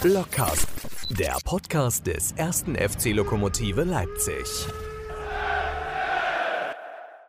Blockcast, 0.00 0.68
der 1.18 1.36
Podcast 1.44 2.06
des 2.06 2.30
ersten 2.32 2.76
FC 2.76 3.06
Lokomotive 3.06 3.82
Leipzig. 3.82 4.44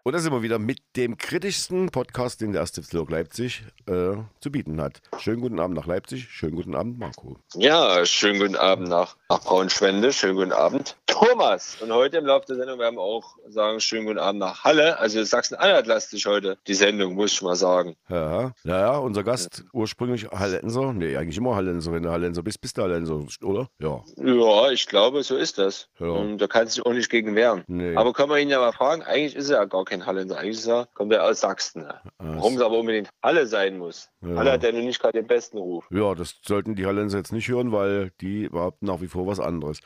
Und 0.03 0.13
da 0.13 0.19
sind 0.19 0.31
wir 0.31 0.43
wieder 0.43 0.59
mit 0.59 0.79
dem 0.99 1.17
kritischsten 1.17 1.91
Podcast, 1.91 2.41
den 2.41 2.51
der 2.51 2.59
erste 2.59 2.81
Leipzig 3.07 3.63
äh, 3.87 4.17
zu 4.41 4.51
bieten 4.51 4.81
hat. 4.81 5.01
Schönen 5.17 5.39
guten 5.39 5.57
Abend 5.57 5.77
nach 5.77 5.85
Leipzig, 5.85 6.27
schönen 6.29 6.57
guten 6.57 6.75
Abend, 6.75 6.99
Marco. 6.99 7.37
Ja, 7.53 8.05
schönen 8.05 8.37
guten 8.37 8.57
Abend 8.57 8.89
nach, 8.89 9.15
nach 9.29 9.39
Braunschwende, 9.39 10.11
schönen 10.11 10.35
guten 10.35 10.51
Abend, 10.51 10.97
Thomas. 11.07 11.77
Und 11.81 11.93
heute 11.93 12.17
im 12.17 12.25
Laufe 12.25 12.47
der 12.47 12.57
Sendung 12.57 12.79
werden 12.79 12.95
wir 12.95 13.01
auch 13.01 13.37
sagen, 13.47 13.79
schönen 13.79 14.07
guten 14.07 14.19
Abend 14.19 14.41
nach 14.41 14.65
Halle. 14.65 14.99
Also 14.99 15.23
Sachsen-Anhalt 15.23 15.87
lasst 15.87 16.13
heute 16.25 16.57
die 16.67 16.73
Sendung, 16.73 17.15
muss 17.15 17.31
ich 17.31 17.41
mal 17.41 17.55
sagen. 17.55 17.95
Ja, 18.09 18.51
naja, 18.65 18.97
unser 18.97 19.23
Gast 19.23 19.63
ursprünglich 19.71 20.27
Hallenser. 20.29 20.91
Nee, 20.91 21.15
eigentlich 21.15 21.37
immer 21.37 21.55
Hallenser. 21.55 21.93
Wenn 21.93 22.03
du 22.03 22.11
Hallenser 22.11 22.43
bist, 22.43 22.59
bist 22.59 22.77
du 22.77 22.81
Hallenser, 22.81 23.25
oder? 23.41 23.69
Ja. 23.79 24.03
Ja, 24.17 24.69
ich 24.71 24.85
glaube, 24.85 25.23
so 25.23 25.37
ist 25.37 25.59
das. 25.59 25.87
Ja. 25.97 26.07
Und 26.07 26.39
da 26.39 26.47
kannst 26.47 26.75
du 26.77 26.81
dich 26.81 26.85
auch 26.85 26.93
nicht 26.93 27.09
gegen 27.09 27.35
wehren. 27.35 27.63
Nee. 27.67 27.95
Aber 27.95 28.11
kann 28.11 28.27
man 28.27 28.39
ihn 28.39 28.49
ja 28.49 28.59
mal 28.59 28.73
fragen, 28.73 29.01
eigentlich 29.01 29.35
ist 29.37 29.49
er 29.49 29.59
ja 29.59 29.65
gar 29.65 29.85
kein 29.85 30.05
Hallenser. 30.05 30.37
Eigentlich 30.37 30.57
ist 30.57 30.67
er, 30.67 30.88
kommt 30.93 31.13
er 31.13 31.23
aus 31.23 31.41
Sachsen. 31.41 31.87
Warum 32.17 32.55
es 32.55 32.61
aber 32.61 32.77
unbedingt 32.77 33.09
Halle 33.23 33.47
sein 33.47 33.77
muss. 33.77 34.09
Ja. 34.21 34.35
Halle 34.35 34.51
hat 34.53 34.63
ja 34.63 34.71
nun 34.71 34.85
nicht 34.85 35.01
gerade 35.01 35.19
den 35.19 35.27
besten 35.27 35.57
Ruf. 35.57 35.85
Ja, 35.91 36.15
das 36.15 36.39
sollten 36.45 36.75
die 36.75 36.85
Hallenser 36.85 37.17
jetzt 37.17 37.31
nicht 37.31 37.47
hören, 37.47 37.71
weil 37.71 38.11
die 38.21 38.49
behaupten 38.49 38.85
nach 38.85 39.01
wie 39.01 39.07
vor 39.07 39.27
was 39.27 39.39
anderes. 39.39 39.79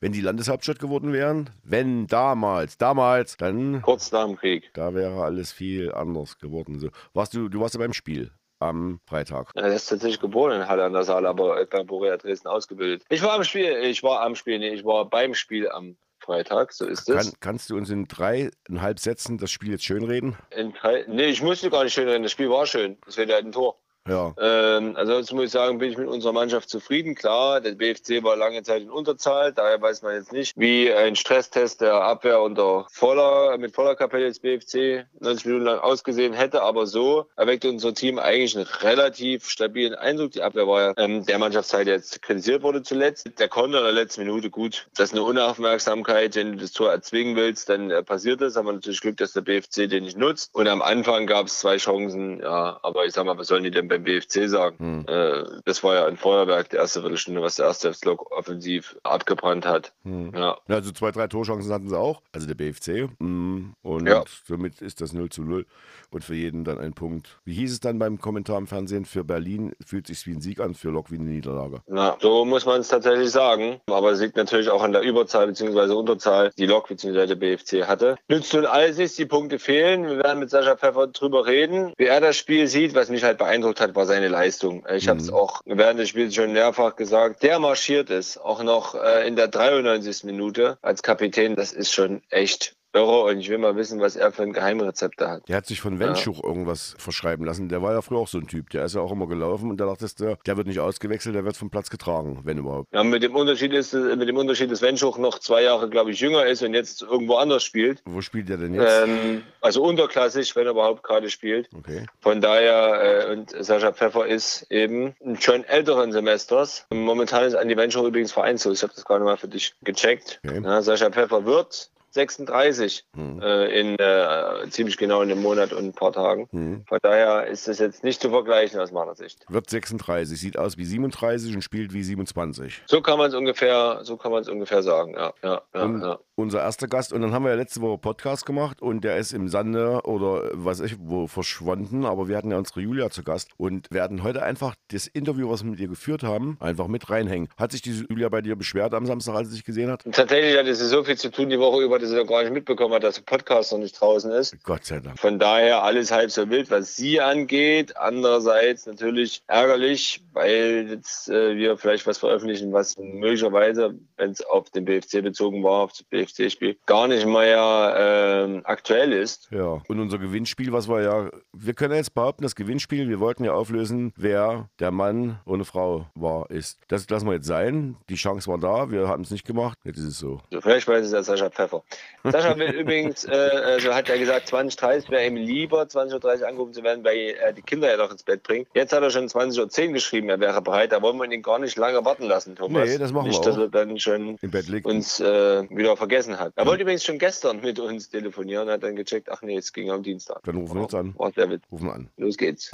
Wenn 0.00 0.12
die 0.12 0.20
Landeshauptstadt 0.20 0.78
geworden 0.78 1.12
wären, 1.12 1.50
wenn 1.62 2.06
damals, 2.06 2.78
damals, 2.78 3.36
dann. 3.36 3.82
Kurz 3.82 4.12
nach 4.12 4.26
dem 4.26 4.36
Krieg. 4.36 4.70
Da 4.74 4.94
wäre 4.94 5.22
alles 5.22 5.52
viel 5.52 5.92
anders 5.92 6.38
geworden. 6.38 6.78
So. 6.78 6.88
Warst 7.14 7.34
du, 7.34 7.48
du 7.48 7.60
warst 7.60 7.74
ja 7.74 7.80
beim 7.80 7.92
Spiel 7.92 8.30
am 8.60 9.00
Freitag. 9.06 9.50
Er 9.54 9.68
ist 9.68 9.86
tatsächlich 9.86 10.20
geboren 10.20 10.60
in 10.60 10.68
Halle 10.68 10.84
an 10.84 10.92
der 10.92 11.04
Saale, 11.04 11.28
aber 11.28 11.64
bei 11.66 11.82
Borussia 11.82 12.16
Dresden 12.16 12.48
ausgebildet. 12.48 13.04
Ich 13.08 13.22
war 13.22 13.32
am 13.32 13.44
Spiel, 13.44 13.72
ich 13.82 14.02
war 14.02 14.20
am 14.20 14.34
Spiel, 14.34 14.58
nee, 14.58 14.68
ich 14.68 14.84
war 14.84 15.08
beim 15.08 15.34
Spiel 15.34 15.68
am 15.68 15.96
Freitag, 16.20 16.72
so 16.72 16.86
ist 16.86 17.08
es. 17.08 17.16
Kann, 17.16 17.32
kannst 17.40 17.70
du 17.70 17.76
uns 17.76 17.90
in 17.90 18.06
dreieinhalb 18.06 18.98
Sätzen 18.98 19.38
das 19.38 19.50
Spiel 19.50 19.70
jetzt 19.70 19.84
schönreden? 19.84 20.36
In 20.56 20.72
drei, 20.72 21.04
nee, 21.08 21.26
ich 21.26 21.42
musste 21.42 21.70
gar 21.70 21.84
nicht 21.84 21.94
schönreden, 21.94 22.22
das 22.22 22.32
Spiel 22.32 22.50
war 22.50 22.66
schön. 22.66 22.98
Das 23.06 23.16
wäre 23.16 23.36
ein 23.36 23.52
Tor. 23.52 23.76
Ja. 24.08 24.34
Ähm, 24.40 24.96
ansonsten 24.96 25.36
muss 25.36 25.46
ich 25.46 25.50
sagen, 25.50 25.78
bin 25.78 25.90
ich 25.90 25.98
mit 25.98 26.08
unserer 26.08 26.32
Mannschaft 26.32 26.70
zufrieden. 26.70 27.14
Klar, 27.14 27.60
der 27.60 27.72
BFC 27.72 28.22
war 28.22 28.34
lange 28.34 28.62
Zeit 28.62 28.82
in 28.82 28.90
Unterzahl, 28.90 29.52
daher 29.52 29.80
weiß 29.80 30.02
man 30.02 30.14
jetzt 30.14 30.32
nicht, 30.32 30.54
wie 30.56 30.90
ein 30.92 31.16
Stresstest 31.16 31.82
der 31.82 31.94
Abwehr 31.94 32.40
unter 32.40 32.86
voller, 32.90 33.58
mit 33.58 33.74
voller 33.74 33.94
Kapelle 33.96 34.26
des 34.26 34.40
BFC 34.40 35.06
90 35.20 35.46
Minuten 35.46 35.64
lang 35.66 35.78
ausgesehen 35.80 36.32
hätte. 36.32 36.62
Aber 36.62 36.86
so 36.86 37.26
erweckte 37.36 37.68
unser 37.68 37.92
Team 37.92 38.18
eigentlich 38.18 38.56
einen 38.56 38.66
relativ 38.66 39.48
stabilen 39.48 39.94
Eindruck. 39.94 40.32
Die 40.32 40.42
Abwehr 40.42 40.66
war 40.66 40.80
ja 40.80 40.94
ähm, 40.96 41.26
der 41.26 41.38
Mannschaftszeit 41.38 41.86
jetzt 41.86 42.22
kritisiert 42.22 42.62
wurde 42.62 42.82
zuletzt. 42.82 43.28
Der 43.38 43.48
konnte 43.48 43.78
in 43.78 43.84
der 43.84 43.92
letzten 43.92 44.24
Minute 44.24 44.48
gut. 44.48 44.88
Das 44.96 45.10
ist 45.10 45.12
eine 45.12 45.24
Unaufmerksamkeit. 45.24 46.36
Wenn 46.36 46.52
du 46.52 46.58
das 46.58 46.72
Tor 46.72 46.90
erzwingen 46.90 47.36
willst, 47.36 47.68
dann 47.68 47.90
äh, 47.90 48.02
passiert 48.02 48.40
das. 48.40 48.56
Haben 48.56 48.66
wir 48.66 48.72
natürlich 48.72 49.02
Glück, 49.02 49.18
dass 49.18 49.34
der 49.34 49.42
BFC 49.42 49.88
den 49.88 50.04
nicht 50.04 50.16
nutzt. 50.16 50.54
Und 50.54 50.68
am 50.68 50.80
Anfang 50.80 51.26
gab 51.26 51.46
es 51.46 51.60
zwei 51.60 51.76
Chancen. 51.76 52.40
Ja, 52.40 52.80
aber 52.82 53.04
ich 53.04 53.12
sag 53.12 53.26
mal, 53.26 53.36
was 53.36 53.48
sollen 53.48 53.64
die 53.64 53.70
denn 53.70 53.89
beim 53.90 54.04
BFC 54.04 54.48
sagen. 54.48 54.76
Hm. 54.78 55.04
Äh, 55.06 55.44
das 55.64 55.84
war 55.84 55.94
ja 55.94 56.06
ein 56.06 56.16
Feuerwerk, 56.16 56.70
der 56.70 56.80
erste 56.80 57.00
Viertelstunde, 57.00 57.42
was 57.42 57.56
der 57.56 57.66
erste 57.66 57.92
Lok 58.04 58.30
offensiv 58.32 58.96
abgebrannt 59.02 59.66
hat. 59.66 59.92
Hm. 60.04 60.32
Ja. 60.34 60.56
Also 60.68 60.92
zwei, 60.92 61.10
drei 61.10 61.26
Torchancen 61.26 61.72
hatten 61.72 61.88
sie 61.88 61.98
auch, 61.98 62.22
also 62.32 62.46
der 62.46 62.54
BFC. 62.54 63.10
Hm. 63.18 63.74
Und 63.82 64.08
ja. 64.08 64.24
somit 64.46 64.80
ist 64.80 65.00
das 65.00 65.12
0 65.12 65.28
zu 65.28 65.42
0 65.42 65.66
und 66.10 66.24
für 66.24 66.34
jeden 66.34 66.64
dann 66.64 66.78
ein 66.78 66.92
Punkt. 66.92 67.40
Wie 67.44 67.54
hieß 67.54 67.72
es 67.72 67.80
dann 67.80 67.98
beim 67.98 68.20
Kommentar 68.20 68.58
im 68.58 68.66
Fernsehen? 68.66 69.04
Für 69.04 69.24
Berlin 69.24 69.72
fühlt 69.84 70.06
sich 70.06 70.26
wie 70.26 70.32
ein 70.32 70.40
Sieg 70.40 70.60
an, 70.60 70.74
für 70.74 70.90
Lok 70.90 71.10
wie 71.10 71.16
eine 71.16 71.24
Niederlage. 71.24 71.82
Na, 71.86 72.16
so 72.20 72.44
muss 72.44 72.66
man 72.66 72.80
es 72.80 72.88
tatsächlich 72.88 73.30
sagen. 73.30 73.80
Aber 73.86 74.12
es 74.12 74.20
liegt 74.20 74.36
natürlich 74.36 74.70
auch 74.70 74.82
an 74.82 74.92
der 74.92 75.02
Überzahl 75.02 75.46
bzw. 75.46 75.92
Unterzahl, 75.92 76.50
die 76.58 76.66
Lok 76.66 76.88
bzw. 76.88 77.26
der 77.26 77.34
BFC 77.36 77.86
hatte. 77.86 78.16
Nützt 78.28 78.52
nun 78.54 78.66
alles 78.66 78.98
nichts, 78.98 79.16
die 79.16 79.26
Punkte 79.26 79.58
fehlen. 79.58 80.06
Wir 80.06 80.18
werden 80.18 80.40
mit 80.40 80.50
Sascha 80.50 80.76
Pfeffer 80.76 81.06
drüber 81.08 81.46
reden, 81.46 81.92
wie 81.96 82.06
er 82.06 82.20
das 82.20 82.36
Spiel 82.36 82.66
sieht. 82.66 82.94
Was 82.94 83.08
mich 83.08 83.24
halt 83.24 83.38
beeindruckt 83.38 83.79
hat, 83.80 83.94
war 83.94 84.06
seine 84.06 84.28
Leistung. 84.28 84.86
Ich 84.94 85.06
mhm. 85.06 85.10
habe 85.10 85.20
es 85.20 85.30
auch 85.30 85.60
während 85.64 86.00
des 86.00 86.08
Spiels 86.08 86.34
schon 86.34 86.52
mehrfach 86.52 86.96
gesagt. 86.96 87.42
Der 87.42 87.58
marschiert 87.58 88.10
es, 88.10 88.38
auch 88.38 88.62
noch 88.62 88.94
äh, 88.94 89.26
in 89.26 89.36
der 89.36 89.48
93. 89.48 90.24
Minute 90.24 90.78
als 90.82 91.02
Kapitän. 91.02 91.56
Das 91.56 91.72
ist 91.72 91.92
schon 91.92 92.22
echt 92.30 92.76
Irre 92.92 93.24
und 93.24 93.38
ich 93.38 93.48
will 93.48 93.58
mal 93.58 93.76
wissen, 93.76 94.00
was 94.00 94.16
er 94.16 94.32
für 94.32 94.42
ein 94.42 94.52
Geheimrezept 94.52 95.20
da 95.20 95.30
hat. 95.32 95.48
Der 95.48 95.56
hat 95.56 95.66
sich 95.66 95.80
von 95.80 95.98
Wenschuch 95.98 96.42
ja. 96.42 96.48
irgendwas 96.48 96.94
verschreiben 96.98 97.44
lassen. 97.44 97.68
Der 97.68 97.82
war 97.82 97.92
ja 97.92 98.02
früher 98.02 98.18
auch 98.18 98.28
so 98.28 98.38
ein 98.38 98.46
Typ. 98.46 98.70
Der 98.70 98.84
ist 98.84 98.94
ja 98.94 99.00
auch 99.00 99.12
immer 99.12 99.26
gelaufen 99.26 99.70
und 99.70 99.78
da 99.78 99.86
dachtest 99.86 100.20
du, 100.20 100.36
der 100.46 100.56
wird 100.56 100.66
nicht 100.66 100.80
ausgewechselt, 100.80 101.34
der 101.34 101.44
wird 101.44 101.56
vom 101.56 101.70
Platz 101.70 101.90
getragen, 101.90 102.40
wenn 102.44 102.58
überhaupt. 102.58 102.92
Ja, 102.92 103.04
mit 103.04 103.22
dem 103.22 103.36
Unterschied 103.36 103.72
ist, 103.72 103.92
mit 103.92 104.28
dem 104.28 104.36
Unterschied, 104.36 104.70
dass 104.70 104.82
Wenschuch 104.82 105.18
noch 105.18 105.38
zwei 105.38 105.62
Jahre, 105.62 105.88
glaube 105.88 106.10
ich, 106.10 106.20
jünger 106.20 106.46
ist 106.46 106.62
und 106.62 106.74
jetzt 106.74 107.02
irgendwo 107.02 107.36
anders 107.36 107.62
spielt. 107.62 108.02
Wo 108.04 108.20
spielt 108.20 108.48
der 108.48 108.56
denn 108.56 108.74
jetzt? 108.74 109.02
Ähm, 109.04 109.42
also 109.60 109.84
unterklassig, 109.84 110.56
wenn 110.56 110.66
er 110.66 110.72
überhaupt 110.72 111.02
gerade 111.02 111.30
spielt. 111.30 111.68
Okay. 111.76 112.06
Von 112.20 112.40
daher, 112.40 113.28
äh, 113.28 113.32
und 113.32 113.54
Sascha 113.58 113.92
Pfeffer 113.92 114.26
ist 114.26 114.66
eben 114.70 115.14
schon 115.38 115.64
älteren 115.64 116.12
Semesters. 116.12 116.86
Momentan 116.90 117.44
ist 117.44 117.54
Andi 117.54 117.76
Wenschuch 117.76 118.04
übrigens 118.04 118.32
vereinslos. 118.32 118.78
Ich 118.78 118.82
habe 118.82 118.92
das 118.94 119.04
gerade 119.04 119.24
mal 119.24 119.36
für 119.36 119.48
dich 119.48 119.74
gecheckt. 119.82 120.40
Okay. 120.44 120.60
Ja, 120.62 120.82
Sascha 120.82 121.10
Pfeffer 121.10 121.44
wird 121.44 121.90
36 122.10 123.04
hm. 123.14 123.40
äh, 123.40 123.80
in 123.80 123.98
äh, 123.98 124.68
ziemlich 124.70 124.96
genau 124.96 125.22
in 125.22 125.30
einem 125.30 125.42
Monat 125.42 125.72
und 125.72 125.84
ein 125.84 125.92
paar 125.92 126.12
Tagen. 126.12 126.48
Hm. 126.50 126.84
Von 126.86 126.98
daher 127.02 127.46
ist 127.46 127.68
das 127.68 127.78
jetzt 127.78 128.04
nicht 128.04 128.20
zu 128.20 128.30
vergleichen 128.30 128.80
aus 128.80 128.92
meiner 128.92 129.14
Sicht. 129.14 129.44
Wird 129.48 129.70
36, 129.70 130.38
sieht 130.38 130.58
aus 130.58 130.76
wie 130.76 130.84
37 130.84 131.54
und 131.54 131.62
spielt 131.62 131.92
wie 131.92 132.02
27. 132.02 132.82
So 132.86 133.00
kann 133.00 133.18
man 133.18 133.28
es 133.28 133.34
ungefähr, 133.34 134.00
so 134.02 134.16
kann 134.16 134.32
man 134.32 134.42
es 134.42 134.48
ungefähr 134.48 134.82
sagen. 134.82 135.14
Ja, 135.14 135.32
ja, 135.42 135.62
ja, 135.74 135.98
ja, 135.98 136.18
Unser 136.40 136.62
erster 136.62 136.88
Gast 136.88 137.12
und 137.12 137.20
dann 137.20 137.32
haben 137.32 137.44
wir 137.44 137.50
ja 137.50 137.56
letzte 137.56 137.82
Woche 137.82 137.98
Podcast 137.98 138.46
gemacht 138.46 138.80
und 138.80 139.04
der 139.04 139.18
ist 139.18 139.32
im 139.32 139.48
Sande 139.48 140.00
oder 140.04 140.50
was 140.54 140.80
ich 140.80 140.96
wo 140.98 141.26
verschwunden, 141.26 142.06
aber 142.06 142.28
wir 142.28 142.36
hatten 142.38 142.50
ja 142.50 142.56
unsere 142.56 142.80
Julia 142.80 143.10
zu 143.10 143.22
Gast 143.22 143.50
und 143.58 143.90
werden 143.90 144.22
heute 144.22 144.42
einfach 144.42 144.74
das 144.90 145.06
Interview, 145.06 145.50
was 145.50 145.64
wir 145.64 145.70
mit 145.70 145.80
ihr 145.80 145.88
geführt 145.88 146.22
haben, 146.22 146.56
einfach 146.58 146.88
mit 146.88 147.10
reinhängen. 147.10 147.48
Hat 147.58 147.72
sich 147.72 147.82
diese 147.82 148.06
Julia 148.08 148.30
bei 148.30 148.40
dir 148.40 148.56
beschwert 148.56 148.94
am 148.94 149.04
Samstag, 149.04 149.34
als 149.34 149.50
sie 149.50 149.56
dich 149.56 149.64
gesehen 149.64 149.90
hat? 149.90 150.04
Tatsächlich 150.10 150.56
hatte 150.56 150.74
sie 150.74 150.86
so 150.86 151.04
viel 151.04 151.18
zu 151.18 151.30
tun 151.30 151.50
die 151.50 151.58
Woche 151.58 151.82
über 151.82 151.98
dass 151.98 152.10
er 152.10 152.24
gar 152.24 152.42
nicht 152.42 152.52
mitbekommen 152.52 152.94
hat, 152.94 153.04
dass 153.04 153.16
der 153.16 153.22
Podcast 153.22 153.72
noch 153.72 153.78
nicht 153.78 154.00
draußen 154.00 154.32
ist. 154.32 154.56
Gott 154.64 154.86
sei 154.86 155.00
Dank. 155.00 155.18
Von 155.18 155.38
daher 155.38 155.82
alles 155.82 156.10
halb 156.10 156.30
so 156.30 156.48
wild, 156.48 156.70
was 156.70 156.96
sie 156.96 157.20
angeht. 157.20 157.96
Andererseits 157.98 158.86
natürlich 158.86 159.42
ärgerlich, 159.46 160.22
weil 160.32 160.86
jetzt 160.90 161.28
äh, 161.28 161.54
wir 161.56 161.76
vielleicht 161.76 162.06
was 162.06 162.16
veröffentlichen, 162.16 162.72
was 162.72 162.96
möglicherweise, 162.96 163.94
wenn 164.16 164.30
es 164.30 164.40
auf 164.42 164.70
den 164.70 164.86
BFC 164.86 165.22
bezogen 165.22 165.62
war, 165.62 165.82
auf 165.82 165.92
das 165.92 166.04
BFC-Spiel, 166.30 166.76
gar 166.86 167.08
nicht 167.08 167.26
mehr 167.26 168.39
äh, 168.39 168.39
aktuell 168.70 169.12
ist. 169.12 169.48
Ja, 169.50 169.82
und 169.88 170.00
unser 170.00 170.18
Gewinnspiel, 170.18 170.72
was 170.72 170.88
wir 170.88 171.02
ja, 171.02 171.30
wir 171.52 171.74
können 171.74 171.94
jetzt 171.94 172.14
behaupten, 172.14 172.42
das 172.42 172.54
Gewinnspiel, 172.54 173.08
wir 173.08 173.20
wollten 173.20 173.44
ja 173.44 173.52
auflösen, 173.52 174.12
wer 174.16 174.68
der 174.78 174.90
Mann 174.90 175.40
ohne 175.44 175.64
Frau 175.64 176.06
war, 176.14 176.50
ist. 176.50 176.78
Das 176.88 177.08
lassen 177.10 177.26
wir 177.26 177.34
jetzt 177.34 177.46
sein. 177.46 177.96
Die 178.08 178.14
Chance 178.14 178.48
war 178.48 178.58
da, 178.58 178.90
wir 178.90 179.08
haben 179.08 179.22
es 179.22 179.30
nicht 179.30 179.46
gemacht. 179.46 179.76
Jetzt 179.84 179.98
ist 179.98 180.04
es 180.04 180.18
so. 180.18 180.40
Vielleicht 180.60 180.86
weiß 180.86 181.04
es 181.06 181.12
ja 181.12 181.22
Sascha 181.22 181.50
Pfeffer. 181.50 181.82
Sascha 182.24 182.56
will 182.56 182.70
übrigens, 182.80 183.24
äh, 183.24 183.30
also 183.30 183.94
hat 183.94 184.08
er 184.08 184.18
gesagt, 184.18 184.48
20.30 184.52 185.10
wäre 185.10 185.26
ihm 185.26 185.36
lieber, 185.36 185.82
20.30 185.82 186.40
Uhr 186.42 186.48
angerufen 186.48 186.72
zu 186.72 186.82
werden, 186.82 187.04
weil 187.04 187.36
er 187.40 187.52
die 187.52 187.62
Kinder 187.62 187.90
ja 187.90 187.96
noch 187.96 188.10
ins 188.10 188.22
Bett 188.22 188.42
bringt. 188.42 188.68
Jetzt 188.74 188.92
hat 188.92 189.02
er 189.02 189.10
schon 189.10 189.26
20.10 189.26 189.88
Uhr 189.88 189.92
geschrieben, 189.94 190.28
er 190.28 190.40
wäre 190.40 190.62
bereit. 190.62 190.92
Da 190.92 191.02
wollen 191.02 191.18
wir 191.18 191.30
ihn 191.30 191.42
gar 191.42 191.58
nicht 191.58 191.76
lange 191.76 192.04
warten 192.04 192.24
lassen, 192.24 192.54
Thomas. 192.56 192.88
Nee, 192.88 192.98
das 192.98 193.12
machen 193.12 193.28
nicht, 193.28 193.44
wir 193.44 193.52
auch. 193.52 193.56
dass 193.56 193.56
er 193.56 193.68
dann 193.68 193.98
schon 193.98 194.36
Im 194.40 194.50
Bett 194.50 194.68
liegt. 194.68 194.86
uns 194.86 195.20
äh, 195.20 195.68
wieder 195.70 195.96
vergessen 195.96 196.38
hat. 196.38 196.52
Er 196.56 196.66
wollte 196.66 196.82
übrigens 196.82 197.04
schon 197.04 197.18
gestern 197.18 197.60
mit 197.60 197.78
uns 197.78 198.08
telefonieren, 198.10 198.59
hat 198.68 198.82
dann 198.82 198.96
gecheckt, 198.96 199.30
ach 199.30 199.42
nee, 199.42 199.56
es 199.56 199.72
ging 199.72 199.90
am 199.90 200.02
Dienstag. 200.02 200.42
Dann 200.44 200.56
rufen 200.56 200.74
wir 200.74 200.82
uns 200.82 200.94
an. 200.94 201.14
War 201.16 201.32
der 201.32 201.50
Witz. 201.50 201.62
Rufen 201.70 201.86
wir 201.86 201.94
an. 201.94 202.10
Los 202.16 202.36
geht's. 202.36 202.70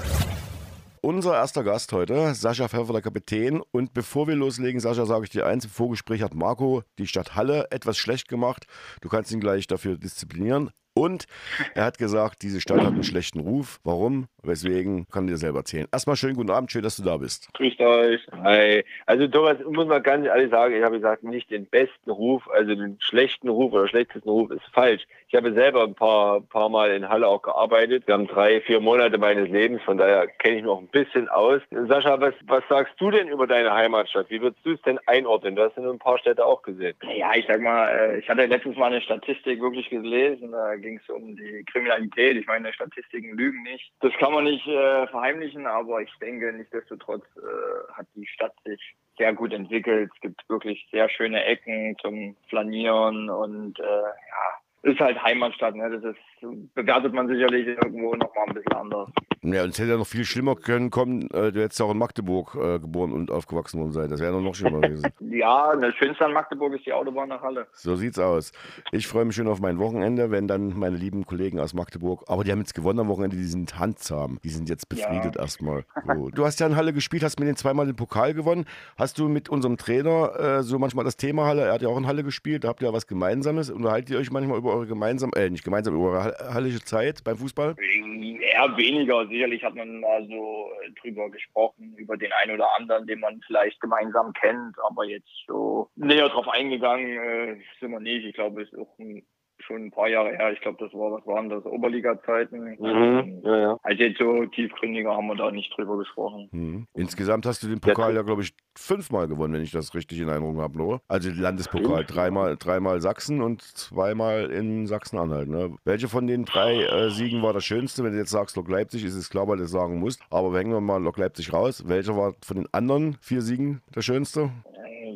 Unser 1.03 1.35
erster 1.35 1.63
Gast 1.63 1.93
heute, 1.93 2.35
Sascha 2.35 2.67
Pfeffer, 2.67 2.93
der 2.93 3.03
Kapitän. 3.03 3.63
Und 3.71 3.95
bevor 3.95 4.27
wir 4.27 4.35
loslegen, 4.35 4.81
Sascha, 4.81 5.07
sage 5.07 5.25
ich 5.25 5.31
dir 5.31 5.47
eins: 5.47 5.65
Im 5.65 5.71
Vorgespräch 5.71 6.23
hat 6.23 6.35
Marco 6.35 6.83
die 6.99 7.07
Stadt 7.07 7.37
Halle 7.37 7.69
etwas 7.71 7.97
schlecht 7.97 8.29
gemacht. 8.29 8.67
Du 9.03 9.09
kannst 9.09 9.31
ihn 9.31 9.39
gleich 9.39 9.69
dafür 9.69 9.99
disziplinieren. 9.99 10.71
Und 10.95 11.27
er 11.75 11.85
hat 11.85 11.99
gesagt, 11.99 12.43
diese 12.43 12.61
Stadt 12.61 12.81
hat 12.81 12.87
einen 12.87 13.05
schlechten 13.05 13.39
Ruf. 13.39 13.81
Warum? 13.85 14.29
Weswegen? 14.47 15.07
Kann 15.13 15.27
dir 15.27 15.37
selber 15.37 15.59
erzählen. 15.59 15.87
Erstmal 15.93 16.17
schönen 16.17 16.37
guten 16.37 16.51
Abend, 16.51 16.71
schön, 16.71 16.83
dass 16.83 16.97
du 16.97 17.03
da 17.03 17.17
bist. 17.17 17.53
Grüßt 17.55 17.81
euch. 17.81 18.27
Hi. 18.43 18.85
Also 19.07 19.27
Thomas, 19.29 19.57
muss 19.65 19.87
man 19.87 20.03
ganz 20.03 20.27
ehrlich 20.27 20.51
sagen, 20.51 20.75
ich 20.75 20.83
habe 20.83 20.97
gesagt, 20.97 21.23
nicht 21.25 21.51
den 21.51 21.67
besten 21.67 22.11
Ruf, 22.11 22.49
also 22.51 22.75
den 22.75 22.97
schlechten 23.01 23.49
Ruf 23.49 23.73
oder 23.73 23.89
schlechtesten 23.89 24.29
Ruf 24.29 24.51
ist 24.51 24.65
falsch. 24.73 25.07
Ich 25.29 25.35
habe 25.35 25.53
selber 25.53 25.83
ein 25.85 25.95
paar, 25.95 26.41
paar 26.41 26.69
Mal 26.69 26.93
in 26.93 27.09
Halle 27.09 27.27
auch 27.27 27.43
gearbeitet. 27.43 28.07
Wir 28.07 28.15
haben 28.15 28.27
drei, 28.27 28.61
vier 28.61 28.81
Monate 28.81 29.19
meines 29.19 29.49
Lebens, 29.49 29.83
von 29.83 29.99
daher 29.99 30.27
kenne 30.27 30.57
ich 30.57 30.63
mich 30.63 30.71
auch 30.71 30.81
ein 30.81 30.89
bisschen 30.89 31.29
aus. 31.29 31.61
Sascha, 31.89 32.21
was, 32.21 32.35
was 32.47 32.63
sagst 32.69 32.95
du 32.99 33.11
denn 33.11 33.29
über 33.29 33.47
deine 33.47 33.73
Heimatstadt? 33.73 34.31
Wie 34.31 34.41
würdest 34.41 34.65
du 34.65 34.73
es 34.73 34.83
denn 34.83 34.99
einordnen? 35.07 35.57
Du 35.57 35.63
hast 35.63 35.77
ja 35.77 35.83
nur 35.83 35.93
ein 35.93 35.99
paar 35.99 36.19
Städte 36.19 36.45
auch 36.45 36.63
gesehen. 36.63 36.95
Ja, 37.17 37.35
ich 37.35 37.45
sag 37.47 37.61
mal, 37.61 37.89
äh, 37.89 38.19
ich 38.19 38.29
hatte 38.29 38.47
letztens 38.47 38.77
mal 38.77 38.87
eine 38.87 39.01
Statistik 39.01 39.61
wirklich 39.61 39.91
gelesen. 39.91 40.53
Da 40.53 40.77
ging 40.77 41.01
es 41.03 41.09
um 41.13 41.37
die 41.37 41.65
Kriminalität. 41.71 42.37
Ich 42.37 42.47
meine, 42.47 42.73
Statistiken 42.73 43.37
lügen 43.37 43.63
nicht. 43.63 43.91
Das 44.01 44.13
kann 44.19 44.33
man 44.33 44.36
nicht 44.43 44.67
äh, 44.67 45.07
verheimlichen, 45.09 45.67
aber 45.67 46.01
ich 46.01 46.13
denke, 46.21 46.53
nichtsdestotrotz 46.53 47.25
äh, 47.37 47.93
hat 47.93 48.07
die 48.15 48.27
Stadt 48.27 48.55
sich 48.65 48.81
sehr 49.19 49.33
gut 49.33 49.53
entwickelt. 49.53 50.11
Es 50.15 50.21
gibt 50.21 50.49
wirklich 50.49 50.87
sehr 50.91 51.09
schöne 51.09 51.45
Ecken 51.45 51.97
zum 52.01 52.37
Flanieren 52.49 53.31
und 53.31 53.79
äh, 53.79 53.83
ja, 53.85 54.91
ist 54.91 55.01
halt 55.01 55.23
Heimatstadt. 55.23 55.75
Ne? 55.75 55.91
Das 55.91 56.05
ist, 56.05 56.36
bewertet 56.75 57.13
man 57.13 57.29
sicherlich 57.29 57.67
irgendwo 57.67 58.15
nochmal 58.15 58.45
ein 58.49 58.55
bisschen 58.55 58.73
anders. 58.73 59.09
Ja, 59.43 59.63
und 59.63 59.71
es 59.71 59.79
hätte 59.79 59.91
ja 59.91 59.97
noch 59.97 60.07
viel 60.07 60.25
schlimmer 60.25 60.57
können 60.57 60.91
kommen. 60.91 61.31
Äh, 61.31 61.53
du 61.53 61.63
hättest 61.63 61.81
auch 61.81 61.93
in 61.93 61.99
Magdeburg 61.99 62.57
äh, 62.57 62.79
geboren 62.81 63.13
und 63.13 63.31
aufgewachsen 63.31 63.81
worden 63.81 63.93
sein. 63.93 64.11
Das 64.11 64.21
wäre 64.21 64.43
noch 64.43 64.55
schlimmer 64.55 64.81
gewesen. 64.81 65.07
ja, 65.31 65.75
das 65.77 65.95
Schönste 65.95 66.25
an 66.25 66.33
Magdeburg 66.33 66.75
ist 66.75 66.85
die 66.85 66.93
Autobahn 66.93 67.29
nach 67.29 67.43
Halle. 67.43 67.67
So 67.73 67.95
sieht's 67.95 68.19
aus. 68.19 68.53
Ich 68.91 69.07
freue 69.07 69.25
mich 69.25 69.37
schon 69.37 69.47
auf 69.47 69.61
mein 69.61 69.79
Wochenende, 69.79 70.31
wenn 70.31 70.49
dann 70.49 70.77
meine 70.77 70.97
lieben 70.97 71.27
Kollegen 71.27 71.61
aus 71.61 71.75
Magdeburg, 71.75 72.25
aber 72.27 72.43
die 72.43 72.51
haben 72.51 72.59
jetzt 72.59 72.75
gewonnen 72.75 73.01
am 73.01 73.09
Wochenende, 73.09 73.37
die 73.37 73.45
sind 73.45 73.79
handzahm. 73.79 74.41
Die 74.43 74.49
sind 74.49 74.69
jetzt 74.69 74.89
befriedet 74.89 75.37
ja. 75.37 75.43
erstmal. 75.43 75.85
So. 76.07 76.31
Du 76.31 76.45
hast 76.45 76.59
ja 76.59 76.67
in 76.67 76.75
Halle 76.75 76.93
gespielt, 76.93 77.23
hast 77.23 77.39
mit 77.39 77.49
den 77.49 77.57
zweimal 77.57 77.87
den 77.87 77.97
Pokal 77.97 78.35
gewonnen. 78.35 78.65
Hast 78.97 79.19
du 79.19 79.29
mit 79.29 79.49
unserem 79.49 79.77
Trainer 79.77 80.39
äh, 80.39 80.63
so 80.63 80.79
manchmal 80.79 81.05
das 81.05 81.17
Thema 81.17 81.47
Halle? 81.47 81.63
Er 81.63 81.75
hat 81.75 81.83
ja 81.83 81.89
auch 81.89 81.99
in 81.99 82.07
Halle 82.07 82.25
gespielt. 82.25 82.65
Da 82.65 82.69
habt 82.69 82.83
ihr 82.83 82.89
ja 82.89 82.93
was 82.93 83.07
Gemeinsames. 83.07 83.71
Unterhaltet 83.71 84.11
ihr 84.11 84.19
euch 84.19 84.33
manchmal 84.33 84.59
über 84.59 84.73
eure 84.73 84.87
gemeinsame, 84.87 85.33
äh, 85.37 85.51
nicht 85.51 85.65
gemeinsam, 85.65 85.95
über 85.95 86.11
eure 86.11 86.36
hallische 86.39 86.83
Zeit 86.83 87.25
beim 87.25 87.37
Fußball? 87.37 87.77
Eher 87.79 88.77
weniger. 88.77 89.27
Sicherlich 89.27 89.63
hat 89.63 89.75
man 89.75 90.01
mal 90.01 90.27
so 90.27 90.71
äh, 90.83 90.91
drüber 91.01 91.31
gesprochen, 91.31 91.95
über 91.97 92.17
den 92.17 92.33
einen 92.33 92.53
oder 92.53 92.69
anderen, 92.79 93.07
den 93.07 93.21
man 93.21 93.41
vielleicht 93.47 93.81
gemeinsam 93.81 94.33
kennt, 94.33 94.77
aber 94.89 95.05
jetzt 95.05 95.29
so 95.47 95.91
näher 95.97 96.29
drauf 96.29 96.49
eingegangen 96.49 97.19
äh, 97.19 97.57
sind 97.81 97.91
wir 97.91 98.01
nicht. 98.01 98.25
Ich 98.25 98.35
glaube, 98.35 98.63
es 98.63 98.73
ist 98.73 98.79
auch 98.79 98.99
ein 98.99 99.27
schon 99.63 99.87
ein 99.87 99.91
paar 99.91 100.09
Jahre 100.09 100.31
her. 100.31 100.53
Ich 100.53 100.61
glaube, 100.61 100.79
das 100.81 100.93
war, 100.93 101.13
was 101.13 101.27
waren 101.27 101.49
das, 101.49 101.65
Oberliga-Zeiten. 101.65 102.77
Mhm, 102.79 103.41
ja, 103.45 103.59
ja. 103.59 103.79
Also 103.83 104.03
jetzt 104.03 104.19
so 104.19 104.45
tiefgründiger 104.47 105.15
haben 105.15 105.27
wir 105.27 105.37
da 105.37 105.51
nicht 105.51 105.77
drüber 105.77 105.99
gesprochen. 105.99 106.49
Mhm. 106.53 106.87
Insgesamt 106.95 107.47
hast 107.47 107.63
du 107.63 107.69
den 107.69 107.81
Pokal 107.81 108.15
ja, 108.15 108.23
glaube 108.23 108.43
ich, 108.43 108.55
fünfmal 108.77 109.29
gewonnen, 109.29 109.55
wenn 109.55 109.63
ich 109.63 109.73
das 109.73 109.95
richtig 109.95 110.21
in 110.21 110.29
Erinnerung 110.29 110.61
habe, 110.61 110.77
nur. 110.77 111.01
Also 111.09 111.31
den 111.31 111.41
Landespokal, 111.41 112.05
dreimal, 112.05 112.57
dreimal 112.57 113.01
Sachsen 113.01 113.43
und 113.43 113.63
zweimal 113.63 114.51
in 114.51 114.87
Sachsen-Anhalt. 114.87 115.49
Ne? 115.49 115.77
Welche 115.85 116.09
von 116.09 116.27
den 116.27 116.45
drei 116.45 116.83
äh, 116.83 117.11
Siegen 117.11 117.43
war 117.43 117.53
das 117.53 117.65
schönste? 117.65 118.05
Wenn 118.05 118.13
du 118.13 118.19
jetzt 118.19 118.31
sagst, 118.31 118.57
Lok 118.57 118.69
Leipzig, 118.69 119.05
ist 119.05 119.15
es 119.15 119.31
klar, 119.31 119.49
weil 119.49 119.57
du 119.57 119.65
es 119.65 119.71
sagen 119.71 119.99
musst. 119.99 120.23
Aber 120.31 120.57
hängen 120.57 120.73
wir 120.73 120.81
mal 120.81 121.03
Lok 121.03 121.19
Leipzig 121.19 121.53
raus. 121.53 121.85
Welcher 121.87 122.17
war 122.17 122.35
von 122.43 122.57
den 122.57 122.69
anderen 122.73 123.17
vier 123.21 123.41
Siegen 123.41 123.83
der 123.95 124.03
schönste? 124.03 124.51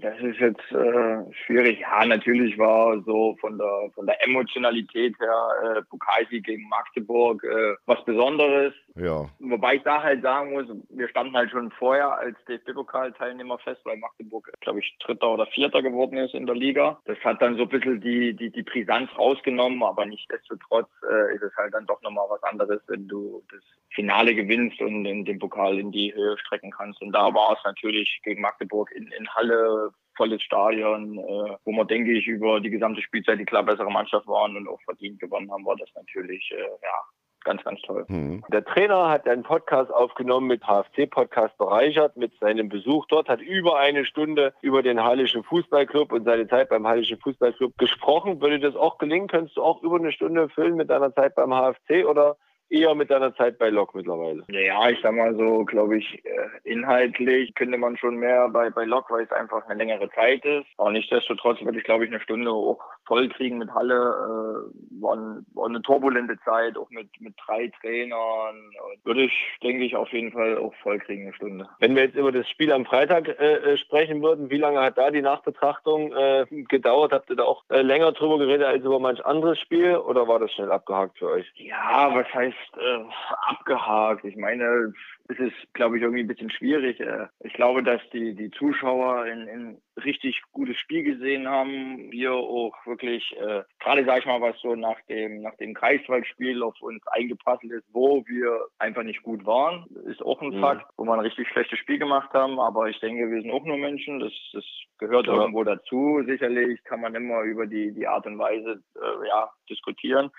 Das 0.01 0.19
ist 0.21 0.39
jetzt 0.39 0.73
äh, 0.73 1.35
schwierig. 1.45 1.81
Ja, 1.81 2.07
natürlich 2.07 2.57
war 2.59 3.01
so 3.03 3.37
von 3.41 3.59
der 3.59 3.91
von 3.95 4.07
der 4.07 4.23
Emotionalität 4.31 5.19
her 5.19 5.77
äh, 5.77 5.83
Pokalsieg 5.83 6.45
gegen 6.45 6.69
Magdeburg 6.69 7.43
äh, 7.45 7.75
was 7.87 8.05
Besonderes. 8.05 8.75
Ja. 8.97 9.29
Wobei 9.39 9.77
ich 9.77 9.83
da 9.83 10.03
halt 10.03 10.23
sagen 10.23 10.53
muss, 10.53 10.67
wir 10.91 11.09
standen 11.09 11.37
halt 11.37 11.51
schon 11.51 11.71
vorher 11.73 12.19
als 12.19 12.37
DFB-Pokal-Teilnehmer 12.49 13.59
fest, 13.59 13.81
weil 13.85 13.97
Magdeburg, 13.99 14.51
glaube 14.61 14.81
ich, 14.81 14.97
Dritter 14.99 15.31
oder 15.31 15.47
Vierter 15.47 15.83
geworden 15.83 16.17
ist 16.19 16.35
in 16.35 16.47
der 16.47 16.57
Liga. 16.57 17.01
Das 17.05 17.19
hat 17.25 17.41
dann 17.41 17.57
so 17.57 17.63
ein 17.63 17.69
bisschen 17.69 18.01
die, 18.01 18.35
die, 18.35 18.51
die 18.51 18.63
Brisanz 18.63 19.11
rausgenommen, 19.17 19.83
aber 19.83 20.07
nichtsdestotrotz 20.07 20.89
äh, 21.11 21.35
ist 21.35 21.43
es 21.43 21.57
halt 21.57 21.75
dann 21.75 21.87
doch 21.87 22.01
nochmal 22.03 22.27
was 22.29 22.43
anderes, 22.43 22.81
wenn 22.89 23.07
du 23.09 23.43
das 23.51 23.61
Finale 23.91 24.35
gewinnst 24.35 24.81
und 24.81 25.05
in 25.05 25.25
den 25.25 25.39
Pokal 25.39 25.79
in 25.79 25.91
die 25.91 26.15
Höhe 26.15 26.39
strecken 26.39 26.71
kannst. 26.71 27.01
Und 27.03 27.13
da 27.13 27.33
war 27.35 27.55
es 27.57 27.65
natürlich 27.65 28.21
gegen 28.25 28.41
Magdeburg 28.41 28.91
in, 28.93 29.09
in 29.09 29.29
Halle 29.35 29.91
volles 30.21 30.43
Stadion, 30.43 31.19
äh, 31.19 31.57
wo 31.65 31.73
wir, 31.73 31.87
denke 31.87 32.13
ich, 32.13 32.27
über 32.27 32.61
die 32.61 32.69
gesamte 32.69 33.01
Spielzeit 33.01 33.39
die 33.39 33.47
klar 33.47 33.63
bessere 33.63 33.91
Mannschaft 33.91 34.27
waren 34.27 34.55
und 34.55 34.69
auch 34.69 34.81
verdient 34.83 35.19
gewonnen 35.19 35.51
haben, 35.51 35.65
war 35.65 35.77
das 35.77 35.89
natürlich 35.95 36.53
äh, 36.55 36.61
ja, 36.61 36.95
ganz, 37.43 37.65
ganz 37.65 37.81
toll. 37.81 38.05
Mhm. 38.09 38.45
Der 38.53 38.63
Trainer 38.63 39.09
hat 39.09 39.27
einen 39.27 39.45
Podcast 39.45 39.91
aufgenommen 39.91 40.49
mit 40.49 40.63
HFC-Podcast 40.63 41.57
bereichert, 41.57 42.19
mit 42.19 42.33
seinem 42.39 42.69
Besuch 42.69 43.07
dort, 43.07 43.31
hat 43.31 43.41
über 43.41 43.79
eine 43.79 44.05
Stunde 44.05 44.53
über 44.61 44.83
den 44.83 45.03
Hallischen 45.03 45.43
Fußballclub 45.43 46.13
und 46.13 46.25
seine 46.25 46.47
Zeit 46.49 46.69
beim 46.69 46.87
Hallischen 46.87 47.19
Fußballclub 47.19 47.79
gesprochen. 47.79 48.43
Würde 48.43 48.61
das 48.61 48.77
auch 48.77 48.99
gelingen? 48.99 49.27
Könntest 49.27 49.57
du 49.57 49.63
auch 49.63 49.83
über 49.83 49.97
eine 49.97 50.13
Stunde 50.13 50.51
füllen 50.51 50.77
mit 50.77 50.91
deiner 50.91 51.15
Zeit 51.15 51.35
beim 51.35 51.51
HFC 51.51 52.05
oder 52.07 52.37
eher 52.71 52.95
mit 52.95 53.11
deiner 53.11 53.35
Zeit 53.37 53.59
bei 53.59 53.69
Lok 53.69 53.95
mittlerweile? 53.95 54.45
Ja, 54.49 54.89
ich 54.89 54.99
sag 55.03 55.15
mal 55.15 55.35
so, 55.37 55.65
glaube 55.65 55.99
ich, 55.99 56.25
äh, 56.25 56.49
inhaltlich 56.65 57.55
könnte 57.55 57.77
man 57.77 57.97
schon 57.97 58.17
mehr 58.17 58.49
bei, 58.49 58.71
bei 58.71 58.85
Lok, 58.85 59.11
weil 59.11 59.25
es 59.25 59.33
einfach 59.33 59.67
eine 59.67 59.79
längere 59.79 60.09
Zeit 60.11 60.45
ist. 60.45 60.67
Aber 60.79 60.93
nichtsdestotrotz 60.93 61.61
würde 61.63 61.79
ich, 61.79 61.85
glaube 61.85 62.05
ich, 62.05 62.11
eine 62.11 62.21
Stunde 62.21 62.51
auch 62.51 62.81
voll 63.07 63.29
kriegen 63.29 63.59
mit 63.59 63.71
Halle. 63.75 63.95
Äh, 63.95 65.03
war, 65.03 65.17
war 65.55 65.67
eine 65.67 65.83
turbulente 65.83 66.39
Zeit, 66.45 66.77
auch 66.77 66.91
mit, 66.91 67.09
mit 67.21 67.35
drei 67.45 67.71
Trainern. 67.81 68.71
Würde 69.05 69.25
ich, 69.25 69.33
denke 69.63 69.85
ich, 69.85 69.97
auf 69.97 70.13
jeden 70.13 70.33
Fall 70.33 70.59
auch 70.59 70.75
voll 70.83 70.99
kriegen, 70.99 71.25
eine 71.25 71.35
Stunde. 71.35 71.69
Wenn 71.81 71.97
wir 71.97 72.05
jetzt 72.05 72.17
über 72.17 72.33
das 72.33 72.49
Spiel 72.49 72.73
am 72.73 72.85
Freitag 72.85 73.29
äh, 73.29 73.57
äh 73.57 73.77
sprechen 73.77 74.23
würden, 74.23 74.51
wie 74.51 74.59
lange 74.59 74.81
hat 74.81 74.97
da 74.97 75.11
die 75.11 75.23
Nachbetrachtung 75.23 76.13
äh, 76.13 76.47
gedauert? 76.69 77.13
Habt 77.13 77.31
ihr 77.31 77.37
da 77.37 77.45
auch 77.45 77.65
äh, 77.71 77.83
länger 77.83 78.13
drüber 78.13 78.39
geredet 78.39 78.67
als 78.67 78.85
über 78.85 79.01
manch 79.01 79.25
anderes 79.25 79.59
Spiel 79.59 79.97
oder 79.97 80.29
war 80.29 80.39
das 80.39 80.53
schnell 80.53 80.71
abgehakt 80.71 81.19
für 81.19 81.31
euch? 81.31 81.51
Ja, 81.57 82.11
was 82.15 82.33
heißt 82.33 82.60
äh, 82.77 83.05
abgehakt. 83.49 84.25
Ich 84.25 84.37
meine, 84.37 84.93
es 85.29 85.39
ist, 85.39 85.75
glaube 85.75 85.97
ich, 85.97 86.03
irgendwie 86.03 86.23
ein 86.23 86.29
bisschen 86.29 86.51
schwierig. 86.51 87.01
Äh, 87.01 87.27
ich 87.41 87.53
glaube, 87.53 87.83
dass 87.83 88.01
die, 88.13 88.35
die 88.35 88.51
Zuschauer 88.51 89.23
ein, 89.23 89.49
ein 89.49 89.79
richtig 90.05 90.43
gutes 90.53 90.77
Spiel 90.79 91.03
gesehen 91.03 91.49
haben. 91.49 92.11
Wir 92.11 92.33
auch 92.33 92.75
wirklich, 92.87 93.37
äh, 93.37 93.63
gerade 93.79 94.05
sage 94.05 94.21
ich 94.21 94.27
mal, 94.27 94.41
was 94.41 94.59
so 94.61 94.75
nach 94.75 95.01
dem, 95.09 95.43
nach 95.43 95.55
dem 95.57 95.75
Greifswald-Spiel 95.75 96.63
auf 96.63 96.81
uns 96.81 97.07
eingeprasselt 97.09 97.73
ist, 97.73 97.87
wo 97.93 98.25
wir 98.27 98.67
einfach 98.79 99.03
nicht 99.03 99.23
gut 99.23 99.47
waren, 99.47 99.87
ist 100.07 100.23
auch 100.23 100.41
ein 100.43 100.57
mhm. 100.57 100.61
Fakt, 100.61 100.87
wo 100.97 101.05
wir 101.05 101.15
ein 101.15 101.21
richtig 101.21 101.49
schlechtes 101.49 101.79
Spiel 101.79 101.99
gemacht 101.99 102.33
haben. 102.33 102.59
Aber 102.59 102.89
ich 102.89 102.99
denke, 103.01 103.31
wir 103.31 103.41
sind 103.41 103.51
auch 103.51 103.65
nur 103.65 103.79
Menschen. 103.79 104.21
Das, 104.21 104.33
das 104.53 104.65
gehört 104.99 105.27
ja. 105.27 105.35
irgendwo 105.35 105.65
dazu. 105.65 106.23
Sicherlich 106.27 106.83
kann 106.85 107.01
man 107.01 107.15
immer 107.15 107.43
über 107.43 107.67
die, 107.67 107.93
die 107.93 108.07
Art 108.07 108.27
und 108.27 108.39
Weise 108.39 108.83
äh, 108.97 109.29
ja, 109.29 109.51
diskutieren. 109.69 110.31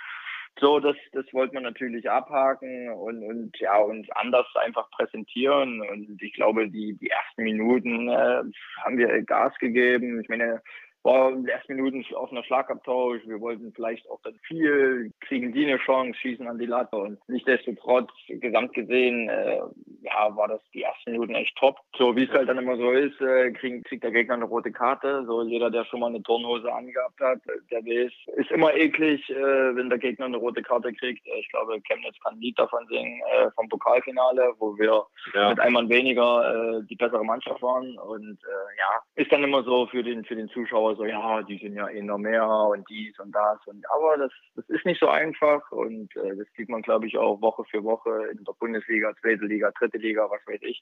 So, 0.60 0.80
das, 0.80 0.96
das 1.14 1.26
wollte 1.34 1.56
man 1.56 1.64
natürlich 1.64 2.10
abhaken 2.10 2.90
und, 2.90 3.24
und 3.24 3.58
ja, 3.60 3.78
uns 3.78 4.08
anders 4.12 4.46
einfach 4.56 4.90
präsentieren. 4.92 5.82
Und 5.82 6.22
ich 6.22 6.34
glaube, 6.34 6.70
die, 6.70 6.98
die 6.98 7.10
ersten 7.10 7.44
Minuten 7.44 8.10
äh, 8.10 8.44
haben 8.84 8.98
wir 8.98 9.24
Gas 9.24 9.58
gegeben. 9.60 10.22
Ich 10.22 10.30
meine, 10.30 10.62
war 11.04 11.30
in 11.30 11.44
den 11.44 11.48
ersten 11.48 11.76
Minuten 11.76 12.06
auf 12.16 12.32
einer 12.32 12.44
Schlagabtausch. 12.44 13.22
Wir 13.26 13.40
wollten 13.42 13.74
vielleicht 13.74 14.10
auch 14.10 14.20
dann 14.24 14.36
viel, 14.48 15.12
kriegen 15.22 15.52
die 15.52 15.66
eine 15.66 15.78
Chance, 15.78 16.20
schießen 16.20 16.48
an 16.48 16.60
die 16.60 16.66
Latte. 16.66 16.96
Und 16.96 17.18
nichtsdestotrotz, 17.28 18.10
gesamt 18.28 18.74
gesehen, 18.74 19.30
äh, 19.30 19.60
ja, 20.02 20.36
war 20.36 20.48
das 20.48 20.62
die 20.74 20.84
ersten 20.84 21.12
Minuten 21.12 21.36
echt 21.36 21.56
top. 21.58 21.78
So 21.98 22.16
wie 22.16 22.24
es 22.24 22.32
halt 22.32 22.50
dann 22.50 22.58
immer 22.58 22.78
so 22.78 22.92
ist, 22.92 23.20
äh, 23.22 23.52
kriegt, 23.52 23.86
kriegt 23.86 24.04
der 24.04 24.12
Gegner 24.12 24.36
eine 24.36 24.46
rote 24.46 24.72
Karte. 24.72 25.24
So 25.26 25.44
jeder, 25.44 25.72
der 25.72 25.86
schon 25.86 26.00
mal 26.00 26.08
eine 26.08 26.22
Turnhose 26.22 26.72
angehabt 26.72 27.20
hat, 27.20 27.40
der 27.72 27.82
weiß, 27.84 28.12
ist 28.38 28.52
immer 28.52 28.74
eklig, 28.74 29.28
äh, 29.30 29.76
wenn 29.76 29.90
der 29.90 30.00
Gegner 30.00 30.26
eine 30.26 30.38
rote 30.38 30.62
Karte 30.62 30.94
kriegt. 30.94 31.26
Ich 31.26 31.50
glaube, 31.50 31.82
Chemnitz 31.82 32.20
kann 32.24 32.36
ein 32.36 32.42
Lied 32.42 32.60
davon 32.60 32.86
singen, 32.88 33.22
äh, 33.38 33.50
vom 33.56 33.68
Pokalfinale, 33.70 34.54
wo 34.60 34.78
wir 34.78 35.06
ja. 35.34 35.50
mit 35.50 35.60
einem 35.60 35.74
Mann 35.74 35.90
weniger 35.90 36.78
äh, 36.78 36.84
die 36.86 36.96
bessere 36.96 37.24
Mannschaft 37.24 37.62
waren. 37.62 37.98
Und 37.98 38.38
äh, 38.44 38.78
ja, 38.78 39.02
ist 39.16 39.32
dann 39.32 39.44
immer 39.44 39.64
so 39.64 39.88
für 39.88 40.04
den, 40.04 40.24
für 40.26 40.36
den 40.36 40.50
Zuschauer 40.50 40.91
so, 40.96 41.06
ja, 41.06 41.42
die 41.44 41.58
sind 41.58 41.76
ja 41.76 41.88
eh 41.90 42.02
noch 42.02 42.18
mehr 42.18 42.48
und 42.48 42.88
dies 42.90 43.18
und 43.20 43.34
das. 43.34 43.60
Und, 43.66 43.86
aber 43.92 44.18
das, 44.18 44.32
das 44.56 44.70
ist 44.70 44.86
nicht 44.86 45.00
so 45.00 45.08
einfach 45.08 45.72
und 45.72 46.16
äh, 46.16 46.36
das 46.36 46.48
sieht 46.56 46.70
man, 46.70 46.82
glaube 46.82 47.08
ich, 47.08 47.18
auch 47.18 47.42
Woche 47.42 47.64
für 47.70 47.84
Woche 47.84 48.30
in 48.32 48.44
der 48.44 48.54
Bundesliga, 48.60 49.14
zweite 49.22 49.46
Liga, 49.46 49.72
dritte 49.78 49.98
Liga, 49.98 50.30
was 50.30 50.46
weiß 50.48 50.62
ich, 50.64 50.82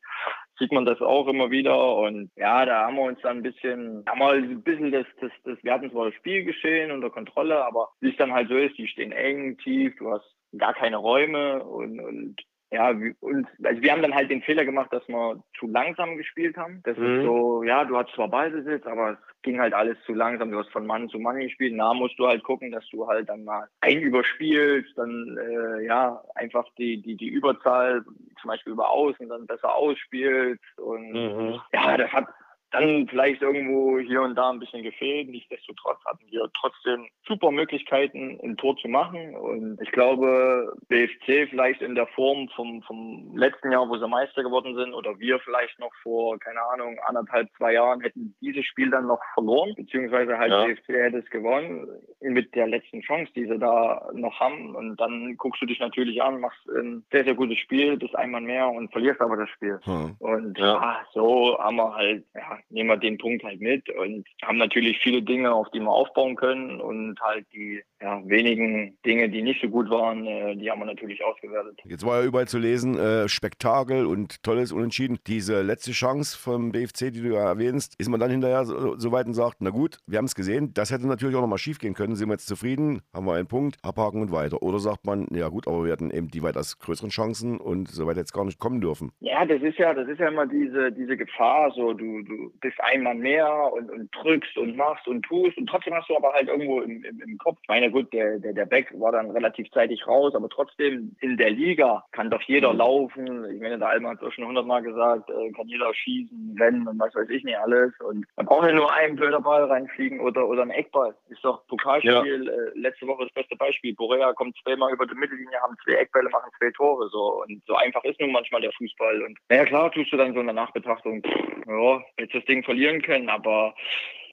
sieht 0.58 0.72
man 0.72 0.86
das 0.86 1.02
auch 1.02 1.28
immer 1.28 1.52
wieder. 1.52 1.96
Und 1.96 2.32
ja, 2.36 2.66
da 2.66 2.88
haben 2.88 2.96
wir 2.96 3.04
uns 3.04 3.20
dann 3.22 3.38
ein 3.38 3.44
bisschen, 3.44 4.04
haben 4.08 4.20
wir 4.20 4.32
ein 4.32 4.64
bisschen 4.64 4.92
das, 4.92 5.06
das, 5.22 5.32
das, 5.44 5.58
wir 5.64 5.74
hatten 5.74 5.92
zwar 5.92 6.06
das 6.06 6.16
Spiel 6.16 6.44
geschehen 6.44 6.92
unter 6.92 7.10
Kontrolle, 7.10 7.64
aber 7.66 7.90
wie 8.02 8.12
es 8.12 8.18
dann 8.18 8.34
halt 8.34 8.50
so 8.50 8.56
ist, 8.56 8.78
die 8.78 8.88
stehen 8.88 9.12
eng, 9.12 9.58
tief, 9.58 9.96
du 9.98 10.12
hast 10.12 10.36
gar 10.58 10.74
keine 10.74 10.98
Räume 10.98 11.64
und, 11.64 12.00
und 12.00 12.36
ja, 12.72 12.90
und 12.90 13.48
also 13.64 13.82
wir 13.82 13.92
haben 13.92 14.04
dann 14.04 14.14
halt 14.14 14.30
den 14.30 14.44
Fehler 14.44 14.64
gemacht, 14.64 14.94
dass 14.94 15.08
wir 15.08 15.44
zu 15.58 15.68
langsam 15.68 16.18
gespielt 16.18 16.56
haben. 16.56 16.82
Das 16.84 16.98
mhm. 16.98 17.20
ist 17.20 17.26
so, 17.26 17.64
ja, 17.64 17.84
du 17.84 17.98
hast 17.98 18.14
zwar 18.14 18.28
Ballbesitz, 18.28 18.86
aber 18.86 19.14
es 19.14 19.29
ging 19.42 19.60
halt 19.60 19.74
alles 19.74 19.98
zu 20.06 20.14
langsam. 20.14 20.52
Du 20.52 20.60
hast 20.60 20.72
von 20.72 20.86
Mann 20.86 21.10
zu 21.10 21.20
Mann 21.20 21.40
gespielt. 21.40 21.74
Na, 21.76 21.94
musst 21.94 22.20
du 22.20 22.28
halt 22.28 22.44
gucken, 22.44 22.72
dass 22.72 22.88
du 22.90 23.08
halt 23.08 23.30
dann 23.30 23.44
mal 23.44 23.68
ein 23.82 24.02
überspielst, 24.02 24.98
dann 24.98 25.38
äh, 25.38 25.86
ja 25.86 26.22
einfach 26.36 26.66
die 26.78 27.02
die 27.02 27.16
die 27.16 27.30
Überzahl 27.30 28.04
zum 28.42 28.48
Beispiel 28.48 28.74
über 28.74 28.90
Außen 28.90 29.30
dann 29.30 29.48
besser 29.48 29.74
ausspielst 29.74 30.80
und 30.80 31.12
mhm. 31.12 31.60
ja, 31.74 31.98
das 31.98 32.12
hat 32.12 32.28
dann 32.72 33.08
vielleicht 33.08 33.42
irgendwo 33.42 34.00
hier 34.00 34.22
und 34.22 34.36
da 34.36 34.50
ein 34.50 34.60
bisschen 34.60 34.84
gefehlt. 34.84 35.30
Nichtsdestotrotz 35.30 36.00
hatten 36.06 36.26
wir 36.30 36.50
trotzdem 36.60 37.08
super 37.28 37.52
Möglichkeiten, 37.52 38.40
ein 38.44 38.58
Tor 38.58 38.76
zu 38.78 38.88
machen. 38.88 39.36
Und 39.36 39.80
ich 39.82 39.92
glaube, 39.92 40.76
BFC 40.88 41.50
vielleicht 41.50 41.82
in 41.82 41.96
der 41.96 42.08
Form 42.08 42.48
vom, 42.56 42.82
vom 42.84 43.36
letzten 43.36 43.72
Jahr, 43.72 43.90
wo 43.90 43.98
sie 43.98 44.08
Meister 44.08 44.44
geworden 44.44 44.76
sind, 44.76 44.94
oder 44.94 45.18
wir 45.20 45.40
vielleicht 45.40 45.80
noch 45.80 45.94
vor, 46.04 46.38
keine 46.40 46.62
Ahnung, 46.74 47.00
anderthalb, 47.08 47.50
zwei 47.58 47.74
Jahren 47.74 48.02
hätten 48.02 48.36
dieses 48.42 48.66
Spiel 48.66 48.92
dann 48.92 49.08
noch 49.08 49.22
verloren, 49.34 49.74
beziehungsweise 49.76 50.38
halt 50.38 50.52
ja. 50.52 50.66
BFC 50.66 50.90
hätte 50.90 51.18
es 51.18 51.30
gewonnen 51.30 51.88
mit 52.22 52.54
der 52.54 52.68
letzten 52.68 53.02
Chance, 53.02 53.32
die 53.36 53.46
sie 53.46 53.58
da 53.58 54.10
noch 54.14 54.40
haben. 54.40 54.76
Und 54.76 54.98
dann 54.98 55.36
guckst 55.38 55.62
du 55.62 55.66
dich 55.66 55.80
natürlich 55.80 56.22
an, 56.22 56.40
machst 56.40 56.60
ein 56.70 57.04
sehr, 57.12 57.24
sehr 57.24 57.36
gutes 57.36 57.58
Spiel, 57.58 57.98
bist 57.98 58.16
einmal 58.16 58.42
mehr 58.42 58.70
und 58.70 58.92
verlierst 58.92 59.22
aber 59.22 59.38
das 59.38 59.50
Spiel. 59.50 59.80
Hm. 59.84 60.16
Und 60.20 60.58
ja. 60.58 60.66
ja. 60.76 61.02
so 61.14 61.58
haben 61.60 61.78
wir 61.78 61.96
halt, 61.96 62.26
ja, 62.36 62.59
nehmen 62.70 62.90
wir 62.90 62.98
den 62.98 63.18
Punkt 63.18 63.44
halt 63.44 63.62
mit 63.62 63.90
und 63.90 64.26
haben 64.44 64.58
natürlich 64.58 65.00
viele 65.00 65.22
Dinge, 65.22 65.54
auf 65.54 65.70
die 65.72 65.80
wir 65.80 65.92
aufbauen 65.92 66.36
können 66.36 66.80
und 66.82 67.20
halt 67.22 67.46
die 67.54 67.82
ja, 68.02 68.22
wenigen 68.26 68.98
Dinge, 69.06 69.30
die 69.30 69.42
nicht 69.42 69.62
so 69.62 69.68
gut 69.68 69.90
waren, 69.90 70.26
äh, 70.26 70.56
die 70.56 70.70
haben 70.72 70.80
wir 70.80 70.86
natürlich 70.86 71.24
ausgewertet. 71.24 71.80
Jetzt 71.86 72.06
war 72.06 72.22
ja 72.22 72.26
überall 72.26 72.48
zu 72.48 72.58
lesen, 72.58 72.98
äh, 72.98 73.28
Spektakel 73.28 74.06
und 74.06 74.42
tolles 74.44 74.72
Unentschieden. 74.72 75.20
Diese 75.28 75.62
letzte 75.62 75.92
Chance 75.92 76.38
vom 76.38 76.72
BFC, 76.72 77.12
die 77.12 77.22
du 77.22 77.34
ja 77.34 77.46
erwähnst, 77.46 77.96
ist 78.00 78.10
man 78.10 78.20
dann 78.20 78.32
hinterher 78.32 78.64
so, 78.66 78.98
so 78.98 79.12
weit 79.12 79.28
und 79.28 79.34
sagt, 79.34 79.58
na 79.60 79.70
gut, 79.70 79.98
wir 80.08 80.18
haben 80.18 80.26
es 80.26 80.36
gesehen, 80.36 80.74
das 80.74 80.92
hätte 80.92 81.08
natürlich 81.08 81.36
auch 81.36 81.42
nochmal 81.42 81.58
schief 81.58 81.80
gehen 81.80 81.94
können, 81.94 82.16
sind 82.16 82.30
wir 82.30 82.34
jetzt 82.34 82.48
zufrieden, 82.48 83.02
haben 83.14 83.26
wir 83.26 83.34
einen 83.34 83.48
Punkt, 83.48 83.78
abhaken 83.84 84.22
und 84.22 84.32
weiter. 84.32 84.62
Oder 84.62 84.80
sagt 84.80 85.06
man, 85.06 85.28
ja 85.32 85.50
gut, 85.50 85.68
aber 85.68 85.86
wir 85.86 85.92
hatten 85.92 86.12
eben 86.12 86.30
die 86.30 86.44
weitaus 86.44 86.80
größeren 86.80 87.10
Chancen 87.10 87.58
und 87.58 87.90
so 87.90 88.08
weit 88.08 88.18
jetzt 88.18 88.34
gar 88.34 88.46
nicht 88.46 88.60
kommen 88.60 88.80
dürfen. 88.80 89.12
Ja, 89.20 89.46
das 89.46 89.62
ist 89.62 89.78
ja, 89.78 89.94
das 89.94 90.08
ist 90.08 90.20
ja 90.20 90.30
immer 90.30 90.48
diese, 90.48 90.92
diese 90.92 91.18
Gefahr, 91.18 91.72
so 91.76 91.94
du, 91.94 92.22
du 92.24 92.49
bist 92.62 92.80
einmal 92.82 93.16
mehr 93.16 93.72
und, 93.74 93.90
und 93.92 94.10
drückst 94.16 94.58
und 94.58 94.76
machst 94.76 95.08
und 95.08 95.24
tust 95.24 95.58
und 95.58 95.68
trotzdem 95.68 95.94
hast 95.94 96.10
du 96.10 96.16
aber 96.16 96.34
halt 96.34 96.48
irgendwo 96.48 96.82
im, 96.82 97.04
im, 97.04 97.22
im 97.22 97.38
Kopf, 97.38 97.58
ich 97.62 97.68
meine 97.68 97.92
gut, 97.92 98.12
der, 98.14 98.40
der, 98.40 98.54
der 98.54 98.66
Beck 98.66 98.88
war 99.00 99.12
dann 99.12 99.32
relativ 99.32 99.70
zeitig 99.72 100.06
raus, 100.08 100.34
aber 100.36 100.50
trotzdem 100.50 101.16
in 101.22 101.38
der 101.38 101.52
Liga 101.52 102.04
kann 102.12 102.30
doch 102.30 102.42
jeder 102.44 102.74
mhm. 102.74 102.80
laufen. 102.80 103.54
Ich 103.54 103.62
meine, 103.62 103.78
der 103.78 103.90
Alman 103.90 104.18
hat 104.18 104.24
es 104.24 104.34
schon 104.34 104.46
hundertmal 104.46 104.82
gesagt, 104.82 105.30
äh, 105.30 105.52
kann 105.52 105.68
jeder 105.68 105.94
schießen, 105.94 106.58
rennen 106.60 106.88
und 106.88 107.00
was 107.00 107.14
weiß 107.16 107.30
ich 107.30 107.44
nicht 107.44 107.58
alles. 107.58 107.94
Und 108.02 108.26
man 108.36 108.46
braucht 108.46 108.68
ja 108.68 108.74
nur 108.74 108.92
einen 108.94 109.16
blöder 109.16 109.42
Ball 109.42 109.66
reinfliegen 109.66 110.20
oder, 110.20 110.48
oder 110.48 110.64
ein 110.64 110.72
Eckball. 110.72 111.16
Ist 111.30 111.44
doch 111.44 111.66
Pokalspiel, 111.68 112.46
ja. 112.46 112.52
äh, 112.52 112.80
letzte 112.80 113.08
Woche 113.08 113.26
das 113.26 113.34
beste 113.34 113.56
Beispiel. 113.56 113.96
Borea 113.96 114.34
kommt 114.34 114.58
zweimal 114.64 114.94
über 114.94 115.06
die 115.06 115.16
Mittellinie, 115.16 115.60
haben 115.62 115.76
zwei 115.84 115.94
Eckbälle, 115.94 116.30
machen 116.30 116.52
zwei 116.58 116.72
Tore. 116.72 117.10
So. 117.10 117.44
Und 117.44 117.62
so 117.66 117.76
einfach 117.76 118.04
ist 118.04 118.20
nun 118.20 118.32
manchmal 118.32 118.62
der 118.62 118.72
Fußball. 118.74 119.22
Und 119.24 119.38
naja, 119.50 119.66
klar 119.66 119.92
tust 119.92 120.12
du 120.12 120.18
dann 120.18 120.34
so 120.34 120.40
eine 120.40 120.54
Nachbetrachtung, 120.54 121.22
ja, 121.68 122.02
jetzt 122.20 122.34
das 122.40 122.46
Ding 122.46 122.64
verlieren 122.64 123.02
können, 123.02 123.30
aber 123.30 123.76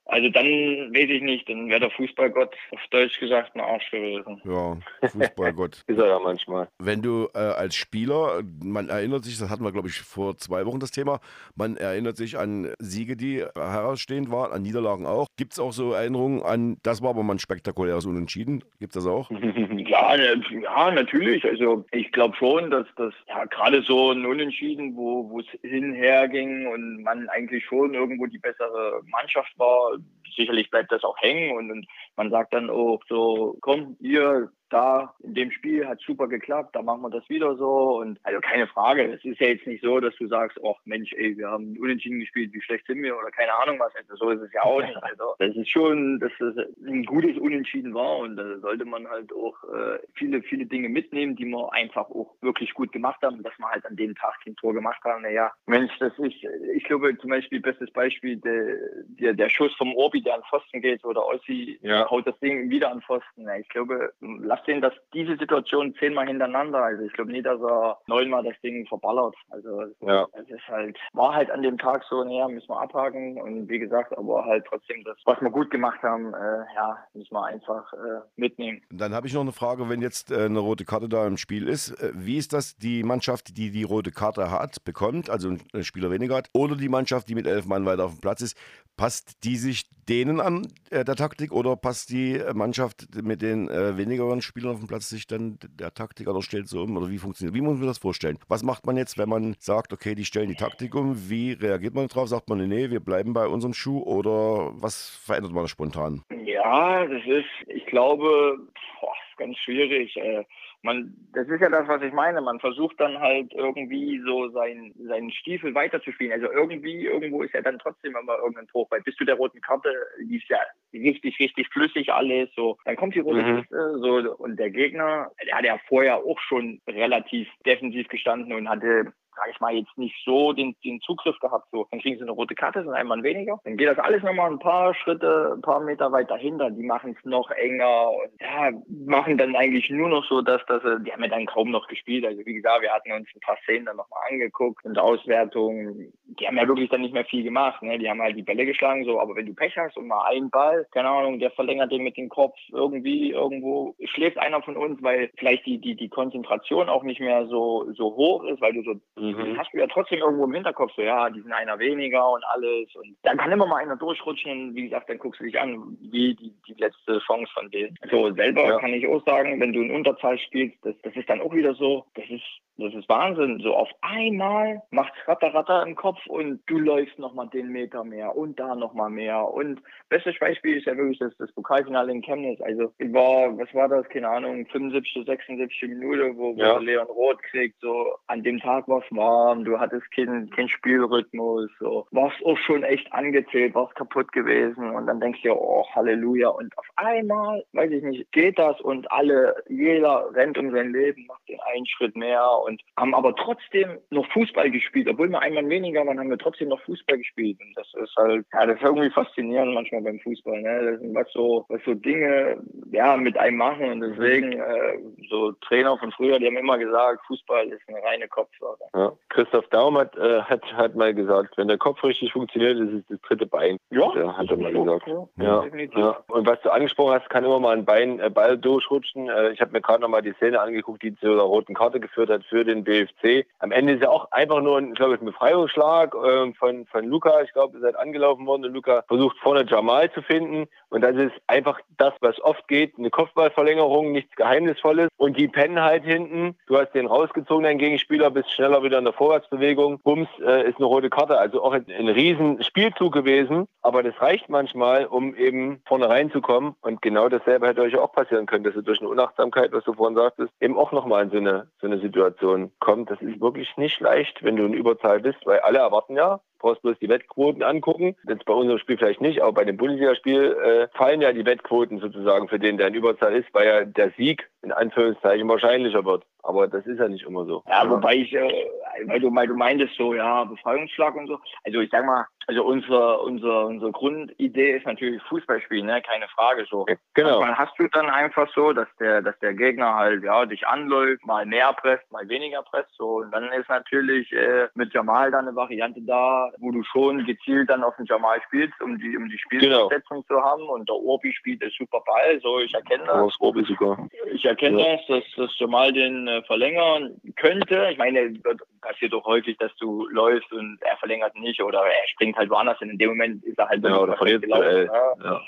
also 0.07 0.29
dann 0.29 0.45
weiß 0.45 1.09
ich 1.09 1.21
nicht, 1.21 1.49
dann 1.49 1.69
wäre 1.69 1.81
der 1.81 1.91
Fußballgott 1.91 2.55
auf 2.71 2.79
Deutsch 2.91 3.19
gesagt 3.19 3.55
ein 3.55 3.61
Arsch 3.61 3.91
gewesen. 3.91 4.41
Ja, 4.45 4.77
Fußballgott. 5.09 5.83
Ist 5.87 5.99
er 5.99 6.07
ja 6.07 6.19
manchmal. 6.19 6.69
Wenn 6.79 7.01
du 7.01 7.27
äh, 7.33 7.39
als 7.39 7.75
Spieler, 7.75 8.41
man 8.63 8.89
erinnert 8.89 9.25
sich, 9.25 9.37
das 9.37 9.49
hatten 9.49 9.63
wir 9.63 9.71
glaube 9.71 9.89
ich 9.89 9.99
vor 9.99 10.37
zwei 10.37 10.65
Wochen 10.65 10.79
das 10.79 10.91
Thema, 10.91 11.19
man 11.55 11.75
erinnert 11.75 12.15
sich 12.17 12.37
an 12.37 12.73
Siege, 12.79 13.17
die 13.17 13.43
herausstehend 13.55 14.31
waren, 14.31 14.53
an 14.53 14.61
Niederlagen 14.61 15.05
auch. 15.05 15.27
Gibt 15.35 15.53
es 15.53 15.59
auch 15.59 15.73
so 15.73 15.91
Erinnerungen 15.91 16.41
an, 16.41 16.77
das 16.83 17.01
war 17.01 17.09
aber 17.09 17.23
mal 17.23 17.35
ein 17.35 17.39
spektakuläres 17.39 18.05
Unentschieden? 18.05 18.63
Gibt 18.79 18.95
es 18.95 19.03
das 19.03 19.11
auch? 19.11 19.29
ja, 19.31 20.17
ne, 20.17 20.41
ja, 20.61 20.91
natürlich. 20.91 21.43
Also 21.43 21.85
ich 21.91 22.11
glaube 22.11 22.35
schon, 22.37 22.71
dass 22.71 22.87
das 22.95 23.13
ja 23.27 23.45
gerade 23.45 23.81
so 23.81 24.11
ein 24.11 24.25
Unentschieden, 24.25 24.95
wo 24.95 25.39
es 25.39 25.45
hinher 25.61 26.27
ging 26.29 26.67
und 26.67 27.03
man 27.03 27.27
eigentlich 27.29 27.65
schon 27.65 27.93
irgendwo 27.93 28.25
die 28.25 28.39
bessere 28.39 29.01
Mannschaft 29.07 29.57
war, 29.57 29.96
uh, 29.97 30.26
sicherlich 30.37 30.69
bleibt 30.69 30.91
das 30.91 31.03
auch 31.03 31.17
hängen 31.17 31.57
und, 31.57 31.71
und 31.71 31.87
man 32.15 32.29
sagt 32.29 32.53
dann, 32.53 32.69
oh, 32.69 32.99
so, 33.09 33.57
komm, 33.61 33.97
ihr 33.99 34.49
da 34.69 35.13
in 35.23 35.33
dem 35.33 35.51
Spiel 35.51 35.87
hat 35.87 35.99
super 36.01 36.27
geklappt, 36.27 36.75
da 36.75 36.81
machen 36.81 37.01
wir 37.01 37.09
das 37.09 37.27
wieder 37.29 37.55
so 37.55 37.99
und 37.99 38.19
also 38.23 38.39
keine 38.41 38.67
Frage, 38.67 39.13
es 39.13 39.23
ist 39.23 39.39
ja 39.39 39.47
jetzt 39.47 39.65
nicht 39.67 39.83
so, 39.83 39.99
dass 39.99 40.15
du 40.15 40.27
sagst, 40.27 40.57
ach 40.65 40.79
Mensch, 40.85 41.13
ey, 41.13 41.37
wir 41.37 41.49
haben 41.49 41.77
unentschieden 41.79 42.19
gespielt, 42.19 42.53
wie 42.53 42.61
schlecht 42.61 42.85
sind 42.85 43.01
wir 43.01 43.17
oder 43.17 43.31
keine 43.31 43.53
Ahnung 43.53 43.79
was, 43.79 43.95
also 43.95 44.15
so 44.15 44.29
ist 44.31 44.41
es 44.41 44.53
ja 44.53 44.63
auch 44.63 44.81
nicht. 44.81 44.97
Also 45.01 45.35
das 45.39 45.55
ist 45.55 45.69
schon, 45.69 46.19
dass 46.19 46.31
es 46.39 46.57
ein 46.85 47.03
gutes 47.05 47.37
Unentschieden 47.37 47.93
war 47.93 48.17
und 48.17 48.35
da 48.35 48.59
sollte 48.59 48.85
man 48.85 49.07
halt 49.07 49.31
auch 49.33 49.55
äh, 49.63 49.99
viele, 50.15 50.41
viele 50.41 50.65
Dinge 50.65 50.89
mitnehmen, 50.89 51.35
die 51.35 51.45
wir 51.45 51.71
einfach 51.73 52.09
auch 52.09 52.35
wirklich 52.41 52.73
gut 52.73 52.91
gemacht 52.91 53.21
haben, 53.21 53.41
dass 53.43 53.57
wir 53.57 53.69
halt 53.69 53.85
an 53.85 53.95
dem 53.95 54.15
Tag 54.15 54.35
den 54.45 54.55
Tor 54.55 54.73
gemacht 54.73 55.01
haben. 55.03 55.21
Naja, 55.21 55.51
Mensch, 55.65 55.91
das 55.99 56.17
ist, 56.19 56.35
ich 56.75 56.83
glaube 56.83 57.17
zum 57.17 57.29
Beispiel, 57.29 57.61
bestes 57.61 57.91
Beispiel, 57.91 58.37
der, 58.37 58.77
der, 59.07 59.33
der 59.33 59.49
Schuss 59.49 59.73
vom 59.75 59.95
Orbi, 59.95 60.21
der 60.27 60.35
an 60.35 60.43
Pfosten 60.49 60.81
geht 60.81 61.03
oder 61.05 61.25
Ossi 61.25 61.79
ja. 61.81 62.09
haut 62.09 62.27
das 62.27 62.37
Ding 62.39 62.69
wieder 62.69 62.91
an 62.91 63.01
Pfosten. 63.01 63.47
Ich 63.59 63.69
glaube, 63.69 64.13
lass 64.19 64.61
den 64.65 64.81
das 64.81 64.93
diese 65.13 65.37
Situation 65.37 65.95
zehnmal 65.99 66.27
hintereinander. 66.27 66.83
Also 66.83 67.03
ich 67.03 67.13
glaube 67.13 67.31
nicht, 67.31 67.45
dass 67.45 67.61
er 67.61 67.97
neunmal 68.07 68.43
das 68.43 68.59
Ding 68.61 68.85
verballert. 68.87 69.35
Also 69.49 69.83
ja. 70.01 70.27
es 70.33 70.49
ist 70.49 70.67
halt, 70.67 70.97
war 71.13 71.33
halt 71.33 71.49
an 71.49 71.61
dem 71.61 71.77
Tag 71.77 72.03
so, 72.09 72.23
naja, 72.23 72.47
müssen 72.47 72.69
wir 72.69 72.79
abhaken. 72.79 73.41
Und 73.41 73.69
wie 73.69 73.79
gesagt, 73.79 74.17
aber 74.17 74.45
halt 74.45 74.65
trotzdem 74.67 75.03
das, 75.05 75.17
was 75.25 75.41
wir 75.41 75.49
gut 75.49 75.71
gemacht 75.71 76.01
haben, 76.03 76.33
äh, 76.33 76.65
ja, 76.75 76.97
müssen 77.13 77.33
wir 77.33 77.45
einfach 77.45 77.91
äh, 77.93 78.19
mitnehmen. 78.35 78.81
Dann 78.91 79.13
habe 79.13 79.27
ich 79.27 79.33
noch 79.33 79.41
eine 79.41 79.53
Frage, 79.53 79.89
wenn 79.89 80.01
jetzt 80.01 80.31
äh, 80.31 80.45
eine 80.45 80.59
rote 80.59 80.85
Karte 80.85 81.07
da 81.07 81.25
im 81.25 81.37
Spiel 81.37 81.67
ist, 81.67 81.91
äh, 82.01 82.11
wie 82.13 82.37
ist 82.37 82.51
das 82.53 82.75
die 82.77 83.03
Mannschaft, 83.03 83.57
die 83.57 83.71
die 83.71 83.83
rote 83.83 84.11
Karte 84.11 84.51
hat, 84.51 84.83
bekommt, 84.83 85.29
also 85.29 85.49
ein 85.49 85.83
Spieler 85.83 86.11
weniger 86.11 86.35
hat, 86.35 86.49
oder 86.53 86.75
die 86.75 86.89
Mannschaft, 86.89 87.29
die 87.29 87.35
mit 87.35 87.47
elf 87.47 87.65
Mann 87.65 87.85
weiter 87.85 88.05
auf 88.05 88.15
dem 88.15 88.21
Platz 88.21 88.41
ist, 88.41 88.57
passt 88.97 89.43
die 89.43 89.55
sich 89.55 89.85
denen 90.17 90.39
an 90.39 90.67
äh, 90.89 91.03
der 91.03 91.15
Taktik 91.15 91.51
oder 91.51 91.75
passt 91.75 92.09
die 92.09 92.41
Mannschaft 92.53 93.07
mit 93.21 93.41
den 93.41 93.69
äh, 93.69 93.97
wenigeren 93.97 94.41
Spielern 94.41 94.71
auf 94.71 94.79
dem 94.79 94.87
Platz 94.87 95.09
sich 95.09 95.27
dann 95.27 95.59
der 95.79 95.93
Taktik 95.93 96.27
oder 96.27 96.41
stellt 96.41 96.67
so 96.67 96.81
um? 96.81 96.97
Oder 96.97 97.09
wie 97.09 97.17
funktioniert 97.17 97.55
Wie 97.55 97.61
muss 97.61 97.77
man 97.77 97.87
das 97.87 97.99
vorstellen? 97.99 98.37
Was 98.47 98.63
macht 98.63 98.85
man 98.85 98.97
jetzt, 98.97 99.17
wenn 99.17 99.29
man 99.29 99.55
sagt, 99.59 99.93
okay, 99.93 100.15
die 100.15 100.25
stellen 100.25 100.49
die 100.49 100.55
Taktik 100.55 100.95
um? 100.95 101.29
Wie 101.29 101.53
reagiert 101.53 101.93
man 101.93 102.07
darauf? 102.07 102.29
Sagt 102.29 102.49
man, 102.49 102.67
nee, 102.67 102.89
wir 102.89 102.99
bleiben 102.99 103.33
bei 103.33 103.47
unserem 103.47 103.73
Schuh 103.73 104.01
oder 104.01 104.71
was 104.73 105.09
verändert 105.23 105.53
man 105.53 105.67
spontan? 105.67 106.23
Ja, 106.45 107.05
das 107.05 107.21
ist, 107.25 107.69
ich 107.69 107.85
glaube, 107.85 108.57
boah, 108.99 109.13
ganz 109.37 109.57
schwierig. 109.59 110.15
Äh, 110.17 110.43
man, 110.83 111.13
das 111.33 111.47
ist 111.47 111.61
ja 111.61 111.69
das, 111.69 111.87
was 111.87 112.01
ich 112.01 112.13
meine. 112.13 112.41
Man 112.41 112.59
versucht 112.59 112.99
dann 112.99 113.19
halt 113.19 113.53
irgendwie 113.53 114.21
so 114.25 114.49
sein, 114.49 114.93
seinen 114.97 115.31
Stiefel 115.31 115.73
weiterzuspielen. 115.73 116.33
Also 116.33 116.51
irgendwie, 116.51 117.05
irgendwo 117.05 117.43
ist 117.43 117.53
ja 117.53 117.61
dann 117.61 117.79
trotzdem 117.79 118.15
immer 118.15 118.37
irgendein 118.37 118.67
Tor. 118.67 118.87
Weil 118.89 119.01
bis 119.01 119.15
zu 119.15 119.25
der 119.25 119.35
roten 119.35 119.61
Karte 119.61 119.91
lief 120.17 120.43
ja 120.47 120.59
richtig, 120.93 121.39
richtig 121.39 121.67
flüssig 121.69 122.11
alles. 122.11 122.49
So, 122.55 122.77
dann 122.85 122.95
kommt 122.95 123.15
die 123.15 123.19
rote 123.19 123.41
mhm. 123.41 123.61
Kiste, 123.61 123.97
so, 123.99 124.35
und 124.37 124.57
der 124.57 124.69
Gegner, 124.69 125.31
der 125.45 125.57
hat 125.57 125.65
ja 125.65 125.79
vorher 125.87 126.17
auch 126.17 126.39
schon 126.41 126.79
relativ 126.87 127.47
defensiv 127.65 128.07
gestanden 128.07 128.53
und 128.53 128.69
hatte 128.69 129.13
sage 129.37 129.51
ich 129.51 129.59
mal, 129.59 129.73
jetzt 129.73 129.97
nicht 129.97 130.15
so 130.25 130.53
den, 130.53 130.75
den 130.83 130.99
Zugriff 131.01 131.39
gehabt. 131.39 131.67
So, 131.71 131.87
dann 131.91 131.99
kriegen 131.99 132.17
sie 132.17 132.23
eine 132.23 132.31
rote 132.31 132.55
Karte, 132.55 132.83
sind 132.83 132.93
einmal 132.93 133.21
weniger. 133.23 133.59
Dann 133.63 133.77
geht 133.77 133.87
das 133.87 133.99
alles 133.99 134.23
nochmal 134.23 134.51
ein 134.51 134.59
paar 134.59 134.93
Schritte, 134.95 135.53
ein 135.55 135.61
paar 135.61 135.79
Meter 135.79 136.11
weiter 136.11 136.35
hinter. 136.35 136.71
Die 136.71 136.83
machen 136.83 137.15
es 137.17 137.25
noch 137.25 137.49
enger 137.51 138.09
und 138.09 138.41
ja, 138.41 138.71
machen 139.05 139.37
dann 139.37 139.55
eigentlich 139.55 139.89
nur 139.89 140.09
noch 140.09 140.25
so, 140.25 140.41
dass 140.41 140.61
das, 140.67 140.81
die 141.03 141.11
haben 141.11 141.23
ja 141.23 141.29
dann 141.29 141.45
kaum 141.45 141.71
noch 141.71 141.87
gespielt. 141.87 142.25
Also 142.25 142.45
wie 142.45 142.53
gesagt, 142.53 142.81
wir 142.81 142.91
hatten 142.91 143.11
uns 143.11 143.27
ein 143.35 143.39
paar 143.41 143.57
Szenen 143.63 143.85
dann 143.85 143.97
nochmal 143.97 144.19
angeguckt 144.29 144.83
und 144.85 144.97
Auswertungen. 144.97 146.11
Die 146.25 146.47
haben 146.47 146.57
ja 146.57 146.67
wirklich 146.67 146.89
dann 146.89 147.01
nicht 147.01 147.13
mehr 147.13 147.25
viel 147.25 147.43
gemacht. 147.43 147.81
Ne? 147.83 147.97
Die 147.99 148.09
haben 148.09 148.21
halt 148.21 148.35
die 148.35 148.43
Bälle 148.43 148.65
geschlagen, 148.65 149.05
so, 149.05 149.19
aber 149.19 149.35
wenn 149.35 149.45
du 149.45 149.53
Pech 149.53 149.77
hast 149.77 149.97
und 149.97 150.07
mal 150.07 150.25
einen 150.25 150.49
Ball, 150.49 150.87
keine 150.91 151.09
Ahnung, 151.09 151.39
der 151.39 151.51
verlängert 151.51 151.91
den 151.91 152.03
mit 152.03 152.17
dem 152.17 152.29
Kopf 152.29 152.55
irgendwie 152.71 153.31
irgendwo, 153.31 153.95
schläft 154.05 154.37
einer 154.37 154.61
von 154.61 154.77
uns, 154.77 155.01
weil 155.03 155.29
vielleicht 155.37 155.65
die, 155.65 155.79
die, 155.79 155.95
die 155.95 156.09
Konzentration 156.09 156.89
auch 156.89 157.03
nicht 157.03 157.19
mehr 157.19 157.47
so, 157.47 157.91
so 157.93 158.15
hoch 158.15 158.43
ist, 158.45 158.61
weil 158.61 158.73
du 158.73 158.83
so 158.83 158.95
mhm. 159.33 159.57
hast 159.57 159.73
du 159.73 159.77
ja 159.77 159.87
trotzdem 159.87 160.19
irgendwo 160.19 160.45
im 160.45 160.53
Hinterkopf 160.53 160.91
so, 160.95 161.01
ja, 161.01 161.29
die 161.29 161.41
sind 161.41 161.51
einer 161.51 161.79
weniger 161.79 162.29
und 162.29 162.43
alles. 162.45 162.95
Und 162.95 163.15
dann 163.23 163.37
kann 163.37 163.51
immer 163.51 163.65
mal 163.65 163.77
einer 163.77 163.95
durchrutschen 163.95 164.51
und 164.51 164.75
wie 164.75 164.83
gesagt, 164.83 165.09
dann 165.09 165.17
guckst 165.17 165.39
du 165.39 165.45
dich 165.45 165.59
an, 165.59 165.97
wie 166.01 166.35
die, 166.35 166.53
die 166.67 166.73
letzte 166.79 167.19
Chance 167.19 167.51
von 167.53 167.69
denen. 167.71 167.97
So, 168.11 168.31
selber 168.33 168.63
ja. 168.63 168.79
kann 168.79 168.93
ich 168.93 169.07
auch 169.07 169.23
sagen, 169.25 169.59
wenn 169.59 169.73
du 169.73 169.81
in 169.81 169.91
Unterzahl 169.91 170.37
spielst, 170.39 170.77
das, 170.83 170.95
das 171.03 171.15
ist 171.15 171.29
dann 171.29 171.41
auch 171.41 171.53
wieder 171.53 171.73
so, 171.73 172.05
das 172.15 172.25
ist 172.29 172.43
das 172.77 172.93
ist 172.93 173.09
Wahnsinn. 173.09 173.59
So 173.61 173.75
auf 173.75 173.89
einmal 174.01 174.81
macht's 174.91 175.17
ratter 175.25 175.53
ratter 175.53 175.83
im 175.85 175.95
Kopf 175.95 176.19
und 176.27 176.61
du 176.67 176.77
läufst 176.77 177.17
nochmal 177.17 177.47
den 177.49 177.69
Meter 177.69 178.03
mehr 178.03 178.35
und 178.35 178.59
da 178.59 178.75
nochmal 178.75 179.09
mehr. 179.09 179.43
Und 179.51 179.81
bestes 180.09 180.37
Beispiel 180.39 180.77
ist 180.77 180.85
ja 180.85 180.95
wirklich 180.95 181.19
das, 181.19 181.35
das 181.37 181.51
Pokalfinale 181.53 182.11
in 182.11 182.21
Chemnitz. 182.21 182.61
Also 182.61 182.93
war, 182.99 183.57
was 183.57 183.73
war 183.73 183.87
das? 183.87 184.07
Keine 184.09 184.29
Ahnung, 184.29 184.65
75, 184.67 185.25
76 185.25 185.89
Minuten, 185.89 186.37
wo, 186.37 186.53
ja. 186.53 186.77
Leon 186.77 187.07
Roth 187.07 187.41
kriegt. 187.43 187.79
So 187.81 188.15
an 188.27 188.43
dem 188.43 188.59
Tag 188.59 188.87
war 188.87 188.99
es 188.99 189.15
warm, 189.15 189.65
du 189.65 189.79
hattest 189.79 190.09
keinen 190.11 190.49
kein 190.51 190.69
Spielrhythmus, 190.69 191.69
so 191.79 192.07
warst 192.11 192.37
auch 192.45 192.57
schon 192.57 192.83
echt 192.83 193.11
angezählt, 193.11 193.73
warst 193.73 193.95
kaputt 193.95 194.31
gewesen. 194.31 194.89
Und 194.91 195.07
dann 195.07 195.19
denkst 195.19 195.41
du, 195.43 195.53
oh 195.53 195.85
Halleluja. 195.95 196.49
Und 196.49 196.77
auf 196.77 196.87
einmal, 196.95 197.63
weiß 197.73 197.91
ich 197.91 198.03
nicht, 198.03 198.31
geht 198.31 198.59
das 198.59 198.79
und 198.81 199.11
alle, 199.11 199.55
jeder 199.67 200.29
rennt 200.33 200.57
um 200.57 200.71
sein 200.71 200.91
Leben, 200.91 201.25
macht 201.27 201.47
den 201.49 201.59
einen 201.61 201.85
Schritt 201.87 202.15
mehr 202.15 202.47
und 202.67 202.81
haben 202.97 203.15
aber 203.15 203.35
trotzdem 203.35 203.97
noch 204.09 204.27
Fußball 204.31 204.69
gespielt. 204.69 205.07
Obwohl 205.09 205.29
wir 205.29 205.41
einmal 205.41 205.67
weniger 205.69 206.05
waren, 206.05 206.19
haben 206.19 206.29
wir 206.29 206.37
trotzdem 206.37 206.69
noch 206.69 206.81
Fußball 206.81 207.17
gespielt. 207.17 207.57
Und 207.61 207.73
das 207.75 207.87
ist 208.03 208.15
halt, 208.17 208.45
ja, 208.53 208.65
das 208.65 208.75
ist 208.77 208.83
irgendwie 208.83 209.09
faszinierend 209.09 209.73
manchmal 209.73 210.01
beim 210.01 210.19
Fußball, 210.19 210.61
ne? 210.61 210.91
Das 210.91 210.99
sind 210.99 211.15
was 211.15 211.31
so, 211.31 211.65
was 211.69 211.81
so 211.85 211.93
Dinge, 211.93 212.61
ja, 212.91 213.15
mit 213.17 213.37
einem 213.37 213.57
machen. 213.57 213.89
Und 213.89 214.01
deswegen, 214.01 214.53
äh, 214.53 214.99
so 215.29 215.53
Trainer 215.53 215.97
von 215.97 216.11
früher, 216.11 216.39
die 216.39 216.47
haben 216.47 216.57
immer 216.57 216.77
gesagt, 216.77 217.25
Fußball 217.27 217.67
ist 217.69 217.81
eine 217.87 218.03
reine 218.03 218.27
Kopfsache. 218.27 218.83
Ja. 218.93 219.11
Christoph 219.29 219.67
Daum 219.69 219.97
hat, 219.97 220.15
äh, 220.17 220.41
hat, 220.41 220.63
hat 220.73 220.95
mal 220.95 221.13
gesagt, 221.13 221.57
wenn 221.57 221.67
der 221.67 221.77
Kopf 221.77 222.03
richtig 222.03 222.33
funktioniert, 222.33 222.77
ist 222.79 222.93
es 222.93 223.05
das 223.09 223.21
dritte 223.21 223.45
Bein. 223.45 223.77
Ja, 223.89 224.11
ja 224.15 224.37
hat 224.37 224.49
er 224.49 224.57
mal 224.57 224.73
gesagt. 224.73 225.07
Ja, 225.07 225.27
ja, 225.37 225.65
ja, 225.95 226.17
Und 226.27 226.47
was 226.47 226.61
du 226.61 226.69
angesprochen 226.69 227.13
hast, 227.13 227.29
kann 227.29 227.45
immer 227.45 227.59
mal 227.59 227.77
ein 227.77 227.85
Bein, 227.85 228.19
äh, 228.19 228.29
Ball 228.29 228.57
durchrutschen. 228.57 229.29
Äh, 229.29 229.51
ich 229.51 229.61
habe 229.61 229.71
mir 229.71 229.81
gerade 229.81 230.01
noch 230.01 230.09
mal 230.09 230.21
die 230.21 230.33
Szene 230.33 230.59
angeguckt, 230.59 231.03
die 231.03 231.15
zu 231.15 231.27
der 231.27 231.43
roten 231.43 231.73
Karte 231.73 231.99
geführt 231.99 232.29
hat 232.29 232.43
für 232.45 232.56
für 232.57 232.65
den 232.65 232.83
BFC. 232.83 233.45
Am 233.59 233.71
Ende 233.71 233.93
ist 233.93 234.01
ja 234.01 234.09
auch 234.09 234.31
einfach 234.31 234.61
nur 234.61 234.79
ein, 234.79 234.89
ich 234.89 234.95
glaube, 234.95 235.13
ein 235.13 235.25
Befreiungsschlag 235.25 236.15
äh, 236.15 236.51
von, 236.53 236.87
von 236.87 237.05
Luca. 237.05 237.41
Ich 237.43 237.53
glaube, 237.53 237.77
ihr 237.77 237.81
seid 237.81 237.95
angelaufen 237.95 238.47
worden 238.47 238.65
und 238.65 238.73
Luca 238.73 239.03
versucht 239.07 239.37
vorne 239.43 239.63
Jamal 239.69 240.11
zu 240.11 240.23
finden. 240.23 240.65
Und 240.89 241.01
das 241.01 241.15
ist 241.15 241.33
einfach 241.45 241.79
das, 241.97 242.13
was 242.21 242.41
oft 242.41 242.67
geht. 242.67 242.97
Eine 242.97 243.11
Kopfballverlängerung, 243.11 244.11
nichts 244.11 244.35
Geheimnisvolles. 244.35 245.09
Und 245.17 245.37
die 245.37 245.47
pennen 245.47 245.79
halt 245.79 246.03
hinten. 246.03 246.55
Du 246.65 246.79
hast 246.79 246.93
den 246.95 247.05
rausgezogen, 247.05 247.63
dein 247.63 247.77
Gegenspieler, 247.77 248.31
bist 248.31 248.51
schneller 248.51 248.81
wieder 248.81 248.97
in 248.97 249.03
der 249.03 249.13
Vorwärtsbewegung. 249.13 249.99
Bums, 249.99 250.29
äh, 250.43 250.67
ist 250.67 250.77
eine 250.77 250.87
rote 250.87 251.11
Karte. 251.11 251.37
Also 251.37 251.61
auch 251.61 251.73
ein, 251.73 251.85
ein 251.95 252.07
riesen 252.07 252.63
Spielzug 252.63 253.13
gewesen. 253.13 253.67
Aber 253.83 254.01
das 254.01 254.19
reicht 254.19 254.49
manchmal, 254.49 255.05
um 255.05 255.35
eben 255.35 255.81
vorne 255.85 256.09
reinzukommen. 256.09 256.75
Und 256.81 257.03
genau 257.03 257.29
dasselbe 257.29 257.67
hätte 257.67 257.81
euch 257.81 257.97
auch 257.97 258.11
passieren 258.13 258.47
können, 258.47 258.63
dass 258.63 258.75
ihr 258.75 258.81
durch 258.81 258.99
eine 258.99 259.09
Unachtsamkeit, 259.09 259.71
was 259.73 259.83
du 259.83 259.93
vorhin 259.93 260.17
sagtest, 260.17 260.51
eben 260.59 260.75
auch 260.75 260.91
nochmal 260.91 261.25
in 261.25 261.29
so 261.29 261.37
eine, 261.37 261.67
so 261.81 261.87
eine 261.87 261.99
Situation 261.99 262.46
kommt. 262.79 263.09
Das 263.09 263.21
ist 263.21 263.41
wirklich 263.41 263.75
nicht 263.77 263.99
leicht, 263.99 264.43
wenn 264.43 264.55
du 264.55 264.65
in 264.65 264.73
Überzahl 264.73 265.19
bist, 265.19 265.39
weil 265.45 265.59
alle 265.59 265.79
erwarten 265.79 266.15
ja, 266.15 266.39
brauchst 266.59 266.81
bloß 266.81 266.97
die 266.99 267.09
Wettquoten 267.09 267.63
angucken. 267.63 268.15
Jetzt 268.27 268.45
bei 268.45 268.53
unserem 268.53 268.79
Spiel 268.79 268.97
vielleicht 268.97 269.21
nicht, 269.21 269.41
aber 269.41 269.53
bei 269.53 269.65
dem 269.65 269.77
Bundesligaspiel 269.77 270.57
äh, 270.63 270.97
fallen 270.97 271.21
ja 271.21 271.31
die 271.33 271.45
Wettquoten 271.45 271.99
sozusagen 271.99 272.47
für 272.47 272.59
den, 272.59 272.77
der 272.77 272.87
in 272.87 272.95
Überzahl 272.95 273.35
ist, 273.35 273.53
weil 273.53 273.67
ja 273.67 273.85
der 273.85 274.11
Sieg 274.17 274.49
in 274.61 274.71
Anführungszeichen 274.71 275.47
wahrscheinlicher 275.47 276.03
wird. 276.05 276.23
Aber 276.43 276.67
das 276.67 276.85
ist 276.85 276.99
ja 276.99 277.07
nicht 277.07 277.25
immer 277.25 277.45
so. 277.45 277.63
Ja, 277.67 277.89
wobei 277.89 278.15
ich, 278.15 278.33
äh, 278.33 278.67
weil 279.05 279.19
du, 279.19 279.33
weil 279.33 279.47
du 279.47 279.55
meintest 279.55 279.95
so, 279.95 280.13
ja, 280.13 280.45
Befreiungsschlag 280.45 281.15
und 281.15 281.27
so. 281.27 281.39
Also 281.63 281.81
ich 281.81 281.89
sag 281.91 282.05
mal, 282.05 282.25
also 282.47 282.63
unsere, 282.63 283.19
unsere, 283.19 283.65
unsere 283.65 283.91
Grundidee 283.91 284.77
ist 284.77 284.85
natürlich 284.85 285.21
Fußballspielen, 285.23 285.85
ne? 285.85 286.01
keine 286.01 286.27
Frage 286.29 286.65
so. 286.69 286.85
Genau. 287.13 287.39
Manchmal 287.39 287.57
hast 287.57 287.77
du 287.77 287.87
dann 287.89 288.09
einfach 288.09 288.49
so, 288.55 288.71
dass 288.71 288.87
der, 288.99 289.21
dass 289.21 289.37
der 289.39 289.53
Gegner 289.53 289.95
halt 289.95 290.23
ja 290.23 290.45
dich 290.45 290.65
anläuft, 290.65 291.25
mal 291.25 291.45
mehr 291.45 291.73
presst, 291.73 292.09
mal 292.11 292.27
weniger 292.29 292.36
presst 292.69 292.93
so. 292.97 293.17
Und 293.17 293.31
dann 293.31 293.51
ist 293.51 293.69
natürlich 293.69 294.31
äh, 294.31 294.67
mit 294.75 294.93
Jamal 294.93 295.31
dann 295.31 295.47
eine 295.47 295.55
Variante 295.55 296.01
da, 296.01 296.49
wo 296.59 296.71
du 296.71 296.83
schon 296.83 297.25
gezielt 297.25 297.69
dann 297.69 297.83
auf 297.83 297.95
den 297.97 298.05
Jamal 298.05 298.41
spielst, 298.47 298.79
um 298.81 298.97
die, 298.99 299.15
um 299.17 299.29
die 299.29 299.37
Spielbesetzung 299.37 300.23
genau. 300.27 300.41
zu 300.41 300.41
haben. 300.41 300.63
Und 300.63 300.89
der 300.89 300.95
Orbi 300.95 301.33
spielt 301.33 301.61
das 301.61 301.73
super 301.77 302.01
Ball, 302.05 302.39
so 302.41 302.59
ich 302.59 302.73
erkenne 302.73 303.05
das. 303.05 303.15
Das 303.15 303.41
Orbi 303.41 303.63
sogar. 303.63 304.07
Ich 304.31 304.45
erkenne 304.45 304.81
ja. 304.81 304.95
das, 304.95 305.07
dass, 305.07 305.23
dass 305.35 305.59
Jamal 305.59 305.91
den 305.91 306.27
äh, 306.27 306.41
verlängern 306.43 307.19
könnte. 307.35 307.89
Ich 307.91 307.97
meine, 307.97 308.33
passiert 308.81 309.13
doch 309.13 309.25
häufig, 309.25 309.57
dass 309.57 309.75
du 309.77 310.07
läufst 310.09 310.51
und 310.53 310.79
er 310.81 310.97
verlängert 310.97 311.35
nicht 311.35 311.61
oder 311.61 311.79
er 311.79 312.07
springt 312.07 312.37
halt 312.37 312.49
woanders 312.49 312.79
hin. 312.79 312.89
In 312.89 312.97
dem 312.97 313.09
Moment 313.09 313.43
ist 313.43 313.57
er 313.57 313.69
halt 313.69 313.83
ja, 313.83 313.97
oder 313.97 314.17
verliert 314.17 314.43
gelaufen. 314.43 314.89
Ja. 315.23 315.41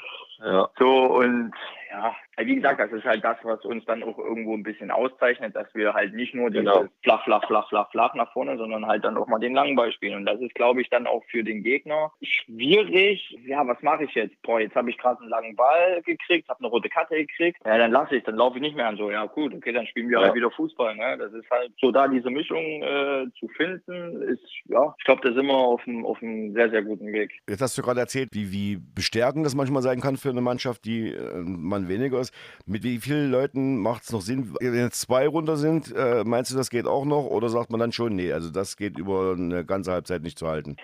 Ja. 0.43 0.69
So 0.77 0.87
und 0.87 1.51
ja, 1.91 2.15
wie 2.45 2.55
gesagt, 2.55 2.79
das 2.79 2.91
ist 2.91 3.05
halt 3.05 3.23
das, 3.23 3.37
was 3.43 3.63
uns 3.65 3.85
dann 3.85 4.03
auch 4.03 4.17
irgendwo 4.17 4.55
ein 4.55 4.63
bisschen 4.63 4.91
auszeichnet, 4.91 5.55
dass 5.55 5.73
wir 5.73 5.93
halt 5.93 6.13
nicht 6.13 6.33
nur 6.33 6.49
genau. 6.49 6.85
flach, 7.03 7.23
flach, 7.23 7.45
flach, 7.47 7.67
flach, 7.69 7.89
flach 7.91 8.13
nach 8.15 8.31
vorne, 8.33 8.57
sondern 8.57 8.85
halt 8.85 9.03
dann 9.03 9.17
auch 9.17 9.27
mal 9.27 9.39
den 9.39 9.53
langen 9.53 9.75
Ball 9.75 9.91
spielen. 9.91 10.15
Und 10.15 10.25
das 10.25 10.39
ist, 10.41 10.55
glaube 10.55 10.81
ich, 10.81 10.89
dann 10.89 11.07
auch 11.07 11.23
für 11.25 11.43
den 11.43 11.63
Gegner 11.63 12.11
schwierig. 12.21 13.37
Ja, 13.45 13.65
was 13.67 13.81
mache 13.81 14.05
ich 14.05 14.13
jetzt? 14.13 14.41
Boah, 14.41 14.59
jetzt 14.59 14.75
habe 14.75 14.89
ich 14.89 14.97
gerade 14.97 15.19
einen 15.21 15.29
langen 15.29 15.55
Ball 15.55 16.01
gekriegt, 16.03 16.49
habe 16.49 16.59
eine 16.59 16.69
rote 16.69 16.89
Karte 16.89 17.15
gekriegt. 17.15 17.57
Ja, 17.65 17.77
dann 17.77 17.91
lasse 17.91 18.15
ich, 18.15 18.23
dann 18.23 18.35
laufe 18.35 18.57
ich 18.57 18.61
nicht 18.61 18.75
mehr 18.75 18.87
an 18.87 18.97
so. 18.97 19.11
Ja, 19.11 19.25
gut, 19.25 19.53
okay, 19.53 19.71
dann 19.71 19.87
spielen 19.87 20.09
wir 20.09 20.19
ja. 20.19 20.25
halt 20.25 20.35
wieder 20.35 20.51
Fußball. 20.51 20.95
Ne? 20.95 21.17
Das 21.17 21.33
ist 21.33 21.49
halt 21.49 21.71
so 21.79 21.91
da 21.91 22.07
diese 22.07 22.29
Mischung 22.29 22.83
äh, 22.83 23.25
zu 23.39 23.47
finden, 23.49 24.21
ist, 24.23 24.43
ja, 24.65 24.95
ich 24.97 25.05
glaube, 25.05 25.21
da 25.27 25.33
sind 25.33 25.45
wir 25.45 25.53
auf 25.53 25.81
einem, 25.87 26.05
auf 26.05 26.21
einem 26.21 26.53
sehr, 26.53 26.69
sehr 26.69 26.81
guten 26.83 27.11
Weg. 27.11 27.31
Jetzt 27.47 27.61
hast 27.61 27.77
du 27.77 27.81
gerade 27.81 27.99
erzählt, 27.99 28.29
wie, 28.33 28.51
wie 28.51 28.77
bestärkend 28.95 29.45
das 29.45 29.55
manchmal 29.55 29.81
sein 29.81 29.99
kann 30.01 30.17
für 30.17 30.29
eine 30.29 30.41
Mannschaft, 30.41 30.85
die 30.85 31.13
äh, 31.13 31.19
man 31.35 31.87
weniger 31.87 32.19
ist. 32.19 32.28
Mit 32.65 32.83
wie 32.83 32.97
vielen 32.97 33.31
Leuten 33.31 33.77
macht 33.77 34.03
es 34.03 34.11
noch 34.11 34.21
Sinn? 34.21 34.53
Wenn 34.59 34.75
jetzt 34.75 35.01
zwei 35.01 35.27
runter 35.27 35.57
sind, 35.57 35.93
äh, 35.95 36.23
meinst 36.25 36.51
du, 36.51 36.57
das 36.57 36.69
geht 36.69 36.87
auch 36.87 37.05
noch? 37.05 37.25
Oder 37.25 37.49
sagt 37.49 37.71
man 37.71 37.79
dann 37.79 37.91
schon, 37.91 38.15
nee, 38.15 38.31
also 38.31 38.51
das 38.51 38.77
geht 38.77 38.97
über 38.97 39.35
eine 39.37 39.65
ganze 39.65 39.91
Halbzeit 39.91 40.21
nicht 40.21 40.37
zu 40.37 40.47
halten? 40.47 40.77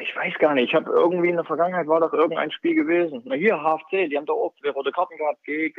Ich 0.00 0.16
weiß 0.16 0.34
gar 0.38 0.54
nicht. 0.54 0.68
Ich 0.68 0.74
habe 0.74 0.90
irgendwie 0.90 1.28
in 1.28 1.36
der 1.36 1.44
Vergangenheit 1.44 1.86
war 1.86 2.00
doch 2.00 2.12
irgendein 2.12 2.50
Spiel 2.50 2.74
gewesen. 2.74 3.22
Na 3.24 3.34
hier, 3.34 3.56
HFC, 3.56 4.08
die 4.08 4.16
haben 4.16 4.26
doch 4.26 4.36
auch 4.36 4.54
rote 4.74 4.90
Karten 4.90 5.16
gehabt. 5.16 5.44
Gegen 5.44 5.74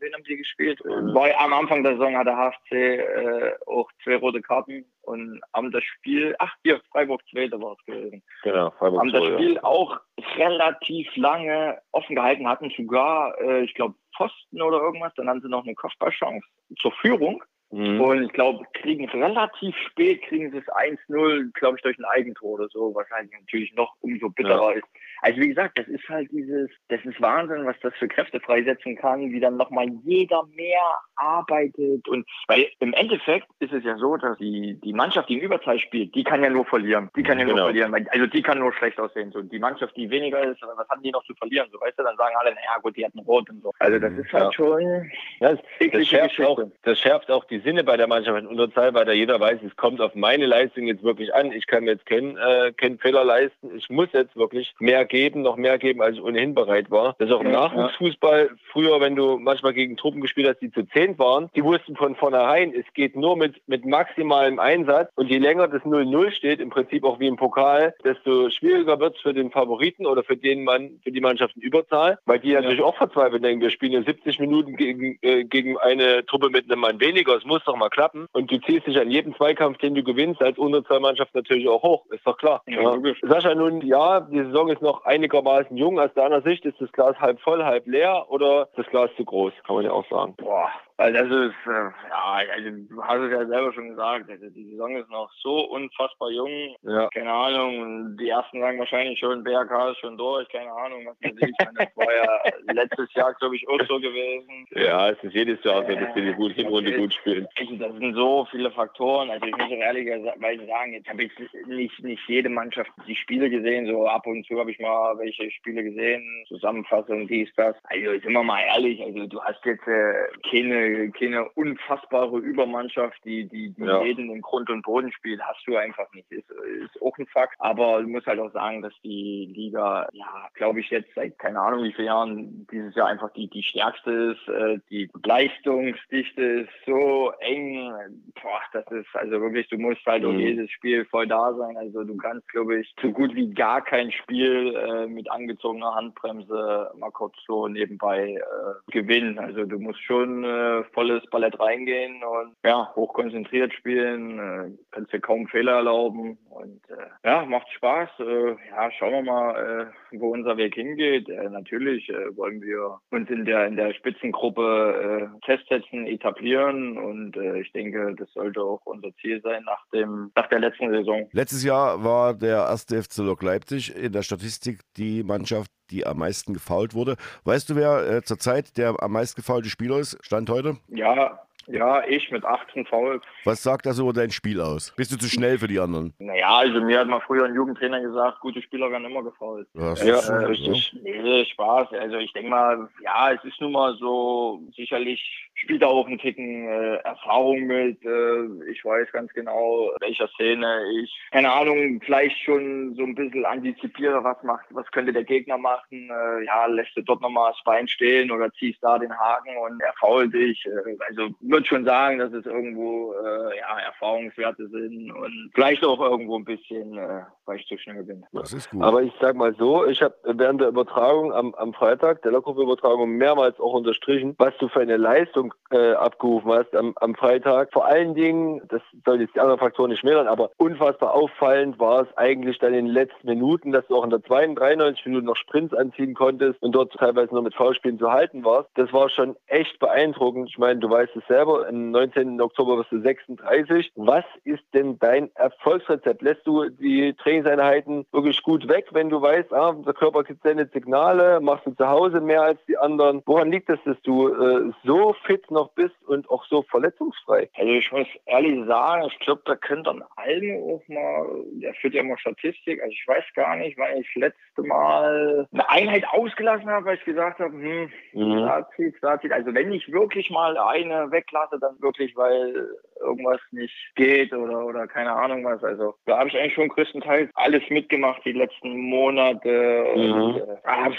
wen 0.00 0.14
haben 0.14 0.24
die 0.24 0.36
gespielt? 0.36 0.80
War 0.84 1.28
am 1.38 1.52
Anfang 1.52 1.82
der 1.82 1.92
Saison 1.92 2.16
hatte 2.16 2.34
HFC 2.34 2.72
äh, 2.72 3.52
auch 3.66 3.90
zwei 4.02 4.16
rote 4.16 4.40
Karten 4.40 4.84
und 5.08 5.40
haben 5.54 5.70
das 5.70 5.82
Spiel, 5.84 6.34
ach 6.38 6.52
hier, 6.62 6.80
Freiburg 6.92 7.22
2, 7.30 7.48
da 7.48 7.60
war 7.60 7.72
es 7.78 7.84
gewesen. 7.84 8.22
Genau, 8.42 8.70
Freiburg 8.72 9.00
Haben 9.00 9.10
2, 9.10 9.18
das 9.18 9.28
Spiel 9.28 9.54
ja. 9.54 9.64
auch 9.64 10.00
relativ 10.36 11.16
lange 11.16 11.80
offen 11.92 12.16
gehalten, 12.16 12.48
hatten 12.48 12.70
sogar, 12.76 13.40
äh, 13.40 13.64
ich 13.64 13.74
glaube, 13.74 13.94
Pfosten 14.16 14.60
oder 14.60 14.78
irgendwas. 14.80 15.14
Dann 15.14 15.28
haben 15.28 15.40
sie 15.40 15.48
noch 15.48 15.64
eine 15.64 15.74
Kopfballchance 15.74 16.46
zur 16.80 16.92
Führung. 16.92 17.42
Mhm. 17.70 18.00
Und 18.00 18.22
ich 18.24 18.32
glaube, 18.32 18.64
kriegen 18.74 19.08
relativ 19.08 19.76
spät, 19.90 20.22
kriegen 20.22 20.50
sie 20.50 20.58
es 20.58 20.68
1-0, 20.68 21.52
glaube 21.52 21.76
ich, 21.76 21.82
durch 21.82 21.98
ein 21.98 22.06
Eigentor 22.06 22.52
oder 22.52 22.68
so, 22.68 22.94
wahrscheinlich 22.94 23.38
natürlich 23.38 23.74
noch 23.74 23.94
umso 24.00 24.30
bitterer 24.30 24.72
ja. 24.72 24.78
ist. 24.78 24.88
Also 25.22 25.40
wie 25.40 25.48
gesagt, 25.48 25.78
das 25.78 25.88
ist 25.88 26.08
halt 26.08 26.30
dieses, 26.30 26.70
das 26.88 27.04
ist 27.04 27.20
Wahnsinn, 27.20 27.66
was 27.66 27.76
das 27.82 27.94
für 27.94 28.08
Kräfte 28.08 28.40
freisetzen 28.40 28.96
kann, 28.96 29.32
wie 29.32 29.40
dann 29.40 29.56
nochmal 29.56 29.86
jeder 30.04 30.44
mehr 30.54 30.80
arbeitet 31.16 32.06
und 32.08 32.26
weil 32.46 32.68
im 32.80 32.92
Endeffekt 32.92 33.48
ist 33.58 33.72
es 33.72 33.84
ja 33.84 33.96
so, 33.96 34.16
dass 34.16 34.38
die, 34.38 34.78
die 34.82 34.92
Mannschaft, 34.92 35.28
die 35.28 35.34
in 35.34 35.40
Überzahl 35.40 35.78
spielt, 35.78 36.14
die 36.14 36.24
kann 36.24 36.42
ja 36.42 36.50
nur 36.50 36.64
verlieren. 36.64 37.10
Die 37.16 37.22
kann 37.22 37.38
ja 37.38 37.44
genau. 37.44 37.56
nur 37.56 37.66
verlieren, 37.66 37.92
weil, 37.92 38.06
also 38.10 38.26
die 38.26 38.42
kann 38.42 38.58
nur 38.58 38.72
schlecht 38.72 38.98
aussehen. 39.00 39.32
So. 39.32 39.42
Die 39.42 39.58
Mannschaft, 39.58 39.96
die 39.96 40.08
weniger 40.10 40.42
ist, 40.44 40.62
was 40.62 40.88
haben 40.88 41.02
die 41.02 41.10
noch 41.10 41.24
zu 41.24 41.34
verlieren? 41.34 41.68
So 41.72 41.80
weißt 41.80 41.98
du, 41.98 42.02
dann 42.02 42.16
sagen 42.16 42.34
alle, 42.38 42.50
naja 42.50 42.78
gut, 42.82 42.96
die 42.96 43.04
hatten 43.04 43.18
Rot 43.20 43.50
und 43.50 43.62
so. 43.62 43.72
Also 43.78 43.98
das 43.98 44.12
ist 44.12 44.32
halt 44.32 44.44
ja. 44.44 44.52
schon 44.52 45.10
ja, 45.40 45.52
das, 45.52 45.60
das, 45.92 46.06
schärft 46.06 46.40
auch, 46.40 46.60
das 46.82 46.98
schärft 46.98 47.30
auch 47.30 47.44
die 47.44 47.60
Sinne 47.60 47.84
bei 47.84 47.96
der 47.96 48.06
Mannschaft 48.06 48.38
in 48.38 48.46
Unterzahl, 48.46 48.94
weil 48.94 49.04
da 49.04 49.12
jeder 49.12 49.40
weiß, 49.40 49.60
es 49.66 49.76
kommt 49.76 50.00
auf 50.00 50.14
meine 50.14 50.46
Leistung 50.46 50.86
jetzt 50.86 51.02
wirklich 51.02 51.34
an. 51.34 51.52
Ich 51.52 51.66
kann 51.66 51.84
mir 51.84 51.92
jetzt 51.92 52.06
keinen, 52.06 52.36
äh, 52.36 52.72
keinen 52.76 52.98
Fehler 52.98 53.24
leisten. 53.24 53.76
Ich 53.76 53.88
muss 53.90 54.08
jetzt 54.12 54.36
wirklich 54.36 54.74
mehr 54.78 55.04
geben, 55.08 55.42
noch 55.42 55.56
mehr 55.56 55.78
geben, 55.78 56.02
als 56.02 56.16
ich 56.16 56.22
ohnehin 56.22 56.54
bereit 56.54 56.90
war. 56.90 57.14
Das 57.18 57.28
ist 57.28 57.34
auch 57.34 57.40
im 57.40 57.52
Nachwuchsfußball. 57.52 58.50
Früher, 58.72 59.00
wenn 59.00 59.16
du 59.16 59.38
manchmal 59.38 59.74
gegen 59.74 59.96
Truppen 59.96 60.20
gespielt 60.20 60.48
hast, 60.48 60.60
die 60.60 60.70
zu 60.70 60.84
zehn 60.88 61.18
waren, 61.18 61.50
die 61.54 61.64
wussten 61.64 61.96
von 61.96 62.14
vornherein, 62.16 62.72
es 62.74 62.84
geht 62.94 63.16
nur 63.16 63.36
mit, 63.36 63.56
mit 63.66 63.84
maximalem 63.84 64.58
Einsatz. 64.58 65.10
Und 65.16 65.28
je 65.28 65.38
länger 65.38 65.68
das 65.68 65.82
0-0 65.82 66.30
steht, 66.32 66.60
im 66.60 66.70
Prinzip 66.70 67.04
auch 67.04 67.18
wie 67.20 67.26
im 67.26 67.36
Pokal, 67.36 67.94
desto 68.04 68.50
schwieriger 68.50 69.00
wird 69.00 69.16
es 69.16 69.22
für 69.22 69.34
den 69.34 69.50
Favoriten 69.50 70.06
oder 70.06 70.22
für 70.22 70.36
den 70.36 70.64
Mann, 70.64 71.00
für 71.02 71.12
die 71.12 71.20
Mannschaft 71.20 71.56
in 71.56 71.62
Überzahl, 71.62 72.18
weil 72.26 72.38
die 72.38 72.50
ja. 72.50 72.60
natürlich 72.60 72.82
auch 72.82 72.96
verzweifelt 72.96 73.44
denken, 73.44 73.62
wir 73.62 73.70
spielen 73.70 73.92
ja 73.92 74.02
70 74.02 74.38
Minuten 74.38 74.76
gegen, 74.76 75.18
äh, 75.22 75.44
gegen 75.44 75.78
eine 75.78 76.24
Truppe 76.26 76.50
mit 76.50 76.70
einem 76.70 76.80
Mann 76.80 77.00
weniger. 77.00 77.36
Es 77.36 77.44
muss 77.44 77.64
doch 77.64 77.76
mal 77.76 77.88
klappen. 77.88 78.26
Und 78.32 78.50
du 78.50 78.58
ziehst 78.60 78.86
dich 78.86 78.98
an 78.98 79.10
jedem 79.10 79.34
Zweikampf, 79.36 79.78
den 79.78 79.94
du 79.94 80.02
gewinnst, 80.02 80.42
als 80.42 80.58
Unterzahlmannschaft 80.58 81.34
natürlich 81.34 81.68
auch 81.68 81.82
hoch. 81.82 82.06
Ist 82.10 82.26
doch 82.26 82.36
klar. 82.36 82.62
Ja, 82.66 82.82
ja. 82.82 83.14
Sascha, 83.22 83.54
nun, 83.54 83.80
ja, 83.82 84.20
die 84.20 84.38
Saison 84.38 84.68
ist 84.68 84.82
noch 84.82 84.97
einigermaßen 85.04 85.76
jung. 85.76 85.98
Aus 85.98 86.12
deiner 86.14 86.42
Sicht 86.42 86.64
ist 86.64 86.80
das 86.80 86.90
Glas 86.92 87.18
halb 87.20 87.40
voll, 87.40 87.64
halb 87.64 87.86
leer 87.86 88.26
oder 88.28 88.68
das 88.76 88.86
Glas 88.86 89.10
zu 89.16 89.24
groß? 89.24 89.52
Kann 89.66 89.76
man 89.76 89.84
ja 89.84 89.92
auch 89.92 90.08
sagen. 90.08 90.34
Boah, 90.36 90.70
weil 90.98 91.12
das 91.12 91.26
ist, 91.26 91.54
äh, 91.66 91.90
ja, 92.10 92.42
also 92.52 92.70
du 92.70 93.02
hast 93.04 93.20
es 93.20 93.30
ja 93.30 93.46
selber 93.46 93.72
schon 93.72 93.90
gesagt, 93.90 94.28
also 94.28 94.50
die 94.50 94.64
Saison 94.70 94.96
ist 94.96 95.08
noch 95.10 95.30
so 95.40 95.70
unfassbar 95.70 96.28
jung. 96.30 96.74
Ja. 96.82 97.08
Keine 97.14 97.32
Ahnung, 97.32 98.16
die 98.16 98.28
ersten 98.28 98.60
sagen 98.60 98.80
wahrscheinlich 98.80 99.16
schon, 99.20 99.44
BRK 99.44 99.90
ist 99.90 100.00
schon 100.00 100.18
durch, 100.18 100.48
keine 100.48 100.72
Ahnung, 100.72 101.06
was 101.06 101.16
man 101.22 101.36
sieht. 101.36 101.54
Das 101.58 101.96
war 101.96 102.12
ja 102.12 102.52
letztes 102.74 103.14
Jahr, 103.14 103.32
glaube 103.34 103.54
ich, 103.54 103.68
auch 103.68 103.78
so 103.86 104.00
gewesen. 104.00 104.66
Ja, 104.72 105.10
es 105.10 105.22
ist 105.22 105.34
jedes 105.34 105.62
Jahr 105.62 105.86
so, 105.86 105.94
dass 105.94 106.14
die 106.14 106.22
die 106.22 106.32
gut 106.32 106.52
Hinrunde 106.54 106.92
gut 106.96 107.14
spielen. 107.14 107.46
Also 107.56 107.76
das 107.76 107.92
sind 107.94 108.14
so 108.14 108.48
viele 108.50 108.72
Faktoren. 108.72 109.30
Also 109.30 109.46
ich 109.46 109.56
muss 109.56 109.66
auch 109.66 109.70
ehrlicherweise 109.70 110.66
sagen, 110.66 110.94
jetzt 110.94 111.08
habe 111.08 111.22
ich 111.22 111.32
nicht, 111.68 112.02
nicht 112.02 112.28
jede 112.28 112.48
Mannschaft 112.48 112.90
die 113.06 113.14
Spiele 113.14 113.48
gesehen, 113.48 113.86
so 113.86 114.08
ab 114.08 114.26
und 114.26 114.44
zu 114.46 114.58
habe 114.58 114.72
ich 114.72 114.80
mal 114.80 115.16
welche 115.18 115.48
Spiele 115.52 115.84
gesehen, 115.84 116.44
Zusammenfassung, 116.48 117.28
dies, 117.28 117.48
das. 117.54 117.76
Also 117.84 118.10
sind 118.18 118.32
wir 118.32 118.42
mal 118.42 118.62
ehrlich, 118.74 119.00
also 119.00 119.26
du 119.26 119.40
hast 119.40 119.64
jetzt 119.64 119.86
äh, 119.86 120.26
keine 120.50 120.87
keine, 121.18 121.48
unfassbare 121.50 122.38
Übermannschaft, 122.38 123.18
die, 123.24 123.48
die, 123.48 123.70
die 123.70 123.84
ja. 123.84 124.02
jeden 124.02 124.30
in 124.30 124.42
Grund 124.42 124.70
und 124.70 124.82
Boden 124.82 125.12
spielt, 125.12 125.40
hast 125.42 125.66
du 125.66 125.76
einfach 125.76 126.12
nicht. 126.12 126.30
Ist, 126.30 126.50
ist 126.50 127.02
auch 127.02 127.16
ein 127.18 127.26
Fakt. 127.26 127.54
Aber 127.58 128.02
du 128.02 128.08
musst 128.08 128.26
halt 128.26 128.40
auch 128.40 128.52
sagen, 128.52 128.82
dass 128.82 128.92
die 129.02 129.52
Liga, 129.54 130.08
ja, 130.12 130.48
glaube 130.54 130.80
ich, 130.80 130.90
jetzt 130.90 131.14
seit 131.14 131.38
keine 131.38 131.60
Ahnung 131.60 131.84
wie 131.84 131.92
vielen 131.92 132.06
Jahren 132.06 132.66
dieses 132.70 132.94
Jahr 132.94 133.08
einfach 133.08 133.32
die, 133.32 133.48
die 133.48 133.62
stärkste 133.62 134.10
ist. 134.10 134.48
Äh, 134.48 134.78
die 134.90 135.10
Leistungsdichte 135.24 136.42
ist 136.42 136.70
so 136.86 137.32
eng. 137.40 137.92
Boah, 138.40 138.60
das 138.72 138.86
ist 138.90 139.14
also 139.14 139.40
wirklich, 139.40 139.68
du 139.68 139.78
musst 139.78 140.04
halt 140.06 140.22
mhm. 140.22 140.30
um 140.30 140.38
jedes 140.38 140.70
Spiel 140.70 141.04
voll 141.06 141.26
da 141.26 141.54
sein. 141.54 141.76
Also 141.76 142.04
du 142.04 142.16
kannst, 142.16 142.48
glaube 142.48 142.80
ich, 142.80 142.94
so 143.00 143.10
gut 143.10 143.34
wie 143.34 143.50
gar 143.50 143.82
kein 143.82 144.12
Spiel 144.12 144.74
äh, 144.76 145.06
mit 145.06 145.30
angezogener 145.30 145.94
Handbremse 145.94 146.90
mal 146.98 147.10
kurz 147.10 147.34
so 147.46 147.68
nebenbei 147.68 148.34
äh, 148.34 148.92
gewinnen. 148.92 149.38
Also 149.38 149.64
du 149.64 149.78
musst 149.78 150.02
schon 150.02 150.44
äh, 150.44 150.77
volles 150.92 151.22
Ballett 151.30 151.58
reingehen 151.58 152.22
und 152.22 152.54
ja, 152.64 152.92
hochkonzentriert 152.94 153.72
spielen, 153.74 154.38
äh, 154.38 154.70
kannst 154.90 155.12
dir 155.12 155.20
kaum 155.20 155.46
Fehler 155.48 155.76
erlauben 155.76 156.38
und 156.50 156.80
äh, 156.90 157.28
ja, 157.28 157.44
macht 157.44 157.68
Spaß. 157.70 158.08
Äh, 158.20 158.56
ja, 158.70 158.90
schauen 158.98 159.12
wir 159.12 159.22
mal, 159.22 159.90
äh, 160.12 160.18
wo 160.18 160.30
unser 160.30 160.56
Weg 160.56 160.74
hingeht. 160.74 161.28
Äh, 161.28 161.48
natürlich 161.50 162.08
äh, 162.08 162.36
wollen 162.36 162.60
wir 162.62 162.98
uns 163.10 163.28
in 163.30 163.44
der 163.44 163.66
in 163.66 163.76
der 163.76 163.92
Spitzengruppe 163.94 165.30
äh, 165.32 165.46
festsetzen, 165.46 166.06
etablieren 166.06 166.98
und 166.98 167.36
äh, 167.36 167.60
ich 167.60 167.72
denke, 167.72 168.14
das 168.16 168.32
sollte 168.32 168.62
auch 168.62 168.80
unser 168.84 169.14
Ziel 169.20 169.40
sein 169.42 169.62
nach 169.64 169.84
dem 169.92 170.30
nach 170.34 170.48
der 170.48 170.60
letzten 170.60 170.90
Saison. 170.90 171.28
Letztes 171.32 171.64
Jahr 171.64 172.02
war 172.04 172.34
der 172.34 172.58
erste 172.58 173.02
FC 173.02 173.18
Lok 173.18 173.42
Leipzig 173.42 173.94
in 173.96 174.12
der 174.12 174.22
Statistik 174.22 174.80
die 174.96 175.22
Mannschaft, 175.22 175.70
die 175.90 176.06
am 176.06 176.18
meisten 176.18 176.54
gefault 176.54 176.94
wurde. 176.94 177.16
Weißt 177.44 177.70
du, 177.70 177.76
wer 177.76 178.08
äh, 178.08 178.22
zurzeit 178.22 178.76
der 178.76 179.02
am 179.02 179.12
meisten 179.12 179.36
gefaulte 179.40 179.68
Spieler 179.68 179.98
ist? 179.98 180.18
Stand 180.22 180.50
heute? 180.50 180.76
Ja, 180.88 181.40
ja, 181.68 182.02
ich 182.06 182.30
mit 182.30 182.44
18 182.44 182.86
Fouls. 182.86 183.22
Was 183.44 183.62
sagt 183.62 183.86
das 183.86 183.98
über 183.98 184.12
dein 184.12 184.30
Spiel 184.30 184.60
aus? 184.60 184.92
Bist 184.96 185.12
du 185.12 185.16
zu 185.16 185.28
schnell 185.28 185.58
für 185.58 185.68
die 185.68 185.78
anderen? 185.78 186.14
Naja, 186.18 186.56
also 186.58 186.80
mir 186.80 187.00
hat 187.00 187.08
mal 187.08 187.20
früher 187.20 187.44
ein 187.44 187.54
Jugendtrainer 187.54 188.00
gesagt, 188.00 188.40
gute 188.40 188.62
Spieler 188.62 188.90
werden 188.90 189.04
immer 189.04 189.22
gefault. 189.22 189.66
Ja, 189.74 189.94
Ja, 189.94 190.18
äh, 190.18 190.42
ja. 190.42 190.46
richtig. 190.48 190.96
Nee, 191.02 191.44
Spaß. 191.44 191.88
Also 191.92 192.16
ich 192.16 192.32
denke 192.32 192.50
mal, 192.50 192.88
ja, 193.02 193.32
es 193.32 193.44
ist 193.44 193.60
nun 193.60 193.72
mal 193.72 193.94
so, 193.96 194.62
sicherlich 194.74 195.20
spielt 195.54 195.82
da 195.82 195.86
auch 195.86 196.06
ein 196.06 196.18
Ticken 196.18 196.68
äh, 196.68 196.96
Erfahrung 196.98 197.66
mit. 197.66 198.04
Äh, 198.04 198.70
ich 198.70 198.84
weiß 198.84 199.10
ganz 199.12 199.32
genau, 199.32 199.90
welcher 200.00 200.28
Szene 200.28 200.82
ich, 201.02 201.12
keine 201.32 201.50
Ahnung, 201.52 202.00
vielleicht 202.04 202.38
schon 202.44 202.94
so 202.94 203.02
ein 203.02 203.14
bisschen 203.14 203.44
antizipiere, 203.44 204.22
was 204.22 204.42
macht, 204.42 204.66
was 204.70 204.90
könnte 204.92 205.12
der 205.12 205.24
Gegner 205.24 205.58
machen. 205.58 206.10
Äh, 206.10 206.44
ja, 206.44 206.66
lässt 206.66 206.96
du 206.96 207.02
dort 207.02 207.20
nochmal 207.20 207.52
das 207.52 207.62
Bein 207.64 207.88
stehen 207.88 208.30
oder 208.30 208.52
ziehst 208.52 208.78
da 208.82 208.98
den 208.98 209.12
Haken 209.12 209.56
und 209.58 209.80
er 209.80 209.92
fault 209.98 210.32
dich. 210.32 210.64
Äh, 210.66 210.96
also 211.08 211.28
würde 211.58 211.66
schon 211.66 211.84
sagen, 211.84 212.18
dass 212.18 212.32
es 212.32 212.46
irgendwo 212.46 213.12
äh, 213.12 213.58
ja, 213.58 213.78
Erfahrungswerte 213.86 214.68
sind 214.68 215.10
und 215.10 215.50
vielleicht 215.54 215.84
auch 215.84 216.00
irgendwo 216.00 216.36
ein 216.38 216.44
bisschen, 216.44 216.96
äh, 216.96 217.22
weil 217.46 217.58
ich 217.58 217.66
zu 217.66 217.76
schnell 217.78 218.04
bin. 218.04 218.24
Das 218.32 218.52
ist 218.52 218.70
gut. 218.70 218.82
Aber 218.82 219.02
ich 219.02 219.12
sag 219.20 219.34
mal 219.34 219.54
so, 219.56 219.84
ich 219.86 220.02
habe 220.02 220.14
während 220.24 220.60
der 220.60 220.68
Übertragung 220.68 221.32
am, 221.32 221.54
am 221.54 221.74
Freitag, 221.74 222.22
der 222.22 222.32
Lokrufe-Übertragung, 222.32 223.16
mehrmals 223.16 223.58
auch 223.58 223.72
unterstrichen, 223.72 224.34
was 224.38 224.56
du 224.58 224.68
für 224.68 224.80
eine 224.80 224.96
Leistung 224.96 225.52
äh, 225.70 225.92
abgerufen 225.92 226.52
hast 226.52 226.74
am, 226.76 226.92
am 226.96 227.14
Freitag. 227.14 227.72
Vor 227.72 227.86
allen 227.86 228.14
Dingen, 228.14 228.62
das 228.68 228.82
soll 229.04 229.20
jetzt 229.20 229.34
die 229.34 229.40
anderen 229.40 229.58
Faktoren 229.58 229.90
nicht 229.90 230.00
schmälern, 230.00 230.28
aber 230.28 230.50
unfassbar 230.58 231.14
auffallend 231.14 231.78
war 231.80 232.02
es 232.02 232.16
eigentlich 232.16 232.58
dann 232.58 232.72
in 232.74 232.86
den 232.86 232.94
letzten 232.94 233.26
Minuten, 233.26 233.72
dass 233.72 233.86
du 233.88 233.96
auch 233.96 234.04
in 234.04 234.10
der 234.10 234.22
92 234.22 234.58
93 234.58 235.06
Minuten 235.06 235.26
noch 235.26 235.36
Sprints 235.36 235.74
anziehen 235.74 236.14
konntest 236.14 236.62
und 236.62 236.72
dort 236.72 236.92
teilweise 236.92 237.34
noch 237.34 237.42
mit 237.42 237.54
Foulspielen 237.54 237.98
zu 237.98 238.10
halten 238.10 238.44
warst. 238.44 238.70
Das 238.74 238.92
war 238.92 239.10
schon 239.10 239.36
echt 239.46 239.78
beeindruckend. 239.78 240.48
Ich 240.50 240.58
meine, 240.58 240.80
du 240.80 240.88
weißt 240.88 241.16
es 241.16 241.26
selber, 241.26 241.47
am 241.56 241.90
19. 241.90 242.40
Oktober 242.40 242.78
wirst 242.78 242.92
du 242.92 243.00
36. 243.00 243.92
Was 243.96 244.24
ist 244.44 244.62
denn 244.74 244.98
dein 244.98 245.30
Erfolgsrezept? 245.34 246.22
Lässt 246.22 246.46
du 246.46 246.68
die 246.68 247.14
Trainingseinheiten 247.14 248.06
wirklich 248.12 248.42
gut 248.42 248.68
weg, 248.68 248.86
wenn 248.92 249.08
du 249.08 249.20
weißt, 249.20 249.52
ah, 249.52 249.72
der 249.72 249.94
Körper 249.94 250.24
gibt 250.24 250.42
sendet 250.42 250.72
Signale, 250.72 251.40
machst 251.40 251.66
du 251.66 251.72
zu 251.72 251.88
Hause 251.88 252.20
mehr 252.20 252.42
als 252.42 252.58
die 252.66 252.76
anderen? 252.76 253.22
Woran 253.26 253.50
liegt 253.50 253.68
es, 253.70 253.78
dass 253.84 254.00
du 254.02 254.28
äh, 254.28 254.70
so 254.84 255.14
fit 255.24 255.50
noch 255.50 255.70
bist 255.72 255.96
und 256.06 256.28
auch 256.30 256.44
so 256.46 256.62
verletzungsfrei? 256.62 257.48
Also 257.56 257.72
ich 257.72 257.90
muss 257.92 258.06
ehrlich 258.26 258.66
sagen, 258.66 259.08
ich 259.10 259.18
glaube, 259.20 259.42
da 259.44 259.56
könnte 259.56 259.90
ein 259.90 260.02
Alme 260.16 260.54
auch 260.62 260.82
mal, 260.88 261.26
der 261.52 261.74
führt 261.74 261.94
ja 261.94 262.00
immer 262.02 262.18
Statistik, 262.18 262.80
also 262.80 262.92
ich 262.92 263.04
weiß 263.06 263.24
gar 263.34 263.56
nicht, 263.56 263.78
wann 263.78 263.96
ich 263.96 264.06
das 264.14 264.22
letzte 264.22 264.62
Mal 264.62 265.48
eine 265.52 265.68
Einheit 265.70 266.04
ausgelassen 266.10 266.68
habe, 266.68 266.86
weil 266.86 266.96
ich 266.96 267.04
gesagt 267.04 267.38
habe, 267.38 267.52
hm, 267.52 267.90
Mhm. 268.12 268.42
da 268.42 268.68
zieht. 268.76 268.98
Also 269.02 269.54
wenn 269.54 269.72
ich 269.72 269.90
wirklich 269.92 270.30
mal 270.30 270.56
eine 270.58 271.10
weglasse, 271.10 271.37
dann 271.60 271.80
wirklich, 271.80 272.16
weil 272.16 272.68
irgendwas 273.00 273.40
nicht 273.52 273.74
geht 273.94 274.32
oder, 274.32 274.64
oder 274.64 274.86
keine 274.86 275.12
Ahnung 275.12 275.44
was. 275.44 275.62
Also 275.62 275.94
da 276.06 276.18
habe 276.18 276.28
ich 276.28 276.36
eigentlich 276.36 276.54
schon 276.54 276.68
größtenteils 276.68 277.30
alles 277.34 277.62
mitgemacht 277.70 278.22
die 278.24 278.32
letzten 278.32 278.76
Monate. 278.76 279.84
Und, 279.94 280.34
Mhm. 280.34 280.36
äh, 280.36 280.56
ah, 280.64 280.90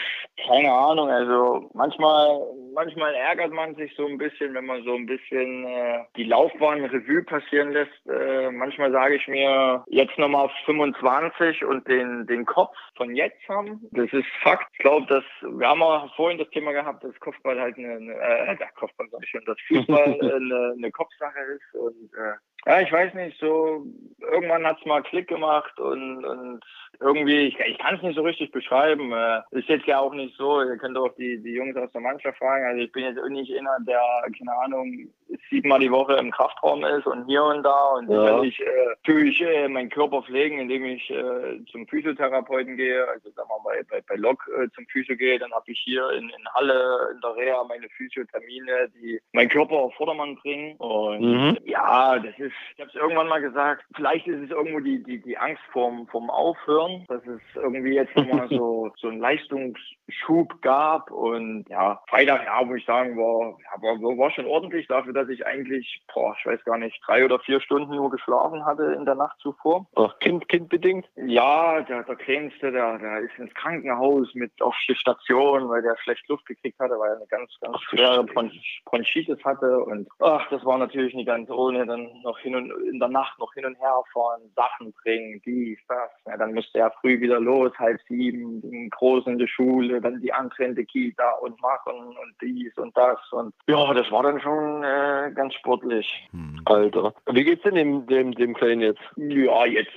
keine 0.47 0.71
Ahnung, 0.71 1.09
also 1.09 1.69
manchmal, 1.73 2.41
manchmal 2.73 3.13
ärgert 3.13 3.51
man 3.51 3.75
sich 3.75 3.93
so 3.95 4.05
ein 4.05 4.17
bisschen, 4.17 4.53
wenn 4.53 4.65
man 4.65 4.83
so 4.83 4.95
ein 4.95 5.05
bisschen 5.05 5.65
äh, 5.65 6.03
die 6.15 6.23
Laufbahn 6.23 6.85
Revue 6.85 7.23
passieren 7.23 7.71
lässt. 7.71 8.07
Äh, 8.07 8.51
manchmal 8.51 8.91
sage 8.91 9.15
ich 9.15 9.27
mir, 9.27 9.83
jetzt 9.87 10.17
nochmal 10.17 10.49
25 10.65 11.65
und 11.65 11.87
den, 11.87 12.25
den 12.27 12.45
Kopf 12.45 12.75
von 12.95 13.15
jetzt 13.15 13.47
haben. 13.47 13.87
Das 13.91 14.11
ist 14.13 14.27
Fakt. 14.41 14.67
Ich 14.73 14.79
glaube, 14.79 15.07
dass 15.07 15.23
wir 15.41 15.67
haben 15.67 15.81
auch 15.81 16.15
vorhin 16.15 16.37
das 16.37 16.49
Thema 16.49 16.71
gehabt, 16.71 17.03
dass 17.03 17.19
Kopfball 17.19 17.59
halt 17.59 17.77
eine, 17.77 17.95
eine 17.95 18.13
äh, 18.13 18.57
der 18.57 18.71
Kopfball 18.71 19.07
sag 19.11 19.23
ich 19.23 19.29
schon, 19.29 19.45
dass 19.45 19.57
Fußball 19.67 20.17
äh, 20.21 20.31
eine, 20.35 20.73
eine 20.77 20.91
Kopfsache 20.91 21.39
ist 21.55 21.75
und 21.75 22.13
äh, 22.13 22.35
ja, 22.65 22.81
ich 22.81 22.91
weiß 22.91 23.13
nicht, 23.13 23.39
so 23.39 23.85
irgendwann 24.19 24.65
hat's 24.65 24.85
mal 24.85 25.01
Klick 25.03 25.27
gemacht 25.27 25.79
und, 25.79 26.25
und 26.25 26.59
irgendwie, 26.99 27.47
ich, 27.47 27.57
ich 27.59 27.77
kann 27.77 27.95
es 27.95 28.01
nicht 28.01 28.15
so 28.15 28.21
richtig 28.23 28.51
beschreiben. 28.51 29.11
Äh, 29.13 29.41
ist 29.51 29.69
jetzt 29.69 29.85
ja 29.85 29.99
auch 29.99 30.13
nicht 30.13 30.35
so, 30.37 30.61
ihr 30.61 30.77
könnt 30.77 30.97
auch 30.97 31.13
die, 31.15 31.41
die 31.41 31.53
Jungs 31.53 31.77
aus 31.77 31.91
der 31.93 32.01
Mannschaft 32.01 32.37
fragen. 32.37 32.65
Also 32.65 32.81
ich 32.81 32.91
bin 32.91 33.05
jetzt 33.05 33.19
nicht 33.29 33.57
einer, 33.57 33.77
der, 33.87 34.01
keine 34.37 34.51
Ahnung, 34.63 35.07
siebenmal 35.49 35.79
die 35.79 35.91
Woche 35.91 36.15
im 36.15 36.31
Kraftraum 36.31 36.83
ist 36.83 37.05
und 37.07 37.25
hier 37.27 37.43
und 37.43 37.63
da. 37.63 37.83
Und 37.95 38.09
Ja. 38.09 38.19
sicherlich 38.21 38.59
äh, 38.59 38.95
tue 39.05 39.23
ich 39.29 39.41
äh, 39.41 39.67
meinen 39.69 39.89
Körper 39.89 40.21
pflegen, 40.23 40.59
indem 40.59 40.83
ich 40.85 41.09
äh, 41.09 41.63
zum 41.71 41.87
Physiotherapeuten 41.87 42.75
gehe. 42.75 43.07
Also 43.07 43.29
sagen 43.31 43.47
wir 43.49 43.63
mal 43.63 43.83
bei, 43.89 43.97
bei, 43.97 44.03
bei 44.07 44.15
Lok 44.15 44.45
äh, 44.57 44.67
zum 44.75 44.85
Physio 44.87 45.15
gehe, 45.15 45.39
dann 45.39 45.53
habe 45.53 45.71
ich 45.71 45.79
hier 45.79 46.09
in, 46.11 46.29
in 46.29 46.53
Halle, 46.53 47.09
in 47.13 47.21
der 47.21 47.35
Reha 47.35 47.63
meine 47.63 47.87
Physiothermine, 47.89 48.89
die 48.95 49.21
meinen 49.31 49.49
Körper 49.49 49.75
auf 49.75 49.93
Vordermann 49.95 50.35
bringen. 50.35 50.75
Und 50.77 51.19
Mhm. 51.21 51.57
ja, 51.65 52.17
das 52.19 52.37
ist, 52.39 52.48
ich 52.75 52.81
habe 52.81 52.89
es 52.89 52.95
irgendwann 52.95 53.27
mal 53.27 53.41
gesagt, 53.41 53.83
vielleicht 53.95 54.27
ist 54.27 54.43
es 54.43 54.49
irgendwo 54.51 54.79
die, 54.79 55.03
die, 55.03 55.21
die 55.21 55.37
Angst 55.37 55.61
vorm, 55.71 56.07
vorm 56.07 56.29
Aufhören, 56.29 57.05
dass 57.07 57.25
es 57.25 57.41
irgendwie 57.55 57.95
jetzt 57.95 58.15
nochmal 58.15 58.47
so, 58.49 58.91
so 58.97 59.07
einen 59.07 59.19
Leistungsschub 59.19 60.61
gab. 60.61 61.11
Und 61.11 61.65
ja, 61.69 62.01
Freitag, 62.09 62.45
ja, 62.45 62.63
muss 62.63 62.79
ich 62.79 62.85
sagen, 62.85 63.17
war, 63.17 63.57
war, 63.81 64.17
war 64.17 64.31
schon 64.31 64.45
ordentlich 64.45 64.87
dafür, 64.87 65.13
dass 65.13 65.29
ich 65.29 65.45
eigentlich, 65.45 66.01
boah, 66.13 66.35
ich 66.39 66.45
weiß 66.45 66.63
gar 66.65 66.77
nicht, 66.77 66.99
drei 67.05 67.25
oder 67.25 67.39
vier 67.39 67.59
Stunden 67.61 67.95
nur 67.95 68.09
geschlafen 68.09 68.65
hatte 68.65 68.83
in 68.97 69.05
der 69.05 69.15
Nacht 69.15 69.39
zuvor. 69.39 69.87
Ach, 69.95 70.17
kind, 70.19 70.47
kindbedingt? 70.49 71.07
Ja, 71.15 71.81
der, 71.81 72.03
der 72.03 72.15
Kleinste, 72.15 72.71
der, 72.71 72.97
der 72.99 73.19
ist 73.19 73.37
ins 73.37 73.53
Krankenhaus 73.53 74.33
mit 74.33 74.51
auf 74.61 74.75
die 74.87 74.95
Station, 74.95 75.69
weil 75.69 75.81
der 75.81 75.97
schlecht 75.97 76.27
Luft 76.27 76.45
gekriegt 76.45 76.79
hatte, 76.79 76.97
weil 76.99 77.11
er 77.11 77.17
eine 77.17 77.27
ganz, 77.27 77.51
ganz 77.61 77.81
schwere 77.81 78.23
Bron 78.23 78.51
Bronchitis 78.85 79.43
hatte. 79.43 79.79
Und 79.79 80.07
ach, 80.19 80.47
das 80.49 80.63
war 80.65 80.77
natürlich 80.77 81.13
nicht 81.13 81.27
ganz 81.27 81.49
ohne. 81.49 81.85
Dann 81.85 82.09
noch 82.23 82.38
hin 82.41 82.55
und 82.55 82.71
in 82.91 82.99
der 82.99 83.09
Nacht 83.09 83.37
noch 83.39 83.53
hin 83.53 83.65
und 83.65 83.79
her 83.79 84.01
fahren, 84.13 84.41
Sachen 84.55 84.93
bringen, 85.03 85.41
dies, 85.45 85.79
das. 85.87 86.09
Ja, 86.25 86.37
dann 86.37 86.53
musste 86.53 86.79
er 86.79 86.91
früh 87.01 87.19
wieder 87.19 87.39
los, 87.39 87.71
halb 87.77 87.99
sieben, 88.07 88.61
den 88.61 88.89
Großen 88.89 89.33
in 89.33 89.39
die 89.39 89.47
Schule, 89.47 90.01
dann 90.01 90.21
die 90.21 90.33
andere 90.33 90.65
in 90.65 90.75
die 90.75 90.85
Kita 90.85 91.31
und 91.41 91.59
machen 91.61 91.93
und 91.93 92.35
dies 92.41 92.75
und 92.77 92.95
das. 92.97 93.19
Und 93.31 93.53
ja, 93.67 93.93
das 93.93 94.11
war 94.11 94.23
dann 94.23 94.39
schon 94.39 94.83
äh, 94.83 95.31
ganz 95.33 95.53
sportlich. 95.55 96.27
Hm. 96.31 96.49
Alter. 96.65 97.13
Wie 97.31 97.43
geht's 97.43 97.63
denn 97.63 97.75
dem, 97.75 98.05
dem, 98.07 98.33
dem 98.33 98.53
Kleinen 98.53 98.81
jetzt? 98.81 99.01
Ja, 99.15 99.65
jetzt, 99.65 99.89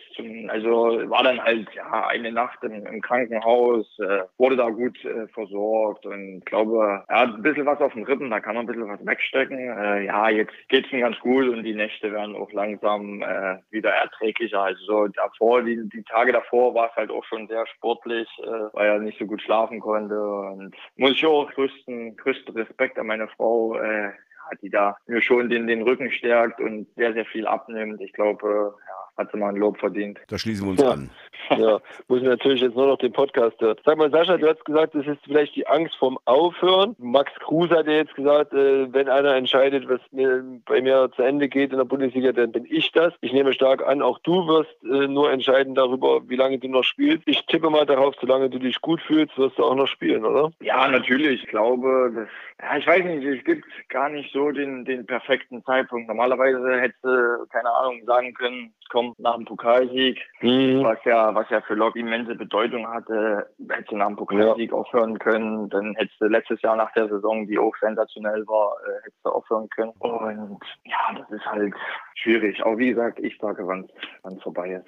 also 0.49 1.11
war 1.11 1.23
dann 1.23 1.43
halt 1.43 1.69
ja 1.75 2.07
eine 2.07 2.33
Nacht 2.33 2.63
im, 2.63 2.87
im 2.87 3.01
Krankenhaus, 3.01 3.87
äh, 3.99 4.23
wurde 4.39 4.57
da 4.57 4.71
gut 4.71 5.05
äh, 5.05 5.27
versorgt 5.29 6.07
und 6.07 6.45
glaube, 6.47 7.05
er 7.09 7.21
hat 7.21 7.35
ein 7.35 7.43
bisschen 7.43 7.67
was 7.67 7.81
auf 7.81 7.93
den 7.93 8.05
Rippen, 8.05 8.31
da 8.31 8.41
kann 8.41 8.55
man 8.55 8.65
ein 8.65 8.67
bisschen 8.67 8.89
was 8.89 9.05
wegstecken. 9.05 9.59
Äh, 9.59 10.05
ja, 10.05 10.29
jetzt 10.29 10.55
geht's 10.69 10.93
ihm 10.93 11.01
ganz 11.01 11.19
gut 11.21 11.49
und 11.49 11.63
die 11.63 11.75
Nächte 11.75 12.13
werden 12.13 12.32
auch 12.35 12.53
langsam 12.53 13.23
äh, 13.23 13.59
wieder 13.71 13.91
erträglicher. 13.91 14.63
Also 14.63 14.85
so 14.85 15.09
davor, 15.09 15.63
die, 15.63 15.89
die 15.89 16.03
Tage 16.05 16.33
davor 16.33 16.75
war 16.75 16.91
es 16.91 16.97
halt 16.97 17.11
auch 17.11 17.25
schon 17.25 17.49
sehr 17.49 17.67
sportlich, 17.67 18.29
äh, 18.43 18.47
weil 18.73 18.89
er 18.89 18.99
nicht 18.99 19.19
so 19.19 19.27
gut 19.27 19.43
schlafen 19.43 19.81
konnte 19.81 20.21
und 20.21 20.75
muss 20.97 21.13
ich 21.13 21.27
auch 21.27 21.51
größten, 21.53 22.17
größten 22.17 22.55
Respekt 22.55 22.99
an 22.99 23.07
meine 23.07 23.29
Frau, 23.29 23.77
äh, 23.77 24.13
die 24.61 24.71
da 24.71 24.97
mir 25.07 25.23
schon 25.23 25.49
den, 25.49 25.67
den 25.67 25.83
Rücken 25.83 26.11
stärkt 26.11 26.61
und 26.61 26.87
sehr, 26.95 27.13
sehr 27.15 27.25
viel 27.25 27.47
abnimmt. 27.47 28.01
Ich 28.01 28.13
glaube, 28.13 28.75
ja, 28.87 29.12
hat 29.17 29.31
sie 29.33 29.39
mal 29.39 29.51
ein 29.51 29.57
Lob 29.57 29.79
verdient. 29.79 30.19
Da 30.29 30.39
schließen 30.39 30.67
wir 30.67 30.71
uns 30.73 30.83
Ja. 30.83 30.91
an. 30.91 31.11
Ja, 31.59 31.81
muss 32.09 32.23
natürlich 32.23 32.63
jetzt 32.63 32.77
nur 32.77 32.87
noch 32.87 32.97
den 32.99 33.13
Podcast 33.13 33.61
hören. 33.61 33.77
Sag 33.85 33.99
mal, 33.99 34.11
Sascha, 34.11 34.39
du 34.39 34.49
hast 34.49 34.65
gesagt, 34.65 34.95
das 34.95 35.07
ist 35.07 35.19
vielleicht 35.25 35.55
die 35.55 35.67
Angst 35.67 35.95
vorm 35.97 36.17
Aufhören. 36.25 36.95
Max 36.99 37.31
Kruse 37.41 37.77
hat 37.77 37.87
ja 37.89 37.95
jetzt 37.95 38.15
gesagt, 38.15 38.55
äh, 38.55 38.91
wenn 38.95 39.09
einer 39.09 39.35
entscheidet, 39.35 39.87
was 39.89 40.01
mir, 40.13 40.43
bei 40.65 40.81
mir 40.81 41.11
zu 41.15 41.23
Ende 41.23 41.49
geht 41.49 41.73
in 41.73 41.79
der 41.79 41.85
Bundesliga, 41.85 42.33
dann 42.33 42.53
bin 42.53 42.65
ich 42.71 42.93
das. 42.93 43.13
Ich 43.21 43.33
nehme 43.35 43.53
stark 43.53 43.87
an, 43.87 44.01
auch 44.01 44.19
du 44.21 44.47
wirst 44.47 44.71
äh, 44.85 45.09
nur 45.09 45.31
entscheiden 45.31 45.75
darüber, 45.75 46.21
wie 46.29 46.37
lange 46.37 46.59
du 46.59 46.69
noch 46.69 46.85
spielst. 46.85 47.25
Ich 47.27 47.45
tippe 47.47 47.69
mal 47.69 47.85
darauf, 47.85 48.15
solange 48.21 48.49
du 48.49 48.59
dich 48.59 48.81
gut 48.81 49.03
fühlst, 49.03 49.37
wirst 49.37 49.59
du 49.59 49.65
auch 49.65 49.75
noch 49.75 49.89
spielen, 49.89 50.25
oder? 50.25 50.53
Ja, 50.61 50.89
natürlich. 50.89 51.43
Ich 51.43 51.49
glaube, 51.51 52.13
das, 52.15 52.29
ja, 52.63 52.79
ich 52.79 52.87
weiß 52.87 53.05
nicht, 53.05 53.25
es 53.27 53.45
gibt 53.45 53.67
gar 53.91 54.09
nicht 54.09 54.33
so 54.33 54.53
den, 54.53 54.85
den 54.87 55.05
perfekten 55.05 55.63
Zeitpunkt. 55.65 56.09
Normalerweise 56.09 56.81
hätte, 56.81 57.47
keine 57.51 57.71
Ahnung, 57.71 58.01
sagen 58.07 58.33
können, 58.33 58.73
kommen 58.93 59.15
nach 59.19 59.37
dem 59.37 59.47
Pokalsieg, 59.47 60.21
mhm. 60.43 60.85
was 60.85 60.99
ja, 61.05 61.35
was 61.35 61.49
ja 61.49 61.63
für 61.63 61.75
Lok 61.75 61.97
immense 61.97 62.35
Bedeutung 62.35 62.87
hatte. 62.87 63.49
Hättest 63.71 63.91
du 63.91 63.97
nach 63.97 64.09
dem 64.09 64.17
Pokalsieg 64.17 64.71
ja. 64.71 64.77
aufhören 64.77 65.19
können, 65.19 65.71
dann 65.71 65.95
hättest 65.97 66.21
du 66.21 66.27
letztes 66.27 66.61
Jahr 66.61 66.77
nach 66.77 66.93
der 66.93 67.09
Saison, 67.09 67.47
die 67.47 67.59
auch 67.59 67.75
sensationell 67.81 68.47
war, 68.47 68.77
äh, 68.87 69.05
hättest 69.05 69.25
du 69.25 69.31
aufhören 69.31 69.69
können. 69.71 69.93
Und 69.99 70.61
ja, 70.85 71.19
das 71.19 71.31
ist 71.31 71.47
halt 71.47 71.75
schwierig. 72.17 72.61
Aber 72.65 72.77
wie 72.77 72.91
gesagt, 72.91 73.19
ich 73.19 73.37
sage, 73.41 73.67
wann 73.67 73.89
es 74.25 74.43
vorbei 74.43 74.73
ist. 74.73 74.87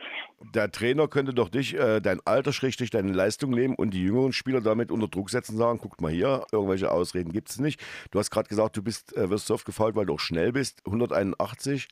Der 0.54 0.70
Trainer 0.70 1.08
könnte 1.08 1.32
doch 1.32 1.48
dich, 1.48 1.74
äh, 1.74 2.00
dein 2.00 2.20
Alter, 2.26 2.52
schrägstrich 2.52 2.90
deine 2.90 3.12
Leistung 3.12 3.50
nehmen 3.50 3.74
und 3.74 3.94
die 3.94 4.02
jüngeren 4.02 4.32
Spieler 4.34 4.60
damit 4.60 4.90
unter 4.90 5.08
Druck 5.08 5.30
setzen, 5.30 5.56
sagen, 5.56 5.78
guckt 5.78 6.02
mal 6.02 6.12
hier, 6.12 6.44
irgendwelche 6.52 6.90
Ausreden 6.90 7.32
gibt 7.32 7.48
es 7.48 7.58
nicht. 7.58 7.80
Du 8.10 8.18
hast 8.18 8.30
gerade 8.30 8.48
gesagt, 8.48 8.76
du 8.76 8.82
bist, 8.82 9.16
äh, 9.16 9.30
wirst 9.30 9.46
so 9.46 9.54
oft 9.54 9.64
gefault, 9.64 9.96
weil 9.96 10.04
du 10.04 10.14
auch 10.14 10.20
schnell 10.20 10.52
bist. 10.52 10.82
181, 10.84 11.88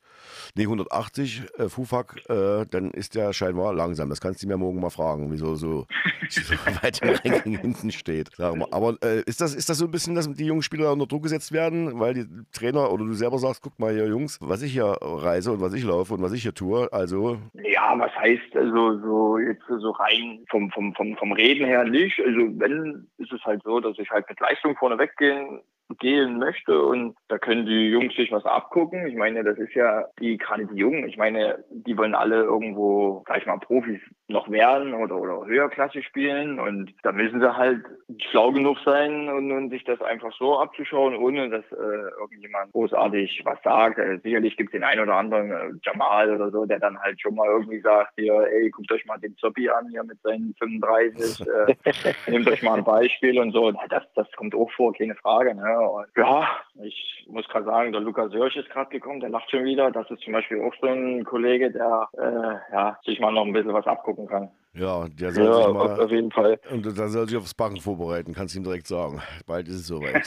nee, 0.55 0.63
180 0.63 1.43
äh, 1.57 1.69
Fufak, 2.03 2.29
äh, 2.29 2.65
dann 2.69 2.91
ist 2.91 3.15
der 3.15 3.33
scheinbar 3.33 3.73
langsam. 3.73 4.09
Das 4.09 4.21
kannst 4.21 4.43
du 4.43 4.47
mir 4.47 4.57
morgen 4.57 4.79
mal 4.79 4.89
fragen, 4.89 5.31
wieso 5.31 5.55
so, 5.55 5.85
so 6.29 6.53
weit 6.81 7.01
im 7.01 7.09
Ranking 7.09 7.57
hinten 7.61 7.91
steht. 7.91 8.29
Aber 8.39 8.97
äh, 9.03 9.21
ist, 9.25 9.41
das, 9.41 9.55
ist 9.55 9.69
das 9.69 9.77
so 9.77 9.85
ein 9.85 9.91
bisschen, 9.91 10.15
dass 10.15 10.31
die 10.31 10.45
jungen 10.45 10.61
Spieler 10.61 10.91
unter 10.91 11.07
Druck 11.07 11.23
gesetzt 11.23 11.51
werden, 11.51 11.99
weil 11.99 12.13
die 12.13 12.25
Trainer 12.51 12.91
oder 12.91 13.05
du 13.05 13.13
selber 13.13 13.39
sagst, 13.39 13.61
guck 13.61 13.79
mal 13.79 13.93
hier, 13.93 14.07
Jungs, 14.07 14.39
was 14.41 14.61
ich 14.61 14.73
hier 14.73 14.97
reise 15.01 15.51
und 15.51 15.61
was 15.61 15.73
ich 15.73 15.83
laufe 15.83 16.13
und 16.13 16.21
was 16.21 16.33
ich 16.33 16.43
hier 16.43 16.53
tue, 16.53 16.91
also. 16.91 17.37
Ja, 17.53 17.93
was 17.97 18.13
heißt 18.15 18.55
also 18.55 18.99
so 18.99 19.37
jetzt 19.37 19.63
so 19.67 19.91
rein 19.91 20.45
vom, 20.49 20.69
vom, 20.71 20.93
vom, 20.95 21.15
vom 21.17 21.31
Reden 21.31 21.65
her 21.65 21.83
nicht. 21.83 22.19
Also 22.19 22.39
wenn, 22.59 23.07
ist 23.17 23.31
es 23.31 23.43
halt 23.43 23.61
so, 23.63 23.79
dass 23.79 23.97
ich 23.97 24.09
halt 24.09 24.27
mit 24.29 24.39
Leistung 24.39 24.75
vorne 24.75 24.97
weggehen 24.97 25.61
gehen 25.99 26.39
möchte 26.39 26.81
und 26.81 27.15
da 27.27 27.37
können 27.37 27.65
die 27.65 27.89
Jungs 27.89 28.15
sich 28.15 28.31
was 28.31 28.45
abgucken. 28.45 29.07
Ich 29.07 29.15
meine, 29.15 29.43
das 29.43 29.57
ist 29.57 29.73
ja 29.73 30.05
die 30.19 30.37
gerade 30.37 30.65
die 30.65 30.75
Jungen. 30.75 31.07
Ich 31.07 31.17
meine, 31.17 31.63
die 31.69 31.97
wollen 31.97 32.15
alle 32.15 32.43
irgendwo, 32.43 33.23
sag 33.27 33.39
ich 33.39 33.45
mal, 33.45 33.59
Profis 33.59 34.01
noch 34.27 34.49
werden 34.49 34.93
oder, 34.93 35.17
oder 35.17 35.45
höherklassig 35.45 36.05
spielen 36.05 36.59
und 36.59 36.93
da 37.03 37.11
müssen 37.11 37.41
sie 37.41 37.57
halt 37.57 37.83
schlau 38.29 38.51
genug 38.51 38.77
sein 38.85 39.27
und, 39.29 39.51
und 39.51 39.69
sich 39.69 39.83
das 39.83 40.01
einfach 40.01 40.31
so 40.37 40.59
abzuschauen, 40.59 41.15
ohne 41.15 41.49
dass 41.49 41.65
äh, 41.71 42.09
irgendjemand 42.19 42.71
großartig 42.71 43.41
was 43.43 43.61
sagt. 43.63 43.99
Äh, 43.99 44.19
sicherlich 44.23 44.55
gibt 44.55 44.69
es 44.69 44.79
den 44.79 44.83
einen 44.83 45.01
oder 45.01 45.15
anderen 45.15 45.51
äh, 45.51 45.71
Jamal 45.83 46.33
oder 46.33 46.51
so, 46.51 46.65
der 46.65 46.79
dann 46.79 46.97
halt 46.99 47.19
schon 47.19 47.35
mal 47.35 47.47
irgendwie 47.47 47.81
sagt, 47.81 48.13
hier, 48.15 48.33
ey, 48.33 48.69
guckt 48.69 48.91
euch 48.93 49.05
mal 49.05 49.17
den 49.19 49.35
Zoppi 49.37 49.69
an 49.69 49.89
hier 49.89 50.03
mit 50.03 50.21
seinen 50.21 50.55
35, 50.57 51.45
äh, 51.47 52.31
nehmt 52.31 52.49
euch 52.49 52.63
mal 52.63 52.77
ein 52.77 52.83
Beispiel 52.83 53.37
und 53.39 53.51
so. 53.51 53.71
Das, 53.89 54.03
das 54.15 54.31
kommt 54.33 54.55
auch 54.55 54.71
vor, 54.71 54.93
keine 54.93 55.15
Frage. 55.15 55.53
Ne? 55.53 55.79
Und 55.79 56.07
ja, 56.15 56.47
ich 56.81 57.25
muss 57.29 57.47
gerade 57.49 57.65
sagen, 57.65 57.91
der 57.91 58.01
Lukas 58.01 58.31
Sörsch 58.31 58.55
ist 58.55 58.69
gerade 58.69 58.89
gekommen, 58.89 59.19
der 59.19 59.29
lacht 59.29 59.51
schon 59.51 59.65
wieder. 59.65 59.91
Das 59.91 60.09
ist 60.09 60.21
zum 60.21 60.33
Beispiel 60.33 60.61
auch 60.61 60.73
so 60.79 60.87
ein 60.87 61.25
Kollege, 61.25 61.71
der 61.71 62.07
äh, 62.17 62.73
ja, 62.73 62.97
sich 63.03 63.19
mal 63.19 63.31
noch 63.31 63.45
ein 63.45 63.53
bisschen 63.53 63.73
was 63.73 63.87
abgucken 64.13 64.27
kann. 64.27 64.49
Ja, 64.75 65.05
der 65.07 65.31
soll 65.31 65.45
ja, 65.45 65.53
sich 65.53 65.67
mal, 65.67 66.01
auf 66.01 66.09
jeden 66.09 66.31
Fall. 66.31 66.59
Und 66.71 66.83
da 66.97 67.07
soll 67.07 67.27
sich 67.27 67.37
aufs 67.37 67.53
Backen 67.53 67.79
vorbereiten, 67.79 68.33
kannst 68.33 68.55
du 68.55 68.59
ihm 68.59 68.63
direkt 68.63 68.87
sagen. 68.87 69.21
Bald 69.45 69.67
ist 69.67 69.75
es 69.75 69.87
soweit. 69.87 70.23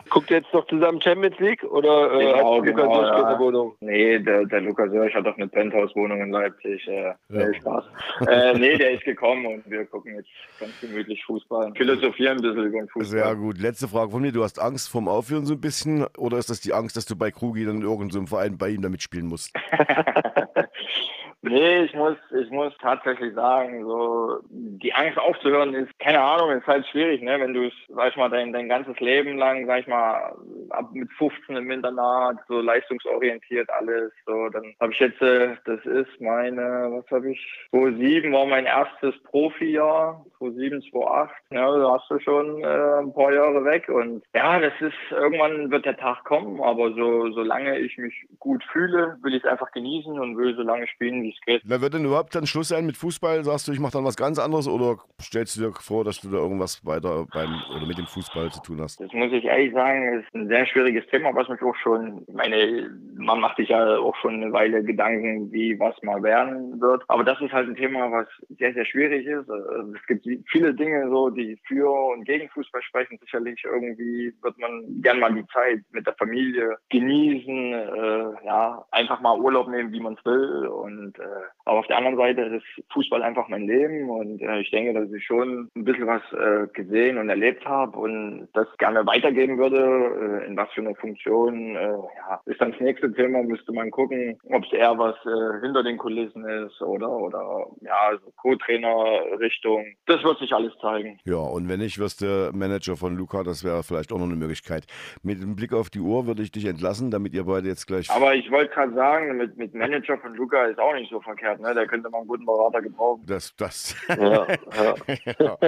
Guckt 0.10 0.30
ihr 0.30 0.38
jetzt 0.38 0.54
noch 0.54 0.64
zusammen 0.68 1.00
Champions 1.00 1.36
League 1.40 1.64
oder 1.64 2.12
äh, 2.12 2.18
genau, 2.18 2.58
hat 2.58 2.66
Lukas 2.66 2.84
genau, 2.84 3.02
ja. 3.02 3.24
eine 3.24 3.38
Wohnung? 3.40 3.74
Nee, 3.80 4.20
der, 4.20 4.44
der 4.46 4.60
Lukas 4.60 4.92
Sörsch 4.92 5.12
hat 5.14 5.26
doch 5.26 5.36
eine 5.36 5.48
Penthouse-Wohnung 5.48 6.20
in 6.20 6.30
Leipzig. 6.30 6.86
Äh, 6.86 7.14
ja. 7.30 7.54
Spaß. 7.54 7.84
äh, 8.28 8.56
nee, 8.56 8.76
der 8.76 8.92
ist 8.92 9.04
gekommen 9.04 9.44
und 9.46 9.68
wir 9.68 9.84
gucken 9.86 10.14
jetzt 10.14 10.28
ganz 10.60 10.72
gemütlich 10.80 11.24
Fußball. 11.24 11.72
Philosophieren 11.74 12.36
ein 12.36 12.42
bisschen 12.42 12.66
über 12.66 12.78
den 12.78 12.88
Fußball. 12.88 13.24
Sehr 13.24 13.34
gut. 13.34 13.58
Letzte 13.58 13.88
Frage 13.88 14.12
von 14.12 14.22
mir. 14.22 14.30
Du 14.30 14.44
hast 14.44 14.60
Angst 14.60 14.88
vom 14.88 15.08
Aufhören 15.08 15.46
so 15.46 15.54
ein 15.54 15.60
bisschen 15.60 16.06
oder 16.16 16.38
ist 16.38 16.48
das 16.48 16.60
die 16.60 16.72
Angst, 16.72 16.96
dass 16.96 17.06
du 17.06 17.16
bei 17.16 17.32
Krugi 17.32 17.64
dann 17.64 17.78
in 17.78 17.82
irgendeinem 17.82 18.28
Verein 18.28 18.56
bei 18.56 18.68
ihm 18.68 18.82
da 18.82 18.88
mitspielen 18.88 19.26
musst? 19.26 19.52
Nee, 21.42 21.84
ich 21.84 21.94
muss, 21.94 22.18
ich 22.38 22.50
muss 22.50 22.76
tatsächlich 22.82 23.34
sagen, 23.34 23.82
so 23.86 24.40
die 24.50 24.92
Angst 24.92 25.18
aufzuhören 25.18 25.72
ist, 25.72 25.98
keine 25.98 26.20
Ahnung, 26.20 26.50
ist 26.50 26.66
halt 26.66 26.86
schwierig, 26.88 27.22
ne? 27.22 27.40
Wenn 27.40 27.54
du 27.54 27.68
es, 27.68 27.72
sag 27.88 28.10
ich 28.10 28.16
mal, 28.16 28.28
dein, 28.28 28.52
dein 28.52 28.68
ganzes 28.68 29.00
Leben 29.00 29.38
lang, 29.38 29.66
sag 29.66 29.80
ich 29.80 29.86
mal, 29.86 30.36
ab 30.68 30.90
mit 30.92 31.10
15 31.12 31.56
im 31.56 31.70
Internat, 31.70 32.36
so 32.46 32.60
leistungsorientiert 32.60 33.70
alles, 33.70 34.12
so, 34.26 34.50
dann 34.50 34.74
habe 34.80 34.92
ich 34.92 35.00
jetzt, 35.00 35.22
äh, 35.22 35.56
das 35.64 35.82
ist 35.86 36.20
meine, 36.20 36.60
was 36.90 37.10
habe 37.10 37.32
ich, 37.32 37.40
2007 37.70 38.32
war 38.34 38.44
mein 38.44 38.66
erstes 38.66 39.14
Profijahr, 39.22 40.22
2007, 40.36 40.82
2008, 40.90 41.34
ja, 41.52 41.78
da 41.78 41.92
hast 41.92 42.10
du 42.10 42.18
schon 42.18 42.62
äh, 42.62 42.98
ein 43.00 43.14
paar 43.14 43.32
Jahre 43.32 43.64
weg 43.64 43.88
und 43.88 44.22
ja, 44.34 44.60
das 44.60 44.74
ist, 44.80 44.94
irgendwann 45.10 45.70
wird 45.70 45.86
der 45.86 45.96
Tag 45.96 46.22
kommen, 46.24 46.60
aber 46.62 46.92
so, 46.92 47.30
solange 47.32 47.78
ich 47.78 47.96
mich 47.96 48.26
gut 48.38 48.62
fühle, 48.64 49.16
will 49.22 49.34
ich 49.34 49.42
es 49.42 49.50
einfach 49.50 49.70
genießen 49.72 50.20
und 50.20 50.36
will 50.36 50.54
so 50.54 50.62
lange 50.62 50.86
spielen, 50.86 51.22
wie 51.22 51.29
es 51.34 51.44
geht. 51.44 51.62
Wer 51.64 51.80
wird 51.80 51.94
denn 51.94 52.04
überhaupt 52.04 52.34
dann 52.34 52.46
Schluss 52.46 52.68
sein 52.68 52.86
mit 52.86 52.96
Fußball? 52.96 53.44
Sagst 53.44 53.68
du, 53.68 53.72
ich 53.72 53.80
mache 53.80 53.92
dann 53.92 54.04
was 54.04 54.16
ganz 54.16 54.38
anderes 54.38 54.68
oder 54.68 54.98
stellst 55.20 55.56
du 55.56 55.60
dir 55.60 55.72
vor, 55.72 56.04
dass 56.04 56.20
du 56.20 56.30
da 56.30 56.38
irgendwas 56.38 56.84
weiter 56.84 57.26
beim 57.32 57.62
oder 57.74 57.86
mit 57.86 57.98
dem 57.98 58.06
Fußball 58.06 58.50
zu 58.50 58.60
tun 58.62 58.80
hast? 58.80 59.00
Das 59.00 59.12
muss 59.12 59.32
ich 59.32 59.44
ehrlich 59.44 59.72
sagen, 59.72 60.20
ist 60.20 60.34
ein 60.34 60.48
sehr 60.48 60.66
schwieriges 60.66 61.06
Thema, 61.08 61.34
was 61.34 61.48
mich 61.48 61.60
auch 61.62 61.76
schon, 61.76 62.24
meine, 62.32 62.90
man 63.20 63.40
macht 63.40 63.56
sich 63.56 63.68
ja 63.68 63.98
auch 63.98 64.16
schon 64.16 64.34
eine 64.34 64.52
Weile 64.52 64.82
Gedanken, 64.82 65.52
wie 65.52 65.78
was 65.78 66.00
mal 66.02 66.22
werden 66.22 66.80
wird. 66.80 67.02
Aber 67.08 67.24
das 67.24 67.40
ist 67.40 67.52
halt 67.52 67.68
ein 67.68 67.76
Thema, 67.76 68.10
was 68.10 68.26
sehr, 68.58 68.72
sehr 68.74 68.84
schwierig 68.84 69.26
ist. 69.26 69.50
Also 69.50 69.92
es 69.94 70.06
gibt 70.06 70.26
viele 70.50 70.74
Dinge 70.74 71.08
so, 71.08 71.30
die 71.30 71.58
für 71.66 71.90
und 72.12 72.24
gegen 72.24 72.48
Fußball 72.48 72.82
sprechen. 72.82 73.18
Sicherlich 73.20 73.62
irgendwie 73.64 74.32
wird 74.42 74.58
man 74.58 75.00
gern 75.02 75.20
mal 75.20 75.34
die 75.34 75.46
Zeit 75.48 75.80
mit 75.92 76.06
der 76.06 76.14
Familie 76.14 76.76
genießen, 76.90 77.72
äh, 77.72 78.46
ja, 78.46 78.84
einfach 78.90 79.20
mal 79.20 79.38
Urlaub 79.38 79.68
nehmen, 79.68 79.92
wie 79.92 80.00
man 80.00 80.14
es 80.14 80.24
will 80.24 80.66
und 80.66 81.18
äh, 81.18 81.22
aber 81.64 81.78
auf 81.80 81.86
der 81.86 81.98
anderen 81.98 82.16
Seite 82.16 82.42
ist 82.42 82.64
Fußball 82.92 83.22
einfach 83.22 83.48
mein 83.48 83.66
Leben 83.66 84.10
und 84.10 84.42
äh, 84.42 84.60
ich 84.60 84.70
denke, 84.70 84.92
dass 84.92 85.12
ich 85.12 85.24
schon 85.24 85.70
ein 85.76 85.84
bisschen 85.84 86.06
was 86.06 86.22
äh, 86.32 86.66
gesehen 86.72 87.18
und 87.18 87.28
erlebt 87.28 87.64
habe 87.64 87.96
und 87.98 88.48
das 88.54 88.66
gerne 88.78 89.06
weitergeben 89.06 89.58
würde. 89.58 90.42
Äh, 90.42 90.46
in 90.46 90.56
was 90.56 90.70
für 90.72 90.80
einer 90.80 90.94
Funktion, 90.94 91.76
äh, 91.76 91.92
ja, 91.92 92.40
ist 92.46 92.60
dann 92.60 92.72
das 92.72 92.80
nächste 92.80 93.09
Thema, 93.14 93.42
müsste 93.42 93.72
man 93.72 93.90
gucken, 93.90 94.38
ob 94.50 94.64
es 94.64 94.72
eher 94.72 94.96
was 94.98 95.16
äh, 95.24 95.60
hinter 95.64 95.82
den 95.82 95.98
Kulissen 95.98 96.44
ist 96.48 96.80
oder, 96.82 97.08
oder 97.08 97.66
ja, 97.80 98.12
so 98.24 98.30
Co-Trainer-Richtung. 98.36 99.84
Das 100.06 100.22
wird 100.22 100.38
sich 100.38 100.52
alles 100.52 100.72
zeigen. 100.80 101.18
Ja, 101.24 101.36
und 101.36 101.68
wenn 101.68 101.80
nicht, 101.80 101.98
wirst 101.98 102.22
du 102.22 102.50
Manager 102.52 102.96
von 102.96 103.16
Luca, 103.16 103.42
das 103.42 103.64
wäre 103.64 103.82
vielleicht 103.82 104.12
auch 104.12 104.18
noch 104.18 104.26
eine 104.26 104.36
Möglichkeit. 104.36 104.86
Mit 105.22 105.42
dem 105.42 105.56
Blick 105.56 105.72
auf 105.72 105.90
die 105.90 106.00
Uhr 106.00 106.26
würde 106.26 106.42
ich 106.42 106.52
dich 106.52 106.66
entlassen, 106.66 107.10
damit 107.10 107.34
ihr 107.34 107.44
beide 107.44 107.68
jetzt 107.68 107.86
gleich. 107.86 108.10
Aber 108.10 108.34
ich 108.34 108.50
wollte 108.50 108.72
gerade 108.74 108.94
sagen, 108.94 109.36
mit, 109.36 109.56
mit 109.56 109.74
Manager 109.74 110.18
von 110.18 110.34
Luca 110.34 110.64
ist 110.66 110.78
auch 110.78 110.94
nicht 110.94 111.10
so 111.10 111.20
verkehrt, 111.20 111.60
ne? 111.60 111.74
Der 111.74 111.86
könnte 111.86 112.10
mal 112.10 112.18
einen 112.18 112.28
guten 112.28 112.46
Berater 112.46 112.82
gebrauchen. 112.82 113.22
Das, 113.26 113.54
das. 113.56 113.96
Ja, 114.08 114.46
ja. 114.76 114.94
ja. 115.38 115.58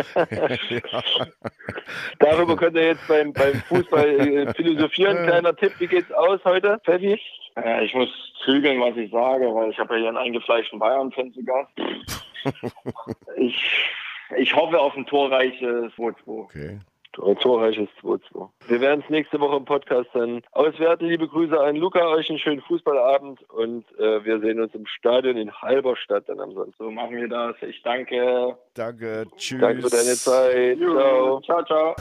Darüber 2.18 2.57
könnt 2.57 2.76
ihr 2.76 2.87
jetzt 2.87 3.07
beim, 3.09 3.33
beim 3.33 3.55
Fußball 3.55 4.20
äh, 4.20 4.55
philosophieren. 4.55 5.26
Kleiner 5.26 5.55
Tipp, 5.57 5.72
wie 5.78 5.87
geht's 5.87 6.12
aus 6.12 6.40
heute, 6.44 6.81
Pfeffi? 6.85 7.18
Ja, 7.57 7.83
ich 7.83 7.95
muss 7.95 8.09
zügeln, 8.45 8.81
was 8.81 8.97
ich 8.97 9.11
sage, 9.11 9.55
weil 9.55 9.71
ich 9.71 9.79
habe 9.79 9.95
ja 9.95 10.01
hier 10.01 10.09
einen 10.09 10.17
eingefleischten 10.17 10.79
Bayern-Fan 10.79 11.33
zu 11.33 11.45
Gast. 11.45 11.73
ich, 13.37 13.88
ich 14.37 14.57
hoffe 14.57 14.79
auf 14.79 14.97
ein 14.97 15.07
torreiches 15.07 15.93
2-2. 15.95 16.15
Okay. 16.27 16.79
Torreiches 17.12 17.88
2-2. 18.03 18.49
Wir 18.69 18.81
werden 18.81 19.03
es 19.05 19.11
nächste 19.11 19.38
Woche 19.38 19.57
im 19.57 19.67
Podcast 19.67 20.09
dann 20.15 20.41
auswerten. 20.53 21.07
Liebe 21.07 21.29
Grüße 21.29 21.59
an 21.61 21.77
Luca, 21.77 22.07
euch 22.09 22.31
einen 22.31 22.38
schönen 22.38 22.62
Fußballabend 22.62 23.43
und 23.51 23.85
äh, 23.99 24.25
wir 24.25 24.41
sehen 24.41 24.61
uns 24.61 24.75
im 24.75 24.87
Stadion 24.87 25.37
in 25.37 25.53
Halberstadt 25.53 26.29
dann 26.29 26.41
am 26.41 26.53
Sonntag. 26.53 26.75
So 26.79 26.91
machen 26.91 27.17
wir 27.17 27.29
das. 27.29 27.57
Ich 27.61 27.83
danke. 27.83 28.57
Danke, 28.75 29.27
tschüss. 29.37 29.61
Danke 29.61 29.83
für 29.83 29.91
deine 29.91 30.15
Zeit. 30.15 30.79
Ciao. 30.79 31.41
Ciao, 31.43 31.65
ciao. 31.65 31.95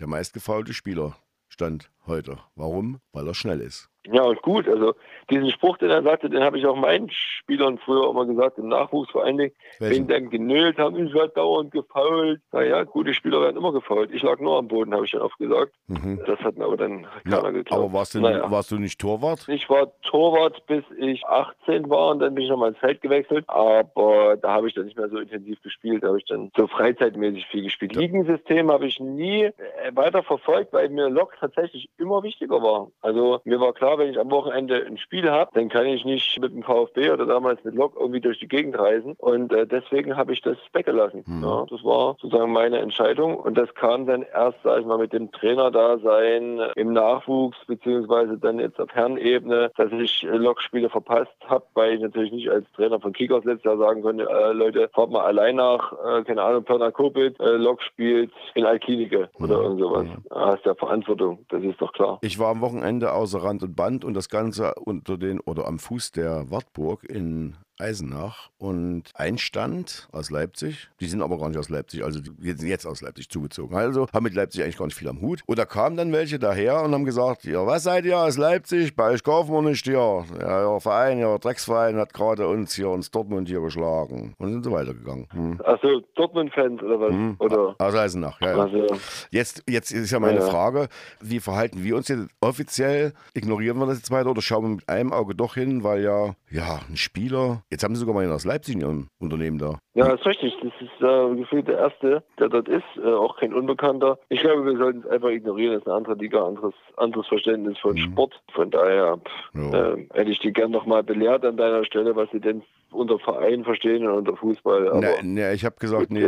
Der 0.00 0.06
meistgefaulte 0.06 0.72
Spieler 0.72 1.16
stand 1.48 1.90
heute. 2.06 2.38
Warum? 2.54 3.00
Weil 3.12 3.26
er 3.26 3.34
schnell 3.34 3.60
ist. 3.60 3.90
Ja, 4.12 4.22
und 4.22 4.40
gut. 4.42 4.68
Also 4.68 4.94
diesen 5.30 5.50
Spruch, 5.50 5.78
den 5.78 5.90
er 5.90 6.02
sagte, 6.02 6.30
den 6.30 6.42
habe 6.42 6.58
ich 6.58 6.66
auch 6.66 6.76
meinen 6.76 7.10
Spielern 7.10 7.78
früher 7.78 8.12
mal 8.12 8.26
gesagt, 8.26 8.58
im 8.58 8.68
Nachwuchs 8.68 9.10
vor 9.10 9.24
allen 9.24 9.38
Dingen. 9.38 9.52
Welchen? 9.78 10.08
Wenn 10.08 10.08
dann 10.08 10.30
genölt 10.30 10.78
haben, 10.78 10.96
ich 11.04 11.12
werde 11.14 11.32
dauernd 11.34 11.72
gefault. 11.72 12.40
Naja, 12.52 12.84
gute 12.84 13.14
Spieler 13.14 13.40
werden 13.40 13.56
immer 13.56 13.72
gefault. 13.72 14.10
Ich 14.12 14.22
lag 14.22 14.38
nur 14.38 14.58
am 14.58 14.68
Boden, 14.68 14.94
habe 14.94 15.04
ich 15.04 15.10
dann 15.10 15.22
oft 15.22 15.38
gesagt. 15.38 15.72
Mhm. 15.88 16.20
Das 16.26 16.38
hat 16.40 16.56
mir 16.56 16.64
aber 16.64 16.76
dann 16.76 17.06
keiner 17.24 17.42
ja, 17.42 17.50
geglaubt. 17.50 17.72
Aber 17.72 17.92
warst 17.92 18.14
du, 18.14 18.20
naja. 18.20 18.50
warst 18.50 18.70
du 18.70 18.78
nicht 18.78 19.00
Torwart? 19.00 19.48
Ich 19.48 19.68
war 19.68 19.92
Torwart, 20.02 20.64
bis 20.66 20.84
ich 20.98 21.26
18 21.26 21.90
war 21.90 22.10
und 22.12 22.20
dann 22.20 22.34
bin 22.34 22.44
ich 22.44 22.50
nochmal 22.50 22.70
ins 22.70 22.78
Feld 22.78 23.00
gewechselt. 23.02 23.44
Aber 23.48 24.36
da 24.36 24.52
habe 24.52 24.68
ich 24.68 24.74
dann 24.74 24.84
nicht 24.84 24.96
mehr 24.96 25.08
so 25.08 25.18
intensiv 25.18 25.60
gespielt. 25.62 26.02
Da 26.02 26.08
habe 26.08 26.18
ich 26.18 26.24
dann 26.26 26.50
so 26.56 26.66
freizeitmäßig 26.66 27.46
viel 27.46 27.64
gespielt. 27.64 27.94
Ja. 27.94 28.00
Ligensystem 28.00 28.70
habe 28.70 28.86
ich 28.86 29.00
nie 29.00 29.44
äh, 29.44 29.52
weiter 29.92 30.22
verfolgt, 30.22 30.72
weil 30.72 30.88
mir 30.88 31.08
Lok 31.08 31.34
tatsächlich 31.40 31.88
immer 31.98 32.22
wichtiger 32.22 32.62
war. 32.62 32.88
Also 33.00 33.40
mir 33.44 33.60
war 33.60 33.72
klar, 33.72 33.95
klar, 33.96 33.98
wenn 33.98 34.10
ich 34.10 34.18
am 34.18 34.30
Wochenende 34.30 34.84
ein 34.86 34.98
Spiel 34.98 35.30
habe, 35.30 35.50
dann 35.54 35.68
kann 35.68 35.86
ich 35.86 36.04
nicht 36.04 36.38
mit 36.40 36.52
dem 36.52 36.62
VfB 36.62 37.10
oder 37.10 37.26
damals 37.26 37.62
mit 37.64 37.74
Lok 37.74 37.94
irgendwie 37.98 38.20
durch 38.20 38.38
die 38.38 38.48
Gegend 38.48 38.78
reisen. 38.78 39.14
Und 39.18 39.52
äh, 39.52 39.66
deswegen 39.66 40.16
habe 40.16 40.32
ich 40.32 40.40
das 40.42 40.56
weggelassen. 40.72 41.24
Mhm. 41.26 41.42
Ja, 41.42 41.66
das 41.68 41.84
war 41.84 42.16
sozusagen 42.20 42.52
meine 42.52 42.78
Entscheidung. 42.78 43.36
Und 43.36 43.56
das 43.56 43.72
kam 43.74 44.06
dann 44.06 44.22
erst, 44.22 44.58
sag 44.64 44.80
ich 44.80 44.86
mal, 44.86 44.98
mit 44.98 45.12
dem 45.12 45.30
Trainerdasein 45.32 46.60
im 46.76 46.92
Nachwuchs, 46.92 47.58
beziehungsweise 47.66 48.38
dann 48.38 48.58
jetzt 48.58 48.80
auf 48.80 48.90
Herrenebene, 48.92 49.70
dass 49.76 49.92
ich 49.92 50.24
äh, 50.24 50.36
Lokspiele 50.36 50.90
verpasst 50.90 51.36
habe, 51.46 51.64
weil 51.74 51.94
ich 51.94 52.00
natürlich 52.00 52.32
nicht 52.32 52.50
als 52.50 52.70
Trainer 52.72 53.00
von 53.00 53.12
Kickers 53.12 53.44
letztes 53.44 53.64
Jahr 53.64 53.78
sagen 53.78 54.02
konnte, 54.02 54.28
äh, 54.28 54.52
Leute, 54.52 54.88
fahrt 54.94 55.10
mal 55.10 55.24
allein 55.24 55.56
nach, 55.56 55.92
äh, 55.92 56.22
keine 56.24 56.42
Ahnung, 56.42 56.64
Pirna 56.64 56.90
Kopit, 56.90 57.38
äh, 57.40 57.56
Lok 57.56 57.82
spielt 57.82 58.32
in 58.54 58.64
Alkinike 58.64 59.28
oder 59.38 59.58
mhm. 59.58 59.64
irgend 59.64 59.80
sowas. 59.80 60.06
Mhm. 60.06 60.24
Da 60.28 60.46
hast 60.46 60.64
ja 60.64 60.74
Verantwortung, 60.74 61.38
das 61.48 61.62
ist 61.62 61.80
doch 61.80 61.92
klar. 61.92 62.18
Ich 62.22 62.38
war 62.38 62.50
am 62.50 62.60
Wochenende 62.60 63.12
außer 63.12 63.42
Rand 63.42 63.62
und 63.62 63.76
Band 63.76 63.85
und 63.86 64.14
das 64.14 64.28
Ganze 64.28 64.74
unter 64.74 65.16
den 65.16 65.40
oder 65.40 65.66
am 65.66 65.78
Fuß 65.78 66.12
der 66.12 66.50
Wartburg 66.50 67.04
in 67.04 67.56
Eisenach 67.78 68.50
und 68.58 69.04
Einstand 69.14 70.08
aus 70.12 70.30
Leipzig. 70.30 70.88
Die 71.00 71.06
sind 71.06 71.22
aber 71.22 71.38
gar 71.38 71.48
nicht 71.48 71.58
aus 71.58 71.68
Leipzig, 71.68 72.04
also 72.04 72.20
die 72.20 72.52
sind 72.52 72.68
jetzt 72.68 72.86
aus 72.86 73.02
Leipzig 73.02 73.28
zugezogen. 73.28 73.76
Also 73.76 74.06
haben 74.12 74.24
mit 74.24 74.34
Leipzig 74.34 74.62
eigentlich 74.62 74.78
gar 74.78 74.86
nicht 74.86 74.96
viel 74.96 75.08
am 75.08 75.20
Hut. 75.20 75.42
Und 75.46 75.58
da 75.58 75.64
kamen 75.64 75.96
dann 75.96 76.12
welche 76.12 76.38
daher 76.38 76.82
und 76.82 76.92
haben 76.92 77.04
gesagt, 77.04 77.44
ja, 77.44 77.66
was 77.66 77.82
seid 77.84 78.04
ihr 78.04 78.18
aus 78.18 78.36
Leipzig? 78.38 78.96
Bei 78.96 79.10
euch 79.10 79.22
kaufen 79.22 79.52
wir 79.52 79.62
nicht 79.62 79.84
hier. 79.84 80.24
Ja, 80.40 80.58
euer 80.60 80.80
Verein, 80.80 81.22
euer 81.22 81.38
Drecksverein 81.38 81.96
hat 81.96 82.14
gerade 82.14 82.46
uns 82.48 82.74
hier 82.74 82.88
uns 82.88 83.10
Dortmund 83.10 83.48
hier 83.48 83.60
geschlagen. 83.60 84.34
Und 84.38 84.52
sind 84.52 84.64
so 84.64 84.72
weitergegangen. 84.72 85.26
Hm. 85.32 85.60
Also 85.64 86.00
Dortmund-Fans 86.14 86.82
oder 86.82 87.00
was? 87.00 87.12
Hm. 87.12 87.36
Oder? 87.38 87.74
Aus 87.78 87.94
Eisenach, 87.94 88.40
ja. 88.40 88.56
ja. 88.56 88.62
Also. 88.62 88.86
Jetzt, 89.30 89.62
jetzt 89.68 89.90
ist 89.92 90.10
ja 90.10 90.20
meine 90.20 90.40
ja. 90.40 90.46
Frage, 90.46 90.88
wie 91.20 91.40
verhalten 91.40 91.82
wir 91.82 91.96
uns 91.96 92.08
jetzt 92.08 92.28
offiziell? 92.40 93.12
Ignorieren 93.34 93.78
wir 93.78 93.86
das 93.86 93.98
jetzt 93.98 94.10
weiter 94.10 94.30
oder 94.30 94.42
schauen 94.42 94.64
wir 94.64 94.68
mit 94.76 94.88
einem 94.88 95.12
Auge 95.12 95.34
doch 95.34 95.54
hin, 95.54 95.84
weil 95.84 96.02
ja, 96.02 96.34
ja, 96.50 96.80
ein 96.88 96.96
Spieler 96.96 97.62
Jetzt 97.70 97.82
haben 97.82 97.94
Sie 97.94 98.00
sogar 98.00 98.14
mal 98.14 98.30
aus 98.30 98.44
Leipzig 98.44 98.76
in 98.76 98.80
Ihrem 98.80 99.08
Unternehmen 99.18 99.58
da. 99.58 99.78
Ja, 99.96 100.08
das 100.08 100.20
ist 100.20 100.26
richtig. 100.26 100.54
Das 100.62 100.72
ist 100.78 101.02
äh, 101.02 101.36
gefühlt 101.36 101.68
der 101.68 101.78
Erste, 101.78 102.22
der 102.38 102.50
dort 102.50 102.68
ist. 102.68 102.84
Äh, 103.02 103.08
auch 103.08 103.38
kein 103.38 103.54
Unbekannter. 103.54 104.18
Ich 104.28 104.40
glaube, 104.40 104.66
wir 104.66 104.76
sollten 104.76 105.00
es 105.00 105.06
einfach 105.06 105.30
ignorieren. 105.30 105.72
Das 105.72 105.82
ist 105.82 105.86
eine 105.86 105.96
andere 105.96 106.14
Liga, 106.16 106.46
anderes, 106.46 106.74
anderes 106.98 107.26
Verständnis 107.26 107.78
von 107.78 107.94
mhm. 107.94 107.98
Sport. 108.00 108.42
Von 108.52 108.70
daher 108.70 109.16
pff, 109.16 109.72
äh, 109.72 110.06
hätte 110.12 110.30
ich 110.30 110.38
die 110.40 110.52
gern 110.52 110.70
nochmal 110.70 111.02
belehrt 111.02 111.46
an 111.46 111.56
deiner 111.56 111.82
Stelle, 111.86 112.14
was 112.14 112.30
sie 112.30 112.40
denn 112.40 112.62
unter 112.90 113.18
Verein 113.18 113.64
verstehen 113.64 114.06
und 114.06 114.14
unter 114.14 114.36
Fußball. 114.36 114.88
Aber 114.88 115.00
nee, 115.00 115.22
nee, 115.22 115.54
ich 115.54 115.64
habe 115.64 115.76
gesagt, 115.78 116.10
nee, 116.10 116.24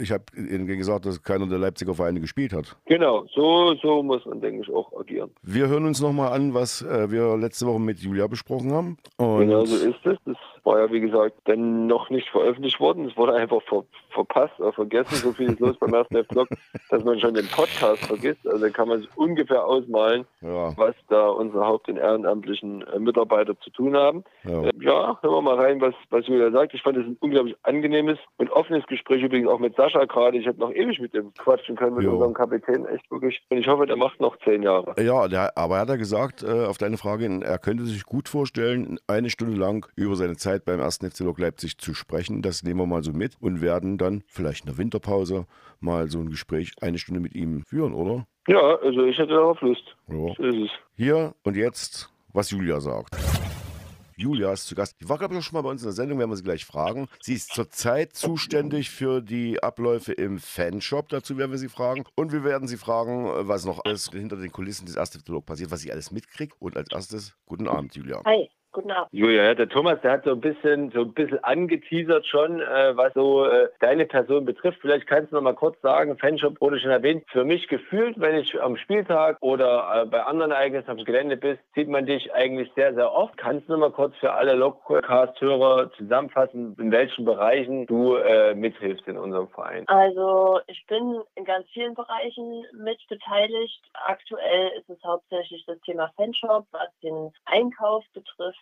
ich 0.00 0.10
habe 0.10 0.24
gesagt, 0.76 1.06
dass 1.06 1.22
keiner 1.22 1.46
der 1.46 1.58
Leipziger 1.58 1.94
Vereine 1.94 2.20
gespielt 2.20 2.52
hat. 2.52 2.76
Genau, 2.86 3.26
so, 3.34 3.74
so 3.74 4.02
muss 4.02 4.24
man, 4.26 4.40
denke 4.40 4.62
ich, 4.62 4.74
auch 4.74 4.92
agieren. 4.98 5.30
Wir 5.42 5.68
hören 5.68 5.84
uns 5.84 6.00
nochmal 6.00 6.32
an, 6.32 6.54
was 6.54 6.82
äh, 6.82 7.10
wir 7.10 7.36
letzte 7.36 7.66
Woche 7.66 7.80
mit 7.80 7.98
Julia 7.98 8.26
besprochen 8.26 8.72
haben. 8.72 8.96
Und 9.18 9.40
genau 9.40 9.64
so 9.64 9.76
ist 9.76 10.04
es. 10.04 10.16
Das 10.24 10.36
war 10.64 10.78
ja, 10.78 10.92
wie 10.92 11.00
gesagt, 11.00 11.34
dann 11.44 11.86
noch 11.86 12.10
nicht 12.10 12.28
veröffentlicht 12.28 12.80
worden. 12.80 13.06
Es 13.06 13.16
wurde 13.16 13.34
einfach 13.34 13.62
ver 13.62 13.84
verpasst 14.10 14.58
oder 14.60 14.72
vergessen. 14.72 15.14
So 15.16 15.32
viel 15.32 15.50
ist 15.50 15.60
los 15.60 15.76
beim 15.78 15.94
ersten 15.94 16.16
F-Blog, 16.16 16.48
dass 16.90 17.02
man 17.02 17.18
schon 17.18 17.34
den 17.34 17.46
Podcast 17.48 18.04
vergisst. 18.04 18.46
Also 18.46 18.70
kann 18.70 18.88
man 18.88 19.00
sich 19.00 19.08
ungefähr 19.16 19.64
ausmalen, 19.64 20.26
ja. 20.42 20.76
was 20.76 20.94
da 21.08 21.28
unsere 21.28 21.66
Haupt- 21.66 21.88
und 21.88 21.96
ehrenamtlichen 21.96 22.82
äh, 22.82 22.98
Mitarbeiter 22.98 23.58
zu 23.60 23.70
tun 23.70 23.96
haben. 23.96 24.24
Ja. 24.44 24.64
Äh, 24.64 24.72
ja, 24.80 25.18
hören 25.22 25.34
wir 25.34 25.42
mal 25.42 25.58
rein, 25.58 25.80
was, 25.80 25.94
was 26.10 26.26
Julia 26.26 26.50
sagt. 26.50 26.74
Ich 26.74 26.82
fand 26.82 26.98
es 26.98 27.06
ein 27.06 27.16
unglaublich 27.20 27.56
angenehmes 27.62 28.18
und 28.36 28.50
offenes 28.50 28.86
Gespräch, 28.86 29.22
übrigens 29.22 29.48
auch 29.48 29.58
mit 29.58 29.76
Sascha 29.76 30.04
gerade. 30.04 30.36
Ich 30.36 30.46
habe 30.46 30.58
noch 30.58 30.72
ewig 30.72 31.00
mit 31.00 31.14
dem 31.14 31.32
quatschen 31.34 31.76
können, 31.76 31.96
mit 31.96 32.04
jo. 32.04 32.12
unserem 32.12 32.34
Kapitän, 32.34 32.86
echt 32.86 33.10
wirklich. 33.10 33.42
Und 33.48 33.58
ich 33.58 33.66
hoffe, 33.66 33.86
der 33.86 33.96
macht 33.96 34.20
noch 34.20 34.36
zehn 34.44 34.62
Jahre. 34.62 34.94
Ja, 35.02 35.26
der, 35.28 35.56
aber 35.56 35.76
er 35.76 35.80
hat 35.82 35.88
ja 35.88 35.96
gesagt, 35.96 36.42
äh, 36.42 36.66
auf 36.66 36.78
deine 36.78 36.98
Frage, 36.98 37.40
er 37.42 37.58
könnte 37.58 37.84
sich 37.84 38.04
gut 38.04 38.28
vorstellen, 38.28 38.98
eine 39.06 39.30
Stunde 39.30 39.56
lang 39.56 39.86
über 39.96 40.16
seine 40.16 40.36
Zeit 40.36 40.51
Zeit 40.52 40.66
beim 40.66 40.82
1. 40.82 40.98
FC 40.98 41.20
Lok 41.20 41.38
Leipzig 41.38 41.78
zu 41.78 41.94
sprechen. 41.94 42.42
Das 42.42 42.62
nehmen 42.62 42.80
wir 42.80 42.86
mal 42.86 43.02
so 43.02 43.12
mit 43.12 43.36
und 43.40 43.62
werden 43.62 43.96
dann 43.96 44.22
vielleicht 44.26 44.64
in 44.64 44.66
der 44.66 44.76
Winterpause 44.76 45.46
mal 45.80 46.10
so 46.10 46.18
ein 46.18 46.28
Gespräch 46.28 46.72
eine 46.82 46.98
Stunde 46.98 47.20
mit 47.20 47.34
ihm 47.34 47.64
führen, 47.64 47.94
oder? 47.94 48.26
Ja, 48.48 48.76
also 48.82 49.04
ich 49.04 49.16
hätte 49.16 49.32
darauf 49.32 49.58
Lust. 49.62 49.96
Ja. 50.08 50.34
So 50.36 50.42
ist 50.42 50.56
es. 50.56 50.70
Hier 50.94 51.34
und 51.42 51.56
jetzt, 51.56 52.10
was 52.34 52.50
Julia 52.50 52.80
sagt. 52.80 53.16
Julia 54.14 54.52
ist 54.52 54.66
zu 54.66 54.74
Gast. 54.74 55.00
Die 55.00 55.08
war, 55.08 55.16
glaube 55.16 55.32
ich, 55.32 55.40
auch 55.40 55.42
schon 55.42 55.54
mal 55.54 55.62
bei 55.62 55.70
uns 55.70 55.80
in 55.80 55.86
der 55.86 55.94
Sendung, 55.94 56.18
werden 56.18 56.30
wir 56.30 56.36
sie 56.36 56.42
gleich 56.42 56.66
fragen. 56.66 57.08
Sie 57.20 57.32
ist 57.32 57.54
zurzeit 57.54 58.12
zuständig 58.12 58.90
für 58.90 59.22
die 59.22 59.62
Abläufe 59.62 60.12
im 60.12 60.38
Fanshop. 60.38 61.08
Dazu 61.08 61.38
werden 61.38 61.50
wir 61.50 61.58
sie 61.58 61.70
fragen. 61.70 62.04
Und 62.14 62.30
wir 62.30 62.44
werden 62.44 62.68
sie 62.68 62.76
fragen, 62.76 63.26
was 63.48 63.64
noch 63.64 63.82
alles 63.86 64.10
hinter 64.10 64.36
den 64.36 64.52
Kulissen 64.52 64.84
des 64.84 64.96
ersten 64.96 65.24
Dialog 65.24 65.46
passiert, 65.46 65.70
was 65.70 65.80
sie 65.80 65.92
alles 65.92 66.10
mitkriegt. 66.10 66.54
Und 66.58 66.76
als 66.76 66.92
erstes, 66.92 67.34
guten 67.46 67.68
Abend, 67.68 67.96
Julia. 67.96 68.20
Hi. 68.26 68.50
Guten 68.72 68.90
Abend. 68.90 69.12
Julia, 69.12 69.54
der 69.54 69.68
Thomas, 69.68 70.00
der 70.00 70.12
hat 70.12 70.24
so 70.24 70.30
ein 70.30 70.40
bisschen, 70.40 70.90
so 70.92 71.00
ein 71.02 71.12
bisschen 71.12 71.44
angeteasert 71.44 72.26
schon, 72.26 72.58
äh, 72.62 72.96
was 72.96 73.12
so 73.12 73.44
äh, 73.44 73.68
deine 73.80 74.06
Person 74.06 74.46
betrifft. 74.46 74.78
Vielleicht 74.80 75.06
kannst 75.06 75.30
du 75.30 75.36
noch 75.36 75.42
mal 75.42 75.54
kurz 75.54 75.78
sagen, 75.82 76.16
Fanshop 76.16 76.58
wurde 76.58 76.80
schon 76.80 76.90
erwähnt. 76.90 77.22
Für 77.30 77.44
mich 77.44 77.68
gefühlt, 77.68 78.18
wenn 78.18 78.34
ich 78.36 78.58
am 78.62 78.78
Spieltag 78.78 79.36
oder 79.42 80.04
äh, 80.04 80.06
bei 80.06 80.22
anderen 80.22 80.52
Ereignissen 80.52 80.88
auf 80.88 80.96
dem 80.96 81.04
Gelände 81.04 81.36
bist, 81.36 81.60
sieht 81.74 81.88
man 81.88 82.06
dich 82.06 82.32
eigentlich 82.32 82.72
sehr, 82.74 82.94
sehr 82.94 83.12
oft. 83.12 83.36
Kannst 83.36 83.68
du 83.68 83.72
noch 83.72 83.80
mal 83.80 83.90
kurz 83.90 84.16
für 84.16 84.32
alle 84.32 84.54
Logcast-Hörer 84.54 85.92
zusammenfassen, 85.98 86.74
in 86.78 86.90
welchen 86.90 87.26
Bereichen 87.26 87.86
du 87.86 88.14
äh, 88.16 88.54
mithilfst 88.54 89.06
in 89.06 89.18
unserem 89.18 89.48
Verein? 89.48 89.86
Also 89.88 90.60
ich 90.66 90.82
bin 90.86 91.20
in 91.34 91.44
ganz 91.44 91.66
vielen 91.74 91.92
Bereichen 91.92 92.64
mit 92.72 93.06
beteiligt. 93.10 93.82
Aktuell 94.06 94.70
ist 94.78 94.88
es 94.88 95.04
hauptsächlich 95.04 95.62
das 95.66 95.78
Thema 95.82 96.10
Fanshop, 96.16 96.64
was 96.70 96.88
den 97.02 97.30
Einkauf 97.44 98.02
betrifft 98.14 98.61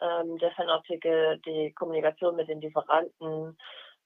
ähm, 0.00 0.38
der 0.38 0.50
Fanartikel, 0.52 1.38
die 1.46 1.72
Kommunikation 1.72 2.36
mit 2.36 2.48
den 2.48 2.60
Lieferanten, 2.60 3.56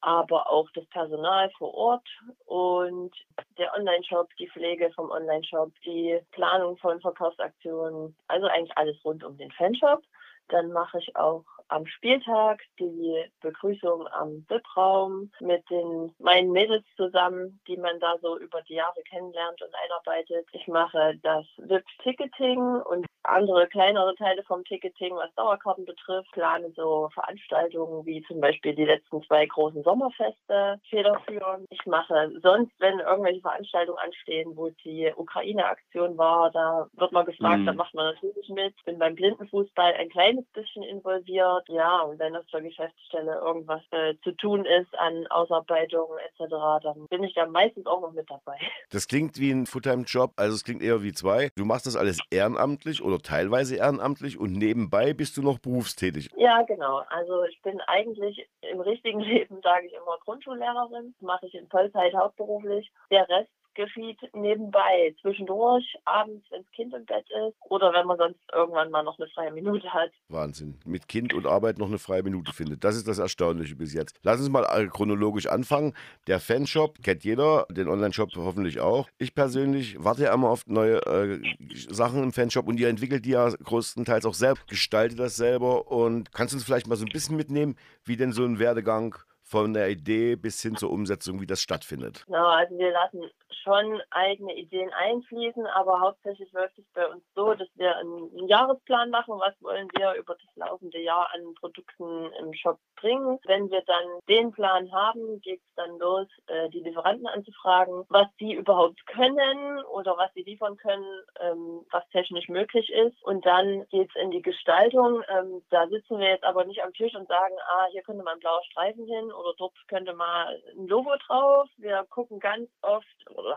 aber 0.00 0.50
auch 0.50 0.68
das 0.74 0.84
Personal 0.86 1.50
vor 1.56 1.72
Ort 1.72 2.06
und 2.44 3.14
der 3.56 3.72
Online-Shop, 3.74 4.28
die 4.38 4.50
Pflege 4.50 4.90
vom 4.94 5.10
Online-Shop, 5.10 5.72
die 5.84 6.20
Planung 6.32 6.76
von 6.76 7.00
Verkaufsaktionen, 7.00 8.14
also 8.28 8.46
eigentlich 8.46 8.76
alles 8.76 9.02
rund 9.04 9.24
um 9.24 9.38
den 9.38 9.50
Fanshop. 9.52 10.02
Dann 10.48 10.72
mache 10.72 10.98
ich 10.98 11.16
auch 11.16 11.44
am 11.68 11.86
Spieltag 11.86 12.60
die 12.78 13.24
Begrüßung 13.40 14.06
am 14.08 14.44
VIP-Raum 14.46 15.30
mit 15.40 15.68
den 15.70 16.14
meinen 16.18 16.52
Mädels 16.52 16.84
zusammen, 16.96 17.58
die 17.66 17.78
man 17.78 17.98
da 17.98 18.18
so 18.20 18.38
über 18.38 18.60
die 18.62 18.74
Jahre 18.74 19.00
kennenlernt 19.08 19.62
und 19.62 19.74
einarbeitet. 19.74 20.46
Ich 20.52 20.68
mache 20.68 21.18
das 21.22 21.46
VIP-Ticketing 21.56 22.60
und 22.60 23.06
andere 23.24 23.66
kleinere 23.68 24.14
Teile 24.16 24.42
vom 24.44 24.64
Ticketing, 24.64 25.14
was 25.16 25.34
Dauerkarten 25.34 25.84
betrifft, 25.84 26.30
plane 26.32 26.70
so 26.76 27.08
Veranstaltungen 27.14 28.04
wie 28.06 28.22
zum 28.22 28.40
Beispiel 28.40 28.74
die 28.74 28.84
letzten 28.84 29.22
zwei 29.22 29.46
großen 29.46 29.82
Sommerfeste 29.82 30.80
federführend. 30.88 31.66
Ich 31.70 31.84
mache 31.86 32.32
sonst, 32.42 32.72
wenn 32.78 33.00
irgendwelche 33.00 33.40
Veranstaltungen 33.40 33.98
anstehen, 33.98 34.52
wo 34.56 34.70
die 34.84 35.12
Ukraine-Aktion 35.16 36.16
war, 36.18 36.50
da 36.50 36.88
wird 36.94 37.12
man 37.12 37.26
gefragt, 37.26 37.60
mhm. 37.60 37.66
da 37.66 37.72
macht 37.72 37.94
man 37.94 38.14
natürlich 38.14 38.48
mit. 38.48 38.74
Bin 38.84 38.98
beim 38.98 39.14
Blindenfußball 39.14 39.94
ein 39.94 40.08
kleines 40.10 40.44
bisschen 40.52 40.82
involviert. 40.82 41.68
Ja, 41.68 42.02
und 42.02 42.18
wenn 42.18 42.32
das 42.32 42.46
zur 42.46 42.60
Geschäftsstelle 42.60 43.40
irgendwas 43.44 43.82
äh, 43.90 44.14
zu 44.22 44.32
tun 44.32 44.64
ist 44.64 44.96
an 44.98 45.26
Ausarbeitungen 45.28 46.18
etc., 46.18 46.54
dann 46.82 47.06
bin 47.08 47.24
ich 47.24 47.34
da 47.34 47.46
meistens 47.46 47.86
auch 47.86 48.00
noch 48.00 48.12
mit 48.12 48.28
dabei. 48.28 48.58
Das 48.90 49.08
klingt 49.08 49.38
wie 49.38 49.50
ein 49.50 49.66
Fulltime-Job, 49.66 50.32
also 50.36 50.54
es 50.54 50.64
klingt 50.64 50.82
eher 50.82 51.02
wie 51.02 51.12
zwei. 51.12 51.50
Du 51.56 51.64
machst 51.64 51.86
das 51.86 51.96
alles 51.96 52.18
ehrenamtlich 52.30 53.02
oder 53.02 53.13
teilweise 53.18 53.76
ehrenamtlich 53.76 54.38
und 54.38 54.52
nebenbei 54.52 55.12
bist 55.12 55.36
du 55.36 55.42
noch 55.42 55.58
berufstätig. 55.58 56.30
Ja, 56.36 56.62
genau. 56.62 57.02
Also 57.08 57.44
ich 57.44 57.60
bin 57.62 57.80
eigentlich 57.82 58.48
im 58.72 58.80
richtigen 58.80 59.20
Leben, 59.32 59.60
sage 59.62 59.86
ich 59.86 59.92
immer, 59.92 60.18
Grundschullehrerin. 60.24 61.14
Mache 61.20 61.46
ich 61.46 61.54
in 61.54 61.68
Vollzeit 61.68 62.14
hauptberuflich. 62.14 62.92
Der 63.10 63.28
Rest 63.28 63.50
geschieht 63.74 64.18
nebenbei, 64.34 65.14
zwischendurch, 65.20 65.96
abends, 66.04 66.44
wenn 66.50 66.62
das 66.62 66.70
Kind 66.72 66.94
im 66.94 67.04
Bett 67.04 67.26
ist 67.46 67.56
oder 67.68 67.92
wenn 67.92 68.06
man 68.06 68.18
sonst 68.18 68.40
irgendwann 68.52 68.90
mal 68.90 69.02
noch 69.02 69.18
eine 69.18 69.28
freie 69.28 69.52
Minute 69.52 69.92
hat. 69.92 70.10
Wahnsinn. 70.28 70.78
Mit 70.84 71.08
Kind 71.08 71.34
und 71.34 71.46
Arbeit 71.46 71.78
noch 71.78 71.88
eine 71.88 71.98
freie 71.98 72.22
Minute 72.22 72.52
findet. 72.52 72.84
Das 72.84 72.96
ist 72.96 73.08
das 73.08 73.18
Erstaunliche 73.18 73.76
bis 73.76 73.92
jetzt. 73.92 74.18
Lass 74.22 74.40
uns 74.40 74.48
mal 74.48 74.64
chronologisch 74.88 75.46
anfangen. 75.46 75.94
Der 76.26 76.40
Fanshop 76.40 77.02
kennt 77.02 77.24
jeder, 77.24 77.66
den 77.70 77.88
Online-Shop 77.88 78.30
hoffentlich 78.36 78.80
auch. 78.80 79.08
Ich 79.18 79.34
persönlich 79.34 80.02
warte 80.02 80.24
ja 80.24 80.34
immer 80.34 80.50
auf 80.50 80.66
neue 80.66 80.96
äh, 81.06 81.40
Sachen 81.88 82.22
im 82.22 82.32
Fanshop 82.32 82.68
und 82.68 82.78
ihr 82.78 82.88
entwickelt 82.88 83.24
die 83.24 83.30
ja 83.30 83.48
größtenteils 83.48 84.26
auch 84.26 84.34
selbst, 84.34 84.66
gestaltet 84.68 85.18
das 85.18 85.36
selber 85.36 85.90
und 85.90 86.32
kannst 86.32 86.52
du 86.52 86.56
uns 86.56 86.64
vielleicht 86.64 86.86
mal 86.86 86.96
so 86.96 87.04
ein 87.04 87.12
bisschen 87.12 87.36
mitnehmen, 87.36 87.76
wie 88.04 88.16
denn 88.16 88.32
so 88.32 88.44
ein 88.44 88.58
Werdegang 88.58 89.16
von 89.44 89.74
der 89.74 89.90
Idee 89.90 90.36
bis 90.36 90.60
hin 90.62 90.74
zur 90.74 90.90
Umsetzung, 90.90 91.40
wie 91.40 91.46
das 91.46 91.60
stattfindet? 91.60 92.24
Genau, 92.26 92.46
also 92.46 92.76
wir 92.76 92.90
lassen 92.90 93.22
schon 93.62 94.00
eigene 94.10 94.54
Ideen 94.54 94.90
einfließen, 94.92 95.66
aber 95.66 96.00
hauptsächlich 96.00 96.52
läuft 96.52 96.78
es 96.78 96.84
bei 96.92 97.06
uns 97.08 97.22
so, 97.34 97.54
dass 97.54 97.68
wir 97.74 97.96
einen 97.96 98.48
Jahresplan 98.48 99.10
machen, 99.10 99.38
was 99.38 99.54
wollen 99.62 99.88
wir 99.96 100.14
über 100.14 100.34
das 100.34 100.56
laufende 100.56 100.98
Jahr 100.98 101.30
an 101.32 101.54
Produkten 101.54 102.32
im 102.40 102.52
Shop 102.54 102.78
bringen. 102.96 103.38
Wenn 103.44 103.70
wir 103.70 103.82
dann 103.82 104.04
den 104.28 104.52
Plan 104.52 104.90
haben, 104.92 105.40
geht 105.40 105.60
es 105.60 105.74
dann 105.76 105.98
los, 105.98 106.26
äh, 106.46 106.68
die 106.70 106.80
Lieferanten 106.80 107.26
anzufragen, 107.26 108.04
was 108.08 108.26
sie 108.38 108.54
überhaupt 108.54 109.06
können 109.06 109.84
oder 109.92 110.16
was 110.16 110.32
sie 110.34 110.42
liefern 110.42 110.76
können, 110.76 111.22
ähm, 111.40 111.84
was 111.90 112.08
technisch 112.10 112.48
möglich 112.48 112.90
ist. 112.90 113.22
Und 113.24 113.44
dann 113.46 113.86
geht 113.90 114.10
es 114.14 114.22
in 114.22 114.30
die 114.30 114.42
Gestaltung. 114.42 115.22
Ähm, 115.28 115.62
da 115.70 115.86
sitzen 115.88 116.18
wir 116.18 116.28
jetzt 116.28 116.44
aber 116.44 116.64
nicht 116.64 116.82
am 116.82 116.92
Tisch 116.92 117.14
und 117.14 117.28
sagen, 117.28 117.54
ah, 117.68 117.86
hier 117.90 118.02
könnte 118.02 118.24
man 118.24 118.38
blauer 118.38 118.62
Streifen 118.70 119.06
hin 119.06 119.32
oder 119.32 119.54
dort 119.58 119.74
könnte 119.88 120.14
mal 120.14 120.60
ein 120.76 120.86
Logo 120.86 121.14
drauf. 121.26 121.68
Wir 121.76 122.04
gucken 122.10 122.38
ganz 122.38 122.68
oft 122.82 123.06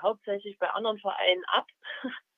hauptsächlich 0.02 0.60
bei 0.60 0.70
anderen 0.70 1.00
Vereinen 1.00 1.44
ab. 1.46 1.68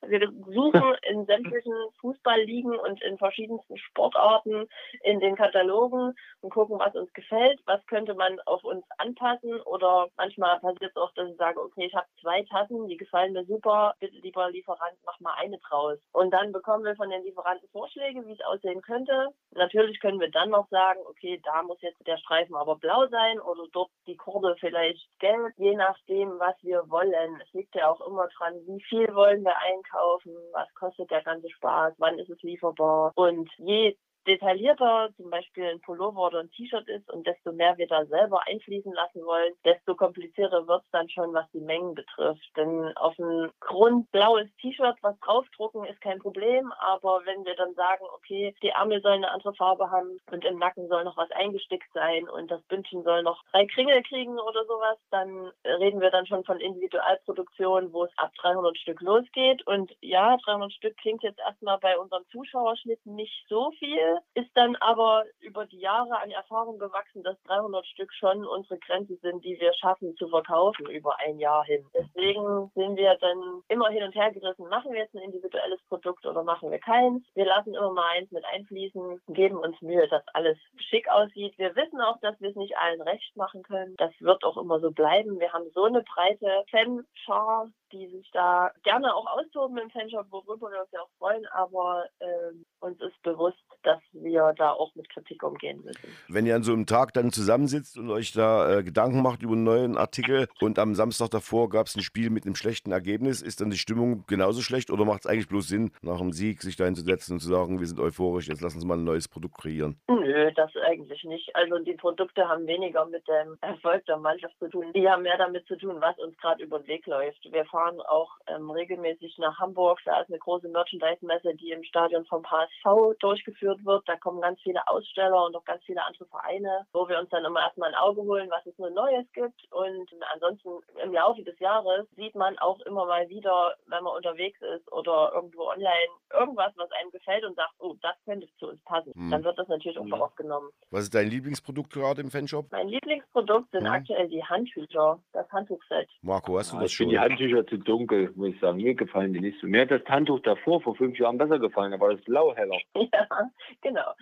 Wir 0.06 0.32
suchen 0.46 0.96
in 1.02 1.26
sämtlichen 1.26 1.74
Fußballligen 2.00 2.74
und 2.74 3.02
in 3.02 3.18
verschiedensten 3.18 3.76
Sportarten 3.76 4.66
in 5.02 5.20
den 5.20 5.36
Katalogen 5.36 6.14
und 6.40 6.50
gucken, 6.50 6.78
was 6.78 6.94
uns 6.94 7.12
gefällt, 7.12 7.60
was 7.66 7.84
könnte 7.86 8.14
man 8.14 8.40
auf 8.46 8.64
uns 8.64 8.84
anpassen 8.96 9.60
oder 9.62 10.08
manchmal 10.16 10.58
passiert 10.60 10.92
es 10.92 10.96
auch, 10.96 11.12
dass 11.12 11.28
ich 11.28 11.36
sage, 11.36 11.60
okay, 11.60 11.84
ich 11.86 11.94
habe 11.94 12.06
zwei 12.20 12.42
Tassen, 12.44 12.88
die 12.88 12.96
gefallen 12.96 13.34
mir 13.34 13.44
super, 13.44 13.94
bitte 14.00 14.16
lieber 14.16 14.50
Lieferant, 14.50 14.96
mach 15.04 15.20
mal 15.20 15.34
eine 15.34 15.58
draus. 15.58 15.98
Und 16.12 16.30
dann 16.30 16.52
bekommen 16.52 16.84
wir 16.84 16.96
von 16.96 17.10
den 17.10 17.22
Lieferanten 17.22 17.68
Vorschläge, 17.68 18.26
wie 18.26 18.32
es 18.32 18.40
aussehen 18.40 18.80
könnte. 18.80 19.28
Natürlich 19.50 20.00
können 20.00 20.18
wir 20.18 20.30
dann 20.30 20.48
noch 20.48 20.68
sagen, 20.70 21.00
okay, 21.10 21.40
da 21.44 21.62
muss 21.62 21.80
jetzt 21.82 22.06
der 22.06 22.16
Streifen 22.16 22.56
aber 22.56 22.76
blau 22.76 23.06
sein 23.08 23.38
oder 23.38 23.64
dort 23.72 23.90
die 24.06 24.16
Korde 24.16 24.56
vielleicht 24.60 25.06
gelb, 25.18 25.52
je 25.58 25.76
nachdem, 25.76 26.38
was 26.38 26.56
wir 26.62 26.88
wollen. 26.88 27.40
Es 27.42 27.52
liegt 27.52 27.74
ja 27.74 27.90
auch 27.90 28.00
immer 28.06 28.28
dran, 28.38 28.54
wie 28.66 28.82
viel 28.84 29.14
wollen 29.14 29.44
wir 29.44 29.56
einkaufen 29.58 29.89
einkaufen, 29.90 30.34
was 30.52 30.72
kostet 30.74 31.10
der 31.10 31.22
ganze 31.22 31.50
Spaß, 31.50 31.94
wann 31.98 32.18
ist 32.18 32.30
es 32.30 32.42
lieferbar. 32.42 33.12
Und 33.14 33.50
je 33.58 33.96
detaillierter 34.26 35.10
zum 35.16 35.30
Beispiel 35.30 35.64
ein 35.64 35.80
Pullover 35.80 36.26
oder 36.26 36.40
ein 36.40 36.50
T-Shirt 36.50 36.88
ist 36.88 37.10
und 37.10 37.26
desto 37.26 37.52
mehr 37.52 37.76
wir 37.78 37.86
da 37.86 38.04
selber 38.06 38.46
einfließen 38.46 38.92
lassen 38.92 39.24
wollen, 39.24 39.54
desto 39.64 39.94
komplizierter 39.94 40.66
wird 40.66 40.82
es 40.82 40.90
dann 40.90 41.08
schon, 41.08 41.32
was 41.32 41.50
die 41.52 41.60
Mengen 41.60 41.94
betrifft. 41.94 42.50
Denn 42.56 42.96
auf 42.96 43.18
ein 43.18 43.50
grundblaues 43.60 44.48
T-Shirt 44.60 44.96
was 45.02 45.18
draufdrucken 45.20 45.84
ist 45.84 46.00
kein 46.00 46.18
Problem, 46.18 46.72
aber 46.80 47.22
wenn 47.24 47.44
wir 47.44 47.54
dann 47.56 47.74
sagen, 47.74 48.04
okay, 48.14 48.54
die 48.62 48.68
Ärmel 48.68 49.00
sollen 49.02 49.24
eine 49.24 49.32
andere 49.32 49.54
Farbe 49.54 49.90
haben 49.90 50.20
und 50.30 50.44
im 50.44 50.58
Nacken 50.58 50.88
soll 50.88 51.04
noch 51.04 51.16
was 51.16 51.30
eingestickt 51.32 51.92
sein 51.94 52.28
und 52.28 52.50
das 52.50 52.62
Bündchen 52.62 53.02
soll 53.02 53.22
noch 53.22 53.42
drei 53.52 53.66
Kringel 53.66 54.02
kriegen 54.02 54.38
oder 54.38 54.64
sowas, 54.66 54.98
dann 55.10 55.50
reden 55.64 56.00
wir 56.00 56.10
dann 56.10 56.26
schon 56.26 56.44
von 56.44 56.60
Individualproduktion, 56.60 57.92
wo 57.92 58.04
es 58.04 58.18
ab 58.18 58.32
300 58.40 58.76
Stück 58.78 59.00
losgeht. 59.00 59.66
Und 59.66 59.92
ja, 60.00 60.36
300 60.44 60.72
Stück 60.72 60.96
klingt 60.98 61.22
jetzt 61.22 61.38
erstmal 61.38 61.78
bei 61.78 61.98
unserem 61.98 62.24
Zuschauerschnitt 62.30 63.04
nicht 63.06 63.46
so 63.48 63.70
viel, 63.78 64.09
ist 64.34 64.50
dann 64.54 64.76
aber 64.76 65.24
über 65.40 65.66
die 65.66 65.80
Jahre 65.80 66.18
an 66.20 66.30
Erfahrung 66.30 66.78
gewachsen, 66.78 67.22
dass 67.22 67.40
300 67.44 67.86
Stück 67.86 68.12
schon 68.12 68.46
unsere 68.46 68.78
Grenze 68.78 69.16
sind, 69.16 69.44
die 69.44 69.58
wir 69.60 69.72
schaffen 69.74 70.14
zu 70.16 70.28
verkaufen 70.28 70.86
über 70.86 71.18
ein 71.20 71.38
Jahr 71.38 71.64
hin. 71.64 71.84
Deswegen 71.94 72.70
sind 72.74 72.96
wir 72.96 73.16
dann 73.20 73.62
immer 73.68 73.88
hin 73.88 74.02
und 74.02 74.14
her 74.14 74.30
gerissen, 74.32 74.68
machen 74.68 74.92
wir 74.92 75.00
jetzt 75.00 75.14
ein 75.14 75.22
individuelles 75.22 75.80
Produkt 75.88 76.26
oder 76.26 76.42
machen 76.42 76.70
wir 76.70 76.78
keins. 76.78 77.24
Wir 77.34 77.46
lassen 77.46 77.74
immer 77.74 77.92
mal 77.92 78.10
eins 78.16 78.30
mit 78.30 78.44
einfließen, 78.44 79.20
geben 79.28 79.58
uns 79.58 79.80
Mühe, 79.80 80.06
dass 80.08 80.26
alles 80.34 80.58
schick 80.76 81.08
aussieht. 81.08 81.56
Wir 81.58 81.74
wissen 81.76 82.00
auch, 82.00 82.18
dass 82.20 82.40
wir 82.40 82.50
es 82.50 82.56
nicht 82.56 82.76
allen 82.78 83.00
recht 83.02 83.36
machen 83.36 83.62
können. 83.62 83.94
Das 83.96 84.12
wird 84.20 84.44
auch 84.44 84.56
immer 84.56 84.80
so 84.80 84.90
bleiben. 84.90 85.40
Wir 85.40 85.52
haben 85.52 85.70
so 85.74 85.84
eine 85.84 86.02
breite 86.02 86.64
Fanschar, 86.70 87.68
die 87.92 88.08
sich 88.08 88.30
da 88.32 88.70
gerne 88.82 89.14
auch 89.14 89.26
austoben 89.26 89.78
im 89.78 89.90
Fanshop, 89.90 90.26
worüber 90.30 90.70
wir 90.70 90.80
uns 90.80 90.92
ja 90.92 91.00
auch 91.00 91.10
freuen, 91.18 91.46
aber 91.48 92.06
äh, 92.20 92.52
uns 92.80 93.00
ist 93.00 93.20
bewusst, 93.22 93.58
dass 93.82 94.00
wir 94.12 94.52
da 94.56 94.72
auch 94.72 94.94
mit 94.94 95.08
Kritik 95.08 95.42
umgehen 95.42 95.82
müssen. 95.84 96.08
Wenn 96.28 96.46
ihr 96.46 96.56
an 96.56 96.62
so 96.62 96.72
einem 96.72 96.86
Tag 96.86 97.12
dann 97.14 97.32
zusammensitzt 97.32 97.98
und 97.98 98.10
euch 98.10 98.32
da 98.32 98.78
äh, 98.78 98.82
Gedanken 98.82 99.22
macht 99.22 99.42
über 99.42 99.52
einen 99.52 99.64
neuen 99.64 99.96
Artikel 99.96 100.48
und 100.60 100.78
am 100.78 100.94
Samstag 100.94 101.30
davor 101.30 101.68
gab 101.68 101.86
es 101.86 101.96
ein 101.96 102.02
Spiel 102.02 102.30
mit 102.30 102.44
einem 102.44 102.54
schlechten 102.54 102.92
Ergebnis, 102.92 103.42
ist 103.42 103.60
dann 103.60 103.70
die 103.70 103.78
Stimmung 103.78 104.24
genauso 104.26 104.60
schlecht 104.60 104.90
oder 104.90 105.04
macht 105.04 105.24
es 105.24 105.26
eigentlich 105.26 105.48
bloß 105.48 105.68
Sinn, 105.68 105.92
nach 106.02 106.20
einem 106.20 106.32
Sieg 106.32 106.62
sich 106.62 106.76
da 106.76 106.84
hinzusetzen 106.84 107.34
und 107.34 107.40
zu 107.40 107.48
sagen, 107.48 107.80
wir 107.80 107.86
sind 107.86 108.00
euphorisch, 108.00 108.48
jetzt 108.48 108.62
lassen 108.62 108.80
Sie 108.80 108.86
mal 108.86 108.98
ein 108.98 109.04
neues 109.04 109.28
Produkt 109.28 109.58
kreieren? 109.58 110.00
Nö, 110.08 110.50
das 110.52 110.70
eigentlich 110.90 111.24
nicht. 111.24 111.54
Also 111.54 111.78
die 111.78 111.94
Produkte 111.94 112.48
haben 112.48 112.66
weniger 112.66 113.06
mit 113.06 113.26
dem 113.28 113.56
Erfolg 113.60 114.04
der 114.06 114.18
Mannschaft 114.18 114.58
zu 114.58 114.68
tun. 114.68 114.92
Die 114.94 115.08
haben 115.08 115.22
mehr 115.22 115.38
damit 115.38 115.66
zu 115.66 115.76
tun, 115.76 115.96
was 116.00 116.18
uns 116.18 116.36
gerade 116.38 116.62
über 116.62 116.78
den 116.78 116.88
Weg 116.88 117.06
läuft. 117.06 117.44
Wir 117.50 117.64
fahren 117.66 118.00
auch 118.02 118.30
ähm, 118.46 118.70
regelmäßig 118.70 119.38
nach 119.38 119.58
Hamburg. 119.58 120.00
Da 120.04 120.20
ist 120.20 120.28
eine 120.28 120.38
große 120.38 120.68
Merchandise-Messe, 120.68 121.54
die 121.54 121.70
im 121.70 121.84
Stadion 121.84 122.24
vom 122.26 122.44
HSV 122.44 123.18
durchgeführt 123.20 123.69
wird. 123.84 124.08
Da 124.08 124.16
kommen 124.16 124.40
ganz 124.40 124.60
viele 124.62 124.86
Aussteller 124.88 125.44
und 125.46 125.56
auch 125.56 125.64
ganz 125.64 125.82
viele 125.84 126.04
andere 126.04 126.26
Vereine, 126.26 126.86
wo 126.92 127.08
wir 127.08 127.18
uns 127.18 127.30
dann 127.30 127.44
immer 127.44 127.60
erstmal 127.60 127.90
ein 127.90 127.94
Auge 127.94 128.22
holen, 128.22 128.50
was 128.50 128.64
es 128.66 128.78
nur 128.78 128.90
Neues 128.90 129.26
gibt. 129.32 129.60
Und 129.70 130.08
ansonsten 130.32 130.70
im 131.02 131.12
Laufe 131.12 131.42
des 131.42 131.58
Jahres 131.58 132.06
sieht 132.16 132.34
man 132.34 132.58
auch 132.58 132.80
immer 132.80 133.06
mal 133.06 133.28
wieder, 133.28 133.74
wenn 133.86 134.04
man 134.04 134.16
unterwegs 134.16 134.60
ist 134.74 134.90
oder 134.92 135.32
irgendwo 135.34 135.68
online, 135.68 136.10
irgendwas, 136.38 136.72
was 136.76 136.90
einem 136.92 137.10
gefällt 137.10 137.44
und 137.44 137.56
sagt, 137.56 137.72
oh, 137.78 137.94
das 138.02 138.14
könnte 138.24 138.48
zu 138.58 138.68
uns 138.68 138.82
passen. 138.84 139.12
Hm. 139.14 139.30
Dann 139.30 139.44
wird 139.44 139.58
das 139.58 139.68
natürlich 139.68 139.98
auch 139.98 140.04
mhm. 140.04 140.14
aufgenommen. 140.14 140.70
Was 140.90 141.04
ist 141.04 141.14
dein 141.14 141.28
Lieblingsprodukt 141.28 141.92
gerade 141.92 142.20
im 142.20 142.30
Fanshop? 142.30 142.66
Mein 142.70 142.88
Lieblingsprodukt 142.88 143.70
sind 143.70 143.86
hm. 143.86 143.92
aktuell 143.92 144.28
die 144.28 144.44
Handtücher, 144.44 145.20
das 145.32 145.50
Handtuchset. 145.50 146.08
Marco, 146.22 146.58
hast 146.58 146.72
du 146.72 146.76
ja, 146.76 146.82
das 146.82 146.90
ich 146.90 146.96
schon? 146.96 147.10
Ich 147.10 147.18
finde 147.18 147.26
die 147.26 147.32
Handtücher 147.32 147.66
zu 147.66 147.78
dunkel, 147.78 148.32
muss 148.34 148.50
ich 148.50 148.60
sagen. 148.60 148.78
Mir 148.78 148.94
gefallen 148.94 149.32
die 149.32 149.40
nicht 149.40 149.60
so. 149.60 149.66
Mir 149.66 149.82
hat 149.82 149.90
das 149.90 150.04
Handtuch 150.06 150.40
davor 150.40 150.80
vor 150.80 150.94
fünf 150.94 151.18
Jahren 151.18 151.38
besser 151.38 151.58
gefallen, 151.58 151.92
aber 151.92 152.14
das 152.14 152.24
blau 152.24 152.54
heller. 152.54 152.78
Ja, 153.12 153.26
genau. 153.82 154.12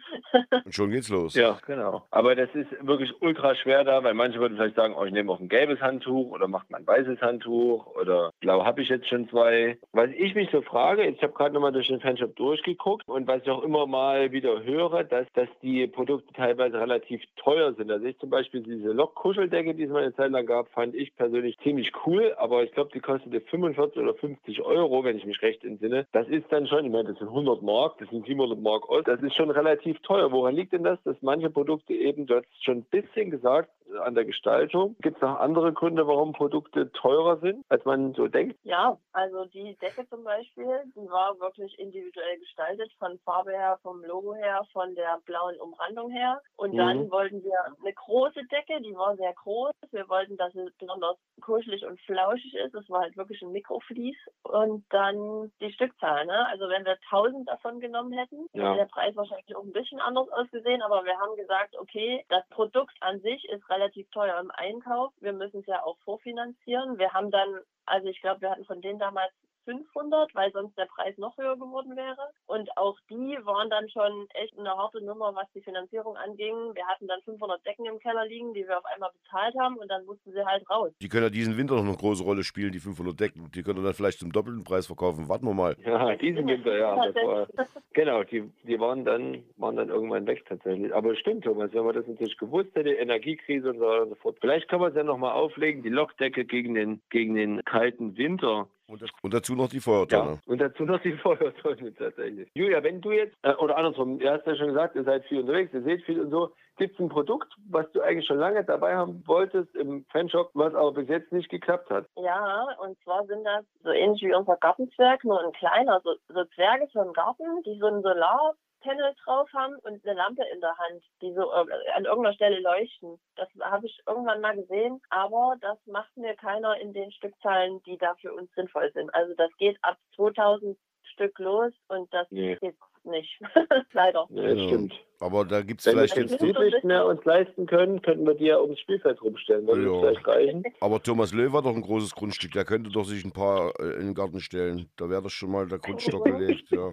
Und 0.65 0.75
schon 0.75 0.91
geht's 0.91 1.09
los. 1.09 1.35
Ja, 1.35 1.59
genau. 1.67 2.03
Aber 2.11 2.35
das 2.35 2.49
ist 2.55 2.69
wirklich 2.87 3.13
ultra 3.21 3.55
schwer 3.55 3.85
da, 3.85 4.03
weil 4.03 4.15
manche 4.15 4.39
würden 4.39 4.57
vielleicht 4.57 4.77
sagen, 4.77 4.95
oh, 4.99 5.05
ich 5.05 5.13
nehme 5.13 5.33
auch 5.33 5.41
ein 5.41 5.49
gelbes 5.49 5.81
Handtuch 5.81 6.31
oder 6.31 6.49
macht 6.49 6.71
man 6.71 6.83
ein 6.83 6.87
weißes 6.87 7.21
Handtuch 7.21 7.87
oder 7.97 8.33
blau 8.41 8.65
habe 8.65 8.83
ich 8.83 8.89
jetzt 8.89 9.09
schon 9.09 9.29
zwei. 9.29 9.79
Was 9.93 10.11
ich 10.11 10.35
mich 10.35 10.51
so 10.51 10.63
frage, 10.63 11.05
ich 11.05 11.23
habe 11.23 11.33
gerade 11.33 11.55
nochmal 11.55 11.73
durch 11.73 11.89
den 11.89 12.01
Fanshop 12.01 12.37
durchgeguckt 12.37 13.07
und 13.09 13.27
was 13.27 13.43
ich 13.43 13.51
auch 13.51 13.63
immer 13.63 13.87
mal 13.87 14.33
wieder 14.33 14.63
höre, 14.63 15.05
dass, 15.05 15.27
dass 15.35 15.49
die 15.63 15.87
Produkte 15.87 16.33
teilweise 16.33 16.79
relativ 16.79 17.23
teuer 17.37 17.73
sind. 17.75 17.91
Also 17.91 18.05
ich 18.07 18.19
zum 18.19 18.31
Beispiel 18.31 18.63
diese 18.63 18.93
Lock-Kuscheldecke, 18.93 19.75
die 19.75 19.85
es 19.85 19.91
mal 19.91 20.03
eine 20.03 20.15
Zeit 20.15 20.31
lang 20.31 20.47
gab, 20.47 20.69
fand 20.71 20.95
ich 20.95 21.15
persönlich 21.17 21.59
ziemlich 21.63 21.93
cool, 22.07 22.35
aber 22.39 22.63
ich 22.65 22.73
glaube, 22.73 22.91
die 22.93 23.01
kostete 23.01 23.41
45 23.41 24.03
oder 24.03 24.15
50 24.15 24.63
Euro, 24.63 25.05
wenn 25.05 25.17
ich 25.17 25.25
mich 25.25 25.41
recht 25.43 25.65
entsinne. 25.65 26.07
Das 26.13 26.29
ist 26.29 26.47
dann 26.51 26.67
schon, 26.67 26.85
ich 26.85 26.93
meine, 26.93 27.09
das 27.09 27.19
sind 27.19 27.29
100 27.29 27.63
Mark, 27.63 27.99
das 27.99 28.09
sind 28.11 28.27
700 28.27 28.61
Mark 28.61 28.89
Ost, 28.89 29.09
das 29.09 29.23
ist 29.23 29.28
schon 29.35 29.51
relativ 29.51 29.99
teuer. 30.01 30.33
Woran 30.33 30.55
liegt 30.55 30.73
denn 30.73 30.85
das, 30.85 31.03
dass 31.05 31.17
manche 31.21 31.51
Produkte 31.51 31.95
eben, 31.95 32.27
du 32.27 32.37
hast 32.37 32.65
schon 32.65 32.79
ein 32.79 32.85
bisschen 32.85 33.31
gesagt, 33.31 33.71
an 34.03 34.15
der 34.15 34.25
Gestaltung. 34.25 34.97
Gibt 35.01 35.17
es 35.17 35.23
noch 35.23 35.39
andere 35.39 35.73
Gründe, 35.73 36.07
warum 36.07 36.33
Produkte 36.33 36.91
teurer 36.93 37.39
sind, 37.39 37.65
als 37.69 37.85
man 37.85 38.13
so 38.15 38.29
denkt? 38.29 38.59
Ja, 38.63 38.99
also 39.13 39.45
die 39.47 39.77
Decke 39.77 40.07
zum 40.09 40.25
Beispiel, 40.25 40.83
die 40.95 41.09
war 41.09 41.39
wirklich 41.41 41.79
individuell 41.79 42.39
gestaltet, 42.39 42.93
von 42.99 43.19
Farbe 43.21 43.53
her, 43.53 43.79
vom 43.83 44.05
Logo 44.05 44.35
her, 44.35 44.63
von 44.73 44.95
der 44.95 45.19
blauen 45.25 45.59
Umrandung 45.61 46.11
her. 46.11 46.41
Und 46.57 46.75
mhm. 46.75 46.79
dann 46.79 47.11
wollten 47.11 47.43
wir 47.43 47.65
eine 47.65 47.93
große 47.93 48.45
Decke, 48.45 48.81
die 48.83 48.95
war 48.95 49.17
sehr 49.17 49.33
groß. 49.33 49.73
Wir 49.91 50.09
wollten, 50.09 50.37
dass 50.37 50.55
es 50.55 50.73
besonders 50.79 51.17
kuschelig 51.41 51.85
und 51.87 52.01
flauschig 52.01 52.55
ist. 52.55 52.75
Das 52.75 52.89
war 52.91 53.03
halt 53.03 53.17
wirklich 53.17 53.41
ein 53.43 53.53
Mikroflies. 53.53 54.17
Und 54.43 54.85
dann 54.91 55.51
die 55.61 55.73
Stückzahl. 55.73 56.27
Ne? 56.27 56.47
Also 56.49 56.69
wenn 56.69 56.85
wir 56.85 56.97
1000 57.11 57.49
davon 57.49 57.81
genommen 57.81 58.13
hätten, 58.13 58.47
ja. 58.53 58.75
der 58.75 58.87
Preis 58.87 59.17
wahrscheinlich 59.19 59.55
auch 59.55 59.63
ein 59.63 59.73
bisschen 59.73 60.01
anders 60.01 60.29
ausgesehen. 60.31 60.81
Aber 60.83 61.05
wir 61.05 61.19
haben 61.19 61.37
gesagt, 61.37 61.77
okay, 61.79 62.25
das 62.29 62.49
Produkt 62.49 62.97
an 63.01 63.21
sich 63.21 63.45
ist 63.51 63.69
relativ 63.69 64.09
teuer 64.11 64.41
im 64.41 64.51
Einkauf. 64.53 65.13
Wir 65.21 65.35
müssen 65.35 65.61
es 65.61 65.67
ja 65.67 65.83
auch 65.83 65.99
vorfinanzieren. 66.05 66.99
Wir 66.99 67.13
haben 67.13 67.31
dann, 67.31 67.61
also 67.85 68.09
ich 68.09 68.21
glaube, 68.21 68.41
wir 68.41 68.51
hatten 68.51 68.65
von 68.65 68.81
denen 68.81 68.99
damals 68.99 69.33
500, 69.69 70.35
weil 70.35 70.51
sonst 70.53 70.77
der 70.79 70.87
Preis 70.87 71.17
noch 71.19 71.37
höher 71.37 71.57
geworden 71.57 71.95
wäre. 71.95 72.31
Und 72.47 72.75
auch 72.79 72.97
die 73.11 73.37
waren 73.45 73.69
dann 73.69 73.89
schon 73.91 74.27
echt 74.35 74.59
eine 74.59 74.71
harte 74.71 75.05
Nummer, 75.05 75.35
was 75.35 75.47
die 75.55 75.61
Finanzierung 75.61 76.17
anging. 76.17 76.55
Wir 76.75 76.87
hatten 76.87 77.07
dann 77.07 77.21
500 77.23 77.65
Decken 77.67 77.85
im 77.85 77.99
Keller 77.99 78.27
liegen, 78.27 78.55
die 78.55 78.67
wir 78.67 78.79
auf 78.79 78.85
einmal 78.87 79.11
bezahlt 79.23 79.55
haben 79.59 79.77
und 79.77 79.89
dann 79.89 80.07
mussten 80.07 80.33
sie 80.33 80.45
halt 80.45 80.69
raus. 80.71 80.91
Die 81.03 81.09
können 81.09 81.25
ja 81.25 81.31
diesen 81.31 81.59
Winter 81.59 81.75
noch 81.75 81.85
eine 81.85 81.97
große 81.97 82.25
Rolle 82.25 82.45
spielen, 82.45 82.73
die 82.73 82.79
500 82.79 83.21
Decken. 83.21 83.51
Die 83.55 83.63
können 83.63 83.85
dann 83.85 83.93
vielleicht 83.93 84.21
zum 84.21 84.33
doppelten 84.33 84.65
Preis 84.65 84.87
verkaufen. 84.87 85.29
Warten 85.29 85.47
wir 85.47 85.55
mal. 85.55 85.77
Ja, 85.85 86.17
diesen 86.17 86.47
Winter, 86.47 86.77
ja. 86.79 86.97
War, 86.97 87.47
genau, 87.93 88.23
die, 88.25 88.51
die 88.63 88.81
waren, 88.81 89.05
dann, 89.05 89.43
waren 89.59 89.77
dann 89.77 89.91
irgendwann 89.91 90.27
weg 90.27 90.45
tatsächlich. 90.49 90.95
Aber 90.95 91.15
stimmt, 91.15 91.45
Thomas, 91.45 91.73
wenn 91.75 91.85
man 91.85 91.95
das 91.95 92.07
natürlich 92.07 92.39
gewusst 92.39 92.75
hätte, 92.75 92.91
Energiekrise 92.91 93.71
und 93.71 93.79
so 93.79 93.85
weiter 93.85 94.03
und 94.05 94.09
so 94.11 94.15
fort. 94.15 94.39
Vielleicht 94.41 94.69
kann 94.69 94.81
man 94.81 94.91
es 94.91 94.97
ja 94.97 95.05
nochmal 95.05 95.33
auflegen, 95.33 95.83
die 95.83 95.91
Lockdecke 95.91 96.47
gegen 96.47 96.75
den, 96.75 97.03
gegen 97.11 97.35
den 97.35 97.63
kalten 97.65 98.17
Winter. 98.17 98.69
Und, 98.89 99.03
das, 99.03 99.11
und, 99.21 99.35
dazu 99.35 99.55
noch 99.55 99.69
die 99.69 99.81
Feuertonne. 99.81 100.33
Ja, 100.33 100.39
und 100.47 100.61
dazu 100.61 100.85
noch 100.85 101.01
die 101.03 101.13
Feuertonne 101.23 101.95
tatsächlich. 101.95 102.51
Julia, 102.55 102.83
wenn 102.83 103.03
du 103.03 103.13
jetzt, 103.13 103.37
äh, 103.43 103.53
oder 103.55 103.77
andersrum, 103.77 104.19
du 104.19 104.29
hast 104.31 104.47
ja 104.47 104.57
schon 104.57 104.69
gesagt, 104.69 104.97
ihr 104.97 105.05
seid 105.05 105.25
viel 105.27 105.41
unterwegs, 105.41 105.75
ihr 105.75 105.83
seht 105.83 106.03
viel 106.05 106.21
und 106.21 106.31
so. 106.31 106.55
Gibt 106.79 106.95
es 106.95 107.01
ein 107.01 107.11
Produkt, 107.11 107.53
was 107.69 107.91
du 107.93 108.01
eigentlich 108.01 108.27
schon 108.27 108.39
lange 108.39 108.65
dabei 108.65 108.97
haben 108.97 109.23
wolltest 109.27 109.75
im 109.75 110.07
Fanshop, 110.07 110.51
was 110.55 110.75
aber 110.75 110.93
bis 110.93 111.09
jetzt 111.09 111.33
nicht 111.33 111.51
geklappt 111.51 111.91
hat? 111.91 112.07
Ja, 112.17 112.69
und 112.81 112.97
zwar 113.03 113.27
sind 113.27 113.45
das 113.45 113.65
so 113.83 113.91
ähnlich 113.91 114.23
wie 114.23 114.35
unser 114.35 114.57
Gartenzwerg, 114.57 115.23
nur 115.25 115.45
ein 115.45 115.53
kleiner, 115.53 116.01
so, 116.03 116.15
so 116.29 116.45
Zwerge 116.55 116.89
für 116.93 117.03
den 117.03 117.13
Garten, 117.13 117.63
die 117.67 117.79
so 117.79 117.87
ein 117.89 118.01
Solar 118.01 118.55
Panel 118.81 119.15
drauf 119.25 119.49
haben 119.53 119.75
und 119.83 120.05
eine 120.05 120.17
Lampe 120.17 120.43
in 120.53 120.61
der 120.61 120.77
Hand, 120.77 121.03
die 121.23 121.33
so 121.33 121.53
äh, 121.53 121.93
an 121.95 122.05
irgendeiner 122.05 122.35
Stelle 122.35 122.61
leuchten. 122.61 123.19
Das 123.37 123.49
habe 123.61 123.87
ich 123.87 123.99
irgendwann 124.07 124.41
mal 124.41 124.57
gesehen, 124.57 125.01
aber 125.11 125.57
das 125.61 125.79
macht 125.87 126.17
mir 126.17 126.35
keiner 126.35 126.79
in 126.81 126.93
den 126.93 127.11
Stückzahlen, 127.13 127.83
die 127.85 127.99
da 127.99 128.15
für 128.21 128.33
uns 128.33 128.51
sinnvoll 128.55 128.91
sind. 128.93 129.15
Also 129.15 129.35
das 129.35 129.51
geht 129.59 129.79
ab 129.83 129.97
2000 130.17 130.77
Stück 131.13 131.39
los 131.39 131.73
und 131.89 132.13
das 132.13 132.27
nee. 132.31 132.57
geht 132.57 132.77
nicht. 133.05 133.41
Leider. 133.93 134.27
Ja, 134.31 134.43
das 134.43 134.63
stimmt. 134.65 134.95
Aber 135.21 135.45
da 135.45 135.63
gibt 135.63 135.81
es 135.81 135.87
Wenn 135.87 135.95
vielleicht 135.95 136.17
wir 136.17 136.23
jetzt 136.25 136.41
den 136.41 136.53
nicht 136.53 136.85
mehr 136.85 137.07
uns 137.07 137.25
leisten 137.25 137.67
können, 137.67 138.01
könnten 138.03 138.27
wir 138.27 138.35
die 138.35 138.47
ja 138.47 138.61
ums 138.61 138.79
Spielfeld 138.81 139.21
rumstellen. 139.23 139.67
Würde 139.67 139.83
Ja. 139.83 139.93
ja. 139.93 140.01
vielleicht 140.01 140.27
reichen. 140.27 140.63
Aber 140.81 141.03
Thomas 141.03 141.33
Löw 141.33 141.53
hat 141.53 141.65
doch 141.65 141.75
ein 141.75 141.83
großes 141.83 142.15
Grundstück, 142.15 142.53
der 142.53 142.65
könnte 142.65 142.91
doch 142.91 143.05
sich 143.05 143.25
ein 143.25 143.33
paar 143.33 143.73
äh, 143.81 143.95
in 143.95 144.07
den 144.07 144.15
Garten 144.15 144.41
stellen. 144.41 144.89
Da 144.97 145.09
wäre 145.11 145.23
doch 145.23 145.31
schon 145.31 145.51
mal 145.51 145.67
der 145.67 145.79
Grundstock 145.79 146.25
gelegt. 146.25 146.71
Ja. 146.71 146.93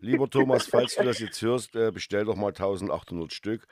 Lieber 0.00 0.28
Thomas, 0.28 0.66
falls 0.70 0.96
du 0.96 1.04
das 1.04 1.18
jetzt 1.18 1.40
hörst, 1.42 1.76
äh, 1.76 1.90
bestell 1.92 2.24
doch 2.24 2.36
mal 2.36 2.48
1800 2.48 3.32
Stück. 3.32 3.66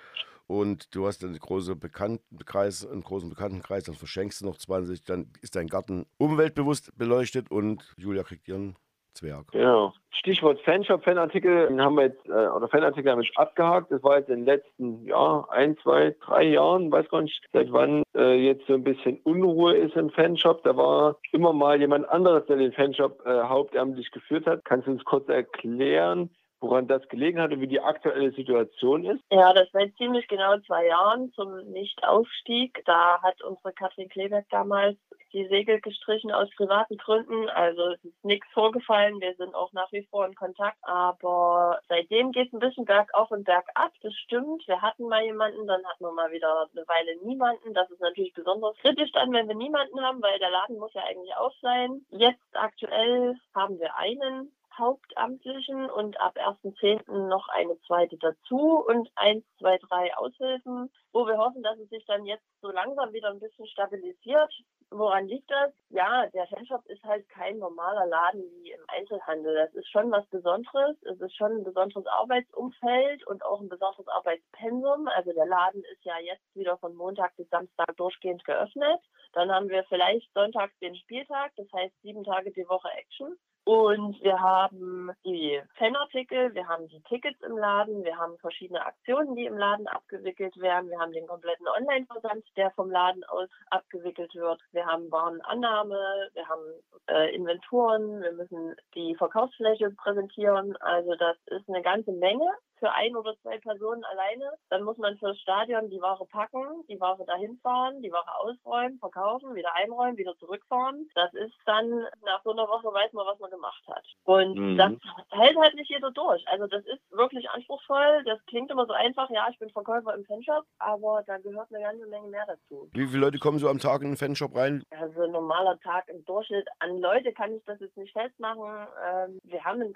Und 0.47 0.95
du 0.95 1.07
hast 1.07 1.23
einen 1.25 1.39
großen 1.39 1.79
Bekanntenkreis, 1.79 2.87
einen 2.87 3.03
großen 3.03 3.29
Bekanntenkreis, 3.29 3.85
dann 3.85 3.95
verschenkst 3.95 4.41
du 4.41 4.47
noch 4.47 4.57
20, 4.57 5.05
dann 5.05 5.31
ist 5.43 5.57
dein 5.57 5.67
Garten 5.67 6.07
umweltbewusst 6.17 6.97
beleuchtet 6.97 7.51
und 7.51 7.95
Julia 7.99 8.23
kriegt 8.23 8.49
ihren 8.49 8.77
Zwerg. 9.15 9.51
Genau. 9.53 9.93
Stichwort 10.11 10.61
Fanshop, 10.63 11.05
Fanartikel 11.05 11.69
haben 11.81 11.97
wir 11.97 12.05
jetzt, 12.05 12.27
äh, 12.27 12.49
oder 12.49 12.69
Fanartikel 12.69 13.11
haben 13.11 13.21
wir 13.21 13.27
schon 13.27 13.37
abgehakt. 13.37 13.91
Das 13.91 14.03
war 14.03 14.19
jetzt 14.19 14.29
in 14.29 14.41
den 14.41 14.47
letzten, 14.47 15.07
ja, 15.07 15.47
ein, 15.51 15.77
zwei, 15.79 16.15
drei 16.25 16.45
Jahren, 16.45 16.91
weiß 16.91 17.09
gar 17.09 17.23
nicht, 17.23 17.41
seit 17.53 17.73
wann 17.73 18.03
äh, 18.17 18.35
jetzt 18.35 18.67
so 18.67 18.75
ein 18.75 18.85
bisschen 18.85 19.21
Unruhe 19.25 19.77
ist 19.77 19.97
im 19.97 20.11
Fanshop. 20.11 20.63
Da 20.65 20.77
war 20.77 21.17
immer 21.33 21.53
mal 21.53 21.81
jemand 21.81 22.09
anderes, 22.09 22.47
der 22.47 22.57
den 22.57 22.73
Fanshop 22.73 23.25
äh, 23.27 23.43
hauptamtlich 23.43 24.11
geführt 24.11 24.47
hat. 24.47 24.65
Kannst 24.65 24.87
du 24.87 24.93
uns 24.93 25.05
kurz 25.05 25.29
erklären, 25.29 26.31
woran 26.61 26.89
das 26.89 27.07
gelegen 27.09 27.41
hat 27.41 27.53
und 27.53 27.61
wie 27.61 27.69
die 27.69 27.81
aktuelle 27.81 28.33
Situation 28.33 29.05
ist? 29.05 29.23
Ja, 29.31 29.53
das 29.53 29.69
seit 29.73 29.95
ziemlich 29.97 30.27
genau 30.29 30.59
zwei 30.67 30.87
Jahren 30.87 31.33
zum 31.33 31.57
Nichtaufstieg. 31.71 32.83
Da 32.87 33.21
hat 33.23 33.43
unsere 33.43 33.73
Katrin 33.73 34.09
Kleberg 34.09 34.47
damals 34.51 34.97
die 35.33 35.47
Segel 35.49 35.81
gestrichen 35.81 36.33
aus 36.33 36.49
privaten 36.57 36.97
Gründen. 36.97 37.49
Also 37.51 37.83
es 37.93 38.05
ist 38.05 38.25
nichts 38.25 38.47
vorgefallen. 38.53 39.21
Wir 39.21 39.35
sind 39.37 39.55
auch 39.55 39.73
nach 39.73 39.91
wie 39.93 40.07
vor 40.11 40.27
in 40.27 40.35
Kontakt. 40.35 40.79
Aber 40.83 41.81
seitdem 41.89 42.33
geht 42.33 42.49
es 42.49 42.53
ein 42.53 42.61
bisschen 42.61 42.85
bergauf 42.85 43.31
und 43.31 43.45
bergab. 43.45 43.93
Das 44.03 44.15
stimmt. 44.15 44.67
Wir 44.67 44.81
hatten 44.83 45.09
mal 45.09 45.25
jemanden, 45.25 45.67
dann 45.67 45.85
hatten 45.85 46.05
wir 46.05 46.13
mal 46.13 46.31
wieder 46.33 46.69
eine 46.73 46.85
Weile 46.87 47.17
niemanden. 47.25 47.75
Das 47.75 47.91
ist 47.91 48.01
natürlich 48.01 48.33
besonders 48.33 48.77
kritisch 48.79 49.13
dann, 49.13 49.33
wenn 49.33 49.49
wir 49.49 49.55
niemanden 49.55 50.01
haben, 50.01 50.23
weil 50.23 50.39
der 50.39 50.51
Laden 50.51 50.79
muss 50.79 50.95
ja 50.95 51.03
eigentlich 51.05 51.35
auf 51.37 51.53
sein. 51.61 52.05
Jetzt 52.11 52.41
aktuell 52.53 53.37
haben 53.55 53.79
wir 53.79 53.97
einen 53.97 54.53
Hauptamtlichen 54.79 55.91
und 55.91 56.21
ab 56.21 56.37
1.10. 56.37 57.29
noch 57.29 57.49
eine 57.49 57.79
zweite 57.87 58.17
dazu 58.19 58.85
und 58.87 59.11
eins, 59.17 59.45
zwei, 59.59 59.79
drei 59.79 60.17
Aushilfen, 60.17 60.91
wo 61.13 61.27
wir 61.27 61.39
hoffen, 61.39 61.63
dass 61.63 61.79
es 61.79 61.89
sich 61.89 62.05
dann 62.07 62.25
jetzt 62.25 62.45
so 62.61 62.71
langsam 62.71 63.13
wieder 63.13 63.31
ein 63.31 63.41
bisschen 63.41 63.67
stabilisiert. 63.67 64.53
Woran 64.91 65.27
liegt 65.29 65.51
das? 65.51 65.73
Ja, 65.91 66.27
der 66.29 66.47
Fanshop 66.47 66.87
ist 66.87 67.03
halt 67.05 67.29
kein 67.29 67.59
normaler 67.59 68.07
Laden 68.07 68.43
wie 68.63 68.71
im 68.73 68.81
Einzelhandel. 68.89 69.55
Das 69.55 69.75
ist 69.75 69.91
schon 69.91 70.11
was 70.11 70.27
Besonderes. 70.29 70.97
Es 71.03 71.21
ist 71.21 71.37
schon 71.37 71.53
ein 71.53 71.65
besonderes 71.65 72.07
Arbeitsumfeld 72.07 73.27
und 73.27 73.45
auch 73.45 73.61
ein 73.61 73.69
besonderes 73.69 74.09
Arbeitspensum. 74.09 75.09
Also 75.09 75.33
der 75.33 75.47
Laden 75.47 75.85
ist 75.93 76.05
ja 76.05 76.19
jetzt 76.21 76.55
wieder 76.55 76.79
von 76.79 76.95
Montag 76.95 77.37
bis 77.37 77.49
Samstag 77.51 77.97
durchgehend 77.97 78.45
geöffnet. 78.45 79.01
Dann 79.35 79.53
haben 79.53 79.69
wir 79.69 79.85
vielleicht 79.85 80.33
sonntags 80.33 80.77
den 80.79 80.97
Spieltag, 80.97 81.53
das 81.57 81.67
heißt 81.73 81.95
sieben 82.01 82.25
Tage 82.25 82.51
die 82.53 82.69
Woche 82.69 82.89
Action. 82.97 83.37
Und 83.69 84.19
wir 84.23 84.41
haben 84.41 85.13
die 85.27 85.61
Fanartikel, 85.77 86.55
wir 86.55 86.67
haben 86.67 86.89
die 86.89 87.03
Tickets 87.03 87.39
im 87.43 87.59
Laden, 87.59 88.03
wir 88.03 88.17
haben 88.17 88.39
verschiedene 88.39 88.81
Aktionen, 88.81 89.37
die 89.37 89.45
im 89.45 89.59
Laden 89.59 89.87
abgewickelt 89.89 90.57
werden. 90.57 90.89
Wir 90.89 90.99
haben 90.99 91.13
den 91.13 91.27
kompletten 91.27 91.69
Online-Versand, 91.69 92.47
der 92.57 92.71
vom 92.71 92.91
Laden 92.91 93.25
aus 93.25 93.51
abgewickelt 93.69 94.35
wird. 94.35 94.59
Wir 94.73 94.87
haben 94.87 95.13
Warenannahme, 95.13 96.31
wir 96.33 96.49
haben 96.49 96.63
äh, 97.09 97.35
Inventuren, 97.35 98.23
wir 98.23 98.33
müssen 98.33 98.75
die 98.95 99.15
Verkaufsfläche 99.17 99.91
präsentieren. 99.91 100.75
Also 100.79 101.15
das 101.17 101.37
ist 101.49 101.69
eine 101.69 101.83
ganze 101.83 102.13
Menge 102.13 102.49
für 102.79 102.91
ein 102.93 103.17
oder 103.17 103.35
zwei 103.43 103.59
Personen 103.59 104.05
alleine. 104.05 104.53
Dann 104.71 104.83
muss 104.83 104.97
man 104.99 105.17
fürs 105.19 105.39
Stadion 105.41 105.91
die 105.91 106.01
Ware 106.01 106.27
packen, 106.27 106.85
die 106.89 107.01
Ware 107.01 107.25
dahin 107.25 107.59
fahren, 107.63 108.01
die 108.03 108.13
Ware 108.13 108.39
ausräumen, 108.41 108.99
verkaufen, 108.99 109.55
wieder 109.55 109.75
einräumen, 109.75 110.17
wieder 110.17 110.37
zurückfahren. 110.39 111.09
Das 111.15 111.33
ist 111.35 111.55
dann, 111.67 112.07
nach 112.25 112.43
so 112.45 112.53
einer 112.53 112.69
Woche 112.69 112.93
weiß 112.93 113.13
man, 113.13 113.27
was 113.27 113.39
man 113.39 113.51
gemacht 113.51 113.83
hat. 113.89 114.05
Und 114.25 114.55
Mhm. 114.57 114.77
das 114.77 114.93
hält 115.31 115.57
halt 115.57 115.75
nicht 115.75 115.91
jeder 115.91 116.11
durch. 116.11 116.47
Also 116.49 116.67
das 116.67 116.85
ist 116.87 117.01
wirklich 117.11 117.49
anspruchsvoll. 117.51 118.23
Das 118.25 118.39
klingt 118.47 118.71
immer 118.71 118.87
so 118.87 118.93
einfach, 118.93 119.29
ja, 119.31 119.47
ich 119.51 119.59
bin 119.59 119.71
Verkäufer 119.71 120.15
im 120.15 120.25
Fanshop, 120.25 120.65
aber 120.79 121.23
da 121.27 121.39
gehört 121.39 121.69
eine 121.73 121.83
ganze 121.85 122.07
Menge 122.07 122.29
mehr 122.29 122.47
dazu. 122.47 122.89
Wie 122.93 123.07
viele 123.07 123.21
Leute 123.27 123.39
kommen 123.39 123.59
so 123.59 123.69
am 123.69 123.79
Tag 123.79 124.03
in 124.03 124.09
den 124.13 124.17
Fanshop 124.17 124.55
rein? 124.57 124.83
Also 124.91 125.23
ein 125.23 125.31
normaler 125.33 125.79
Tag 125.81 126.09
im 126.09 126.25
Durchschnitt. 126.25 126.69
An 126.79 126.99
Leute 126.99 127.33
kann 127.33 127.55
ich 127.55 127.65
das 127.65 127.81
jetzt 127.81 127.97
nicht 127.97 128.13
festmachen. 128.13 128.87
Ähm, 129.05 129.39
wir 129.45 129.65
haben 129.65 129.81
einen 129.83 129.95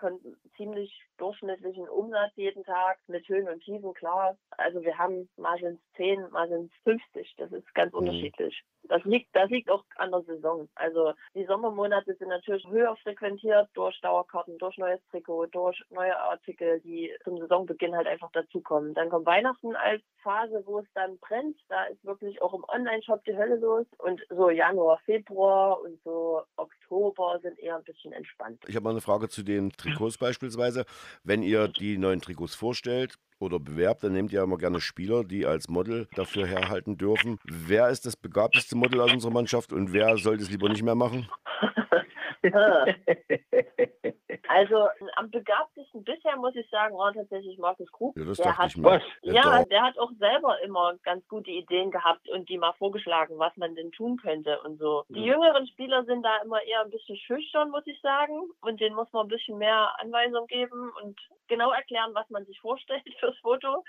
ziemlich 0.56 0.92
durchschnittlichen 1.18 1.88
Umsatz 1.88 2.32
jeden 2.36 2.64
Tag 2.64 2.71
mit 3.06 3.28
Höhen 3.28 3.48
und 3.48 3.60
Tiefen, 3.62 3.92
klar. 3.94 4.36
Also 4.50 4.82
wir 4.82 4.96
haben 4.98 5.28
mal 5.36 5.58
sind 5.58 5.80
es 5.80 5.96
10, 5.96 6.30
mal 6.30 6.48
sind 6.48 6.72
es 6.72 6.82
50. 6.84 7.34
Das 7.36 7.52
ist 7.52 7.74
ganz 7.74 7.92
Mhm. 7.92 8.00
unterschiedlich. 8.00 8.62
Das 8.88 9.02
liegt, 9.04 9.34
das 9.34 9.48
liegt 9.48 9.70
auch 9.70 9.84
an 9.96 10.10
der 10.10 10.22
Saison. 10.22 10.68
Also 10.74 11.12
die 11.34 11.44
Sommermonate 11.46 12.14
sind 12.16 12.28
natürlich 12.28 12.66
höher 12.68 12.96
frequentiert 12.96 13.68
durch 13.74 14.00
Dauerkarten, 14.00 14.58
durch 14.58 14.76
neues 14.76 15.00
Trikot, 15.10 15.46
durch 15.46 15.80
neue 15.90 16.18
Artikel, 16.18 16.80
die 16.80 17.12
zum 17.22 17.38
Saisonbeginn 17.38 17.94
halt 17.94 18.08
einfach 18.08 18.30
dazukommen. 18.32 18.92
Dann 18.94 19.08
kommt 19.08 19.26
Weihnachten 19.26 19.76
als 19.76 20.02
Phase, 20.22 20.62
wo 20.66 20.80
es 20.80 20.86
dann 20.94 21.16
brennt. 21.18 21.56
Da 21.68 21.84
ist 21.84 22.04
wirklich 22.04 22.42
auch 22.42 22.54
im 22.54 22.64
Online-Shop 22.64 23.22
die 23.24 23.36
Hölle 23.36 23.56
los. 23.56 23.86
Und 23.98 24.20
so 24.30 24.50
Januar, 24.50 24.98
Februar 25.04 25.80
und 25.80 26.00
so 26.02 26.42
Oktober 26.56 27.38
sind 27.40 27.58
eher 27.60 27.76
ein 27.76 27.84
bisschen 27.84 28.12
entspannt. 28.12 28.62
Ich 28.66 28.74
habe 28.74 28.84
mal 28.84 28.90
eine 28.90 29.00
Frage 29.00 29.28
zu 29.28 29.42
den 29.44 29.70
Trikots 29.70 30.18
beispielsweise. 30.18 30.84
Wenn 31.22 31.42
ihr 31.42 31.68
die 31.68 31.98
neuen 31.98 32.20
Trikots 32.20 32.54
vorstellt 32.62 33.16
oder 33.40 33.58
bewerbt, 33.58 34.04
dann 34.04 34.12
nehmt 34.12 34.32
ihr 34.32 34.40
immer 34.40 34.56
gerne 34.56 34.80
Spieler, 34.80 35.24
die 35.24 35.46
als 35.46 35.68
Model 35.68 36.06
dafür 36.14 36.46
herhalten 36.46 36.96
dürfen. 36.96 37.38
Wer 37.44 37.88
ist 37.88 38.06
das 38.06 38.16
begabteste 38.16 38.76
Model 38.76 39.00
aus 39.00 39.12
unserer 39.12 39.32
Mannschaft 39.32 39.72
und 39.72 39.92
wer 39.92 40.16
sollte 40.16 40.44
es 40.44 40.50
lieber 40.50 40.68
nicht 40.68 40.84
mehr 40.84 40.94
machen? 40.94 41.28
Also 44.48 44.88
am 45.16 45.30
begabtesten 45.30 46.04
bisher 46.04 46.36
muss 46.36 46.54
ich 46.56 46.68
sagen, 46.68 46.96
war 46.96 47.12
tatsächlich 47.12 47.58
Markus 47.58 47.90
Krug. 47.92 48.16
Ja, 48.16 48.24
das 48.24 48.38
der 48.38 48.58
hat 48.58 48.70
ich 48.70 48.76
mal. 48.76 48.96
Was? 48.96 49.02
Ja, 49.22 49.64
der 49.64 49.82
hat 49.82 49.98
auch 49.98 50.10
selber 50.18 50.60
immer 50.62 50.94
ganz 51.04 51.26
gute 51.28 51.50
Ideen 51.50 51.90
gehabt 51.90 52.28
und 52.28 52.48
die 52.48 52.58
mal 52.58 52.72
vorgeschlagen, 52.74 53.38
was 53.38 53.56
man 53.56 53.74
denn 53.74 53.92
tun 53.92 54.16
könnte 54.18 54.60
und 54.62 54.78
so. 54.78 55.04
Die 55.08 55.20
Ja. 55.24 55.34
jüngeren 55.34 55.66
Spieler 55.68 56.04
sind 56.04 56.22
da 56.22 56.38
immer 56.42 56.62
eher 56.62 56.80
ein 56.82 56.90
bisschen 56.90 57.16
schüchtern, 57.16 57.70
muss 57.70 57.86
ich 57.86 58.00
sagen. 58.00 58.50
Und 58.60 58.80
denen 58.80 58.96
muss 58.96 59.12
man 59.12 59.26
ein 59.26 59.28
bisschen 59.28 59.58
mehr 59.58 59.94
Anweisung 60.00 60.46
geben 60.48 60.90
und 61.02 61.18
genau 61.48 61.70
erklären, 61.70 62.14
was 62.14 62.28
man 62.30 62.44
sich 62.46 62.58
vorstellt 62.60 63.02
fürs 63.20 63.38
Foto. 63.38 63.84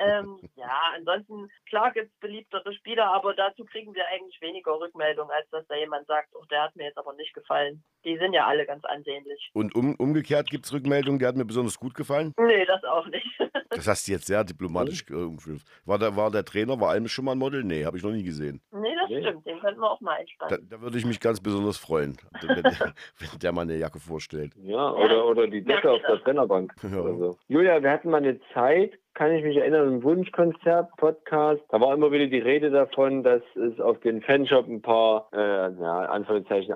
ähm, 0.00 0.40
ja, 0.56 0.80
ansonsten, 0.96 1.50
klar 1.68 1.92
gibt 1.92 2.10
es 2.12 2.20
beliebtere 2.20 2.72
Spieler, 2.74 3.12
aber 3.12 3.34
dazu 3.34 3.64
kriegen 3.64 3.94
wir 3.94 4.06
eigentlich 4.08 4.40
weniger 4.40 4.78
Rückmeldung, 4.78 5.30
als 5.30 5.48
dass 5.50 5.66
da 5.68 5.76
jemand 5.76 6.06
sagt, 6.06 6.30
oh, 6.34 6.44
der 6.50 6.62
hat 6.64 6.76
mir 6.76 6.84
jetzt 6.84 6.98
aber 6.98 7.12
nicht 7.14 7.34
gefallen. 7.34 7.83
Die 8.04 8.18
sind 8.18 8.34
ja 8.34 8.46
alle 8.46 8.66
ganz 8.66 8.84
ansehnlich. 8.84 9.50
Und 9.54 9.74
um, 9.74 9.94
umgekehrt 9.94 10.50
gibt 10.50 10.66
es 10.66 10.74
Rückmeldungen, 10.74 11.18
die 11.18 11.24
hat 11.26 11.36
mir 11.36 11.46
besonders 11.46 11.78
gut 11.78 11.94
gefallen. 11.94 12.34
Nee, 12.38 12.66
das 12.66 12.84
auch 12.84 13.06
nicht. 13.06 13.26
Das 13.70 13.88
hast 13.88 14.06
du 14.06 14.12
jetzt 14.12 14.26
sehr 14.28 14.44
diplomatisch 14.44 15.04
umgeführt. 15.10 15.62
War 15.84 15.98
der, 15.98 16.14
war 16.14 16.30
der 16.30 16.44
Trainer, 16.44 16.78
war 16.80 16.90
Almes 16.90 17.10
schon 17.10 17.24
mal 17.24 17.32
ein 17.32 17.38
Model? 17.38 17.64
Nee, 17.64 17.84
habe 17.84 17.96
ich 17.96 18.04
noch 18.04 18.12
nie 18.12 18.22
gesehen. 18.22 18.60
nee, 18.70 18.94
das 19.00 19.08
Nee. 19.10 19.20
stimmt. 19.22 19.44
Den 19.46 19.58
könnten 19.58 19.80
wir 19.80 19.90
auch 19.90 20.00
mal 20.00 20.14
Da, 20.14 20.20
entspannen. 20.20 20.68
da 20.70 20.80
würde 20.80 20.96
ich 20.96 21.04
mich 21.04 21.18
ganz 21.18 21.40
besonders 21.40 21.76
freuen, 21.76 22.16
wenn, 22.40 22.62
der- 22.62 22.94
wenn 23.18 23.38
der 23.42 23.52
mal 23.52 23.62
eine 23.62 23.76
Jacke 23.76 23.98
vorstellt. 23.98 24.52
Ja, 24.62 24.92
oder, 24.92 25.26
oder 25.26 25.48
die 25.48 25.64
Decke 25.64 25.88
Ja, 25.88 25.94
auf 25.94 26.02
der 26.06 26.20
Trainerbank. 26.22 26.72
Ja. 26.84 27.00
Oder 27.00 27.16
so. 27.18 27.38
Julia, 27.48 27.82
wir 27.82 27.90
hatten 27.90 28.10
mal 28.10 28.18
eine 28.18 28.38
Zeit, 28.52 28.92
kann 29.14 29.32
ich 29.32 29.44
mich 29.44 29.56
erinnern, 29.56 29.88
im 29.88 30.02
Wunschkonzert, 30.02 30.90
Podcast, 30.96 31.62
da 31.68 31.80
war 31.80 31.94
immer 31.94 32.10
wieder 32.10 32.26
die 32.26 32.38
Rede 32.38 32.70
davon, 32.70 33.22
dass 33.22 33.42
es 33.54 33.80
auf 33.80 34.00
den 34.00 34.20
Fanshop 34.22 34.66
ein 34.66 34.82
paar, 34.82 35.28
äh, 35.32 35.70
ja, 35.80 36.10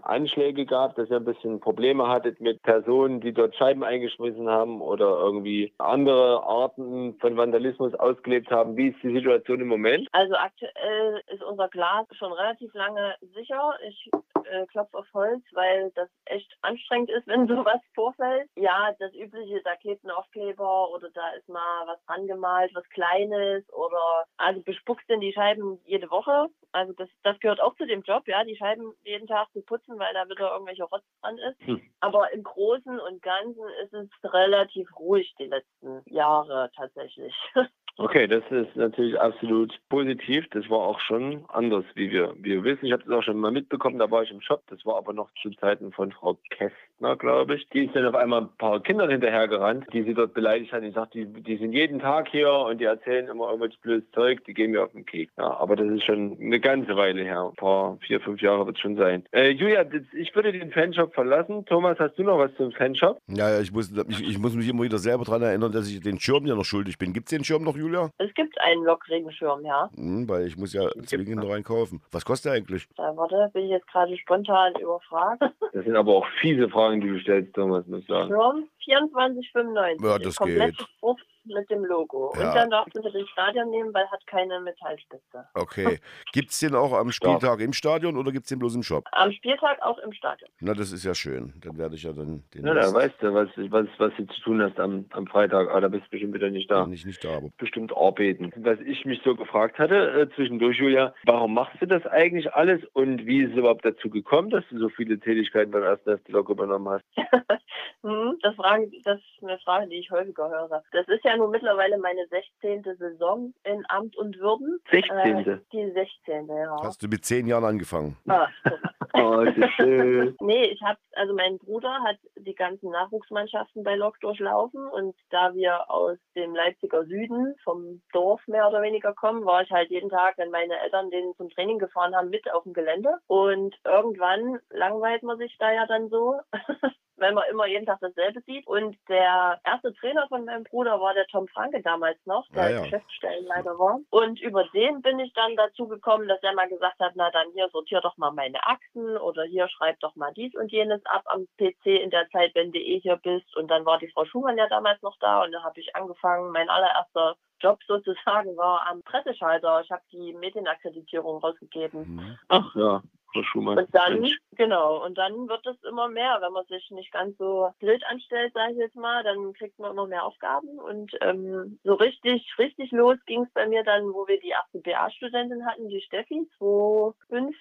Anschläge 0.05 0.65
gab, 0.65 0.95
dass 0.95 1.11
ihr 1.11 1.17
ein 1.17 1.25
bisschen 1.25 1.61
Probleme 1.61 2.09
hattet 2.09 2.41
mit 2.41 2.63
Personen, 2.63 3.21
die 3.21 3.33
dort 3.33 3.57
Scheiben 3.57 3.83
eingeschmissen 3.83 4.49
haben 4.49 4.81
oder 4.81 5.19
irgendwie 5.19 5.73
andere 5.79 6.43
Arten 6.45 7.17
von 7.21 7.37
Vandalismus 7.37 7.95
ausgelebt 7.95 8.51
haben. 8.51 8.77
Wie 8.77 8.89
ist 8.89 9.03
die 9.03 9.13
Situation 9.13 9.61
im 9.61 9.69
Moment? 9.69 10.09
Also 10.13 10.35
aktuell 10.35 11.21
ist 11.33 11.43
unser 11.43 11.69
Glas 11.69 12.07
schon 12.13 12.33
relativ 12.33 12.73
lange 12.75 13.15
sicher. 13.35 13.75
Ich 13.89 14.11
äh, 14.51 14.67
Klopf 14.67 14.93
auf 14.95 15.07
Holz, 15.15 15.45
weil 15.53 15.91
das 15.95 16.09
echt 16.25 16.57
anstrengend 16.63 17.11
ist, 17.11 17.27
wenn 17.27 17.47
sowas 17.47 17.81
vorfällt. 17.95 18.49
Ja, 18.57 18.93
das 18.99 19.13
übliche, 19.15 19.61
da 19.63 19.77
klebt 19.77 20.05
ein 20.05 20.11
Aufkleber 20.11 20.91
oder 20.91 21.11
da 21.11 21.31
ist 21.31 21.49
mal 21.49 21.87
was 21.87 21.99
angemalt, 22.07 22.75
was 22.75 22.89
Kleines 22.91 23.65
oder 23.73 24.25
also 24.37 24.63
bespuckst 24.63 25.09
denn 25.09 25.21
die 25.21 25.33
Scheiben 25.33 25.81
jede 25.85 26.11
Woche. 26.11 26.49
Also 26.73 26.93
das, 26.95 27.09
das 27.23 27.39
gehört 27.41 27.61
auch 27.61 27.75
zu 27.77 27.87
dem 27.87 28.03
Job, 28.03 28.27
ja, 28.29 28.45
die 28.45 28.57
Scheiben 28.57 28.93
jeden 29.03 29.27
Tag 29.27 29.51
zu 29.53 29.63
putzen, 29.63 29.99
weil 29.99 30.13
da 30.15 30.29
wieder 30.29 30.53
irgendwelche 30.53 30.85
Rotz 30.85 31.05
dran 31.21 31.39
ist. 31.39 31.61
Hm. 31.67 31.81
Aber 32.01 32.33
im 32.33 32.43
Großen 32.43 33.01
und 33.01 33.23
Ganzen 33.23 33.65
ist 33.83 33.95
es 33.95 34.09
relativ 34.25 34.89
ruhig 34.99 35.35
die 35.39 35.47
letzten 35.47 36.03
Jahre 36.07 36.71
tatsächlich. 36.77 37.35
Okay, 38.01 38.29
das 38.29 38.45
ist 38.51 38.77
natürlich 38.77 39.21
absolut 39.21 39.75
positiv. 39.89 40.47
Das 40.53 40.71
war 40.71 40.79
auch 40.79 41.01
schon 41.01 41.45
anders, 41.49 41.85
wie 41.95 42.13
wir, 42.13 42.33
wie 42.39 42.51
wir 42.51 42.63
wissen. 42.63 42.87
Ich 42.87 42.93
habe 42.93 43.03
das 43.03 43.13
auch 43.13 43.25
schon 43.25 43.39
mal 43.39 43.51
mitbekommen, 43.51 43.99
da 43.99 44.09
war 44.09 44.23
ich 44.23 44.31
im 44.31 44.41
Shop. 44.41 44.63
Das 44.69 44.87
war 44.87 44.99
aber 44.99 45.13
noch 45.13 45.29
zu 45.43 45.51
Zeiten 45.51 45.91
von 45.91 46.13
Frau 46.13 46.39
Kästner, 46.51 47.17
glaube 47.17 47.57
ich. 47.57 47.69
Die 47.71 47.87
ist 47.87 47.97
dann 47.97 48.07
auf 48.07 48.15
einmal 48.15 48.43
ein 48.43 48.57
paar 48.57 48.81
Kindern 48.85 49.11
hinterhergerannt, 49.11 49.87
die 49.93 50.05
sie 50.05 50.15
dort 50.15 50.33
beleidigt 50.33 50.73
hat. 50.73 50.85
Ich 50.85 50.95
sagte, 50.95 51.27
die, 51.27 51.43
die 51.43 51.57
sind 51.57 51.73
jeden 51.73 51.99
Tag 51.99 52.29
hier 52.29 52.53
und 52.53 52.81
die 52.81 52.85
erzählen 52.85 53.27
immer 53.27 53.47
irgendwelches 53.47 53.81
blödes 53.81 54.09
Zeug, 54.13 54.45
die 54.45 54.55
gehen 54.55 54.71
mir 54.71 54.85
auf 54.85 54.93
den 54.93 55.05
Keks. 55.05 55.33
Ja, 55.37 55.59
aber 55.59 55.75
das 55.75 55.89
ist 55.89 56.05
schon 56.05 56.39
eine 56.41 56.61
ganze 56.61 56.95
Weile 56.95 57.25
her. 57.25 57.49
Ein 57.51 57.57
paar, 57.57 57.99
vier, 58.07 58.21
fünf 58.21 58.41
Jahre 58.41 58.65
wird 58.65 58.77
es 58.77 58.81
schon 58.81 58.95
sein. 58.95 59.25
Äh, 59.33 59.51
Julia, 59.51 59.85
ich 60.17 60.33
würde 60.37 60.53
den 60.53 60.71
Fanshop 60.71 61.15
verlassen. 61.15 61.67
Thomas, 61.67 61.99
hast 61.99 62.17
du 62.17 62.23
noch 62.23 62.39
was 62.39 62.55
zum 62.57 62.71
Fanshop? 62.71 63.19
Ja, 63.27 63.51
ja 63.51 63.61
ich 63.61 63.73
muss, 63.73 63.91
ich, 64.09 64.21
ich 64.21 64.39
muss 64.39 64.55
mich 64.55 64.69
immer 64.69 64.85
wieder 64.85 64.99
selber 64.99 65.25
daran 65.25 65.43
erinnern, 65.43 65.73
dass 65.73 65.91
ich 65.91 65.99
den 65.99 66.21
Schirm 66.21 66.47
ja 66.47 66.55
noch 66.55 66.65
schuldig 66.65 66.97
bin. 66.97 67.13
Gibt 67.13 67.27
es 67.27 67.37
den 67.37 67.43
Schirm 67.43 67.65
noch, 67.65 67.77
Julia? 67.77 67.88
Es 68.19 68.33
gibt 68.35 68.61
einen 68.61 68.85
Lokregenschirm, 68.85 69.65
ja. 69.65 69.91
Hm, 69.97 70.29
weil 70.29 70.47
ich 70.47 70.57
muss 70.57 70.73
ja 70.73 70.89
zwingend 71.05 71.43
noch 71.43 71.51
einen 71.51 71.65
kaufen. 71.65 72.01
Was 72.13 72.25
kostet 72.25 72.53
der 72.53 72.59
eigentlich? 72.59 72.89
Da, 72.97 73.17
warte, 73.17 73.51
bin 73.53 73.65
ich 73.65 73.71
jetzt 73.71 73.89
gerade 73.89 74.17
spontan 74.19 74.75
überfragt. 74.81 75.43
Das 75.73 75.85
sind 75.85 75.97
aber 75.97 76.17
auch 76.17 76.27
fiese 76.41 76.69
Fragen, 76.69 77.01
die 77.01 77.09
du 77.09 77.19
stellst, 77.21 77.55
Thomas, 77.55 77.87
muss 77.87 78.01
ich 78.01 78.07
sagen. 78.07 78.29
Schirm 78.29 78.69
24,95. 78.89 80.07
Ja, 80.07 80.19
das 80.19 80.37
Komplett 80.37 80.79
geht. 80.79 80.89
Frucht 81.01 81.27
mit 81.55 81.71
dem 81.71 81.85
Logo. 81.85 82.33
Ja. 82.35 82.49
Und 82.49 82.55
dann 82.55 82.71
darfst 82.71 82.97
du 82.97 83.03
mit 83.03 83.15
ins 83.15 83.29
Stadion 83.31 83.71
nehmen, 83.71 83.93
weil 83.95 84.07
hat 84.11 84.27
keine 84.27 84.61
Metallspitze. 84.61 85.47
Okay. 85.55 85.99
Gibt 86.33 86.51
es 86.51 86.61
den 86.61 86.75
auch 86.75 86.93
am 86.93 87.11
Spieltag 87.13 87.61
im 87.61 87.73
Stadion 87.73 88.17
oder 88.17 88.33
gibt 88.33 88.45
es 88.45 88.49
den 88.51 88.59
bloß 88.59 88.75
im 88.77 88.83
Shop? 88.83 89.05
Am 89.13 89.33
Spieltag 89.33 89.81
auch 89.83 89.99
im 89.99 90.13
Stadion. 90.13 90.51
Na, 90.61 90.75
das 90.75 90.93
ist 90.93 91.05
ja 91.05 91.15
schön. 91.15 91.55
Dann 91.61 91.79
werde 91.79 91.95
ich 91.95 92.03
ja 92.03 92.13
dann 92.13 92.45
den 92.55 92.67
Ja, 92.67 92.75
da 92.75 92.93
weißt 92.93 93.15
du, 93.21 93.35
was, 93.35 93.49
was, 93.57 93.87
was 93.99 94.13
du 94.17 94.27
zu 94.27 94.41
tun 94.43 94.63
hast 94.63 94.79
am, 94.79 95.07
am 95.11 95.27
Freitag. 95.27 95.69
Ah, 95.71 95.81
da 95.81 95.89
bist 95.89 96.05
du 96.07 96.11
bestimmt 96.11 96.35
wieder 96.35 96.51
nicht 96.51 96.71
da. 96.71 96.85
bin 96.85 96.93
ich 96.93 97.07
nicht 97.07 97.25
da. 97.25 97.37
Aber 97.37 97.49
bestimmt 97.57 97.97
arbeiten. 97.97 98.53
Was 98.57 98.79
ich 98.81 99.05
mich 99.05 99.21
so 99.25 99.35
gefragt 99.35 99.79
hatte 99.79 99.97
äh, 99.97 100.35
zwischendurch, 100.35 100.79
Julia, 100.79 101.15
warum 101.25 101.55
machst 101.55 101.81
du 101.81 101.87
das 101.87 102.07
eigentlich 102.07 102.53
alles 102.53 102.83
und 102.93 103.27
wie 103.27 103.43
ist 103.43 103.53
es 103.53 103.59
überhaupt 103.59 103.85
dazu 103.85 104.11
gekommen, 104.11 104.51
dass 104.51 104.65
du 104.71 104.79
so 104.79 104.89
viele 104.89 105.19
Tätigkeiten 105.19 105.71
beim 105.71 105.83
ersten 105.83 106.19
FC 106.19 106.29
Lok 106.29 106.51
übernommen 106.51 106.89
hast? 106.89 107.05
Hm, 108.05 108.39
das, 108.43 108.57
fragen, 108.79 109.03
das 109.05 109.19
ist 109.19 109.43
eine 109.43 109.59
Frage, 109.59 109.89
die 109.89 109.97
ich 109.97 110.11
häufiger 110.11 110.49
höre. 110.49 110.83
Das 110.93 111.09
ist 111.09 111.25
ja 111.25 111.37
nun 111.37 111.51
mittlerweile 111.51 111.99
meine 111.99 112.27
16. 112.29 112.85
Saison 112.99 113.53
in 113.65 113.85
Amt 113.89 114.17
und 114.17 114.39
Würden. 114.39 114.81
16. 114.91 115.17
Äh, 115.17 115.59
die 115.73 115.91
16. 115.93 116.49
Ja. 116.49 116.77
hast 116.83 117.03
du 117.03 117.09
mit 117.09 117.25
zehn 117.25 117.47
Jahren 117.47 117.65
angefangen? 117.65 118.17
Ah, 118.29 118.49
Oh, 119.15 119.45
schön. 119.77 120.37
Nee, 120.41 120.67
ich 120.67 120.83
habe, 120.83 120.99
also 121.15 121.35
mein 121.35 121.59
Bruder 121.59 122.03
hat 122.05 122.19
die 122.37 122.55
ganzen 122.55 122.91
Nachwuchsmannschaften 122.91 123.83
bei 123.83 123.97
Lok 123.97 124.21
durchlaufen 124.21 124.87
und 124.87 125.17
da 125.31 125.55
wir 125.55 125.91
aus 125.91 126.19
dem 126.37 126.55
Leipziger 126.55 127.05
Süden, 127.05 127.57
vom 127.65 128.03
Dorf 128.13 128.47
mehr 128.47 128.69
oder 128.69 128.83
weniger 128.83 129.15
kommen, 129.15 129.45
war 129.47 129.63
ich 129.63 129.71
halt 129.71 129.91
jeden 129.91 130.11
Tag, 130.11 130.37
wenn 130.37 130.51
meine 130.51 130.79
Eltern 130.81 131.11
den 131.11 131.35
zum 131.37 131.49
Training 131.49 131.79
gefahren 131.79 132.15
haben, 132.15 132.29
mit 132.29 132.53
auf 132.53 132.65
dem 132.65 132.75
Gelände. 132.75 133.17
Und 133.27 133.75
irgendwann 133.85 134.59
langweilt 134.71 135.23
man 135.23 135.39
sich 135.39 135.57
da 135.59 135.73
ja 135.73 135.87
dann 135.87 136.11
so. 136.11 136.41
weil 137.19 137.33
man 137.33 137.45
immer 137.51 137.67
jeden 137.67 137.87
Tag 137.87 137.99
dasselbe 138.01 138.41
sieht. 138.43 138.67
Und 138.67 138.97
der 139.09 139.61
erste 139.65 139.93
Trainer 139.95 140.27
von 140.29 140.45
meinem 140.45 140.65
Bruder 140.65 141.01
war 141.01 141.15
der 141.15 141.27
Tom 141.27 141.49
Franke 141.49 141.83
damals 141.83 142.19
noch, 142.27 142.47
der 142.55 142.63
Ah, 142.65 142.71
ja. 142.71 142.81
Geschäftsstellenleiter 142.83 143.79
war. 143.79 143.99
Und 144.11 144.41
über 144.41 144.65
den 144.75 145.03
bin 145.03 145.19
ich 145.19 145.33
dann 145.35 145.57
dazu 145.57 145.87
gekommen, 145.89 146.29
dass 146.29 146.43
er 146.43 146.55
mal 146.55 146.69
gesagt 146.69 146.99
hat, 147.01 147.13
na 147.15 147.31
dann 147.31 147.47
hier 147.55 147.69
sortier 147.71 148.01
doch 148.01 148.17
mal 148.17 148.31
meine 148.33 148.65
Achsen 148.67 149.17
oder 149.19 149.45
hier 149.45 149.69
schreib 149.69 149.99
doch 150.01 150.15
mal 150.17 150.33
dies 150.35 150.55
und 150.55 150.71
jenes 150.73 151.05
ab 151.07 151.23
am 151.27 151.47
PC 151.59 151.87
in 151.87 152.11
der 152.11 152.29
Zeit, 152.31 152.55
wenn 152.55 152.73
du 152.73 152.79
eh 152.79 153.01
hier 153.01 153.17
bist. 153.17 153.57
Und 153.57 153.69
dann 153.69 153.85
war 153.85 153.99
die 153.99 154.09
Frau 154.09 154.25
Schumann 154.25 154.57
ja 154.59 154.69
damals 154.69 155.01
noch 155.03 155.17
da 155.21 155.43
und 155.45 155.53
da 155.53 155.63
habe 155.63 155.79
ich 155.81 155.95
angefangen. 155.97 156.53
Mein 156.53 156.69
allererster 156.71 157.37
Job 157.61 157.79
sozusagen 157.89 158.57
war 158.57 158.87
am 158.89 159.03
Presseschalter. 159.03 159.81
Ich 159.83 159.91
habe 159.91 160.03
die 160.13 160.33
Medienakkreditierung 160.35 161.39
rausgegeben. 161.39 162.15
Mhm. 162.15 162.39
Ach 162.49 162.75
ja, 162.77 163.03
Frau 163.33 163.43
Schumann. 163.43 163.79
Und 163.79 163.95
dann, 163.95 164.21
Mensch. 164.21 164.37
genau, 164.53 165.05
und 165.05 165.17
dann 165.19 165.49
wird 165.49 165.67
es 165.67 165.77
immer 165.85 166.09
mehr, 166.09 166.39
wenn 166.41 166.53
man 166.53 166.65
sich 166.67 166.91
nicht 166.91 167.13
ganz 167.13 167.37
so 167.39 167.71
blöd 167.79 168.03
anstellt, 168.09 168.53
sage 168.55 168.73
ich 168.73 168.79
jetzt 168.79 168.97
mal, 168.97 169.23
dann 169.23 169.53
kriegt 169.53 169.79
man 169.79 169.93
immer 169.93 170.07
mehr 170.07 170.25
Aufgaben. 170.25 170.79
Und 170.79 171.13
ähm, 171.21 171.79
so 171.85 171.95
richtig, 171.95 172.51
richtig 172.59 172.91
los 172.93 173.19
ging 173.27 173.43
es 173.45 173.53
bei 173.53 173.67
mir 173.69 173.85
dann, 173.85 174.05
wo 174.15 174.27
wir 174.27 174.41
die 174.41 174.49
erste 174.49 174.79
BA-Studentin 174.81 175.65
hatten, 175.67 175.89
die 175.89 176.01
Steffi, 176.01 176.49
2015, 176.59 177.55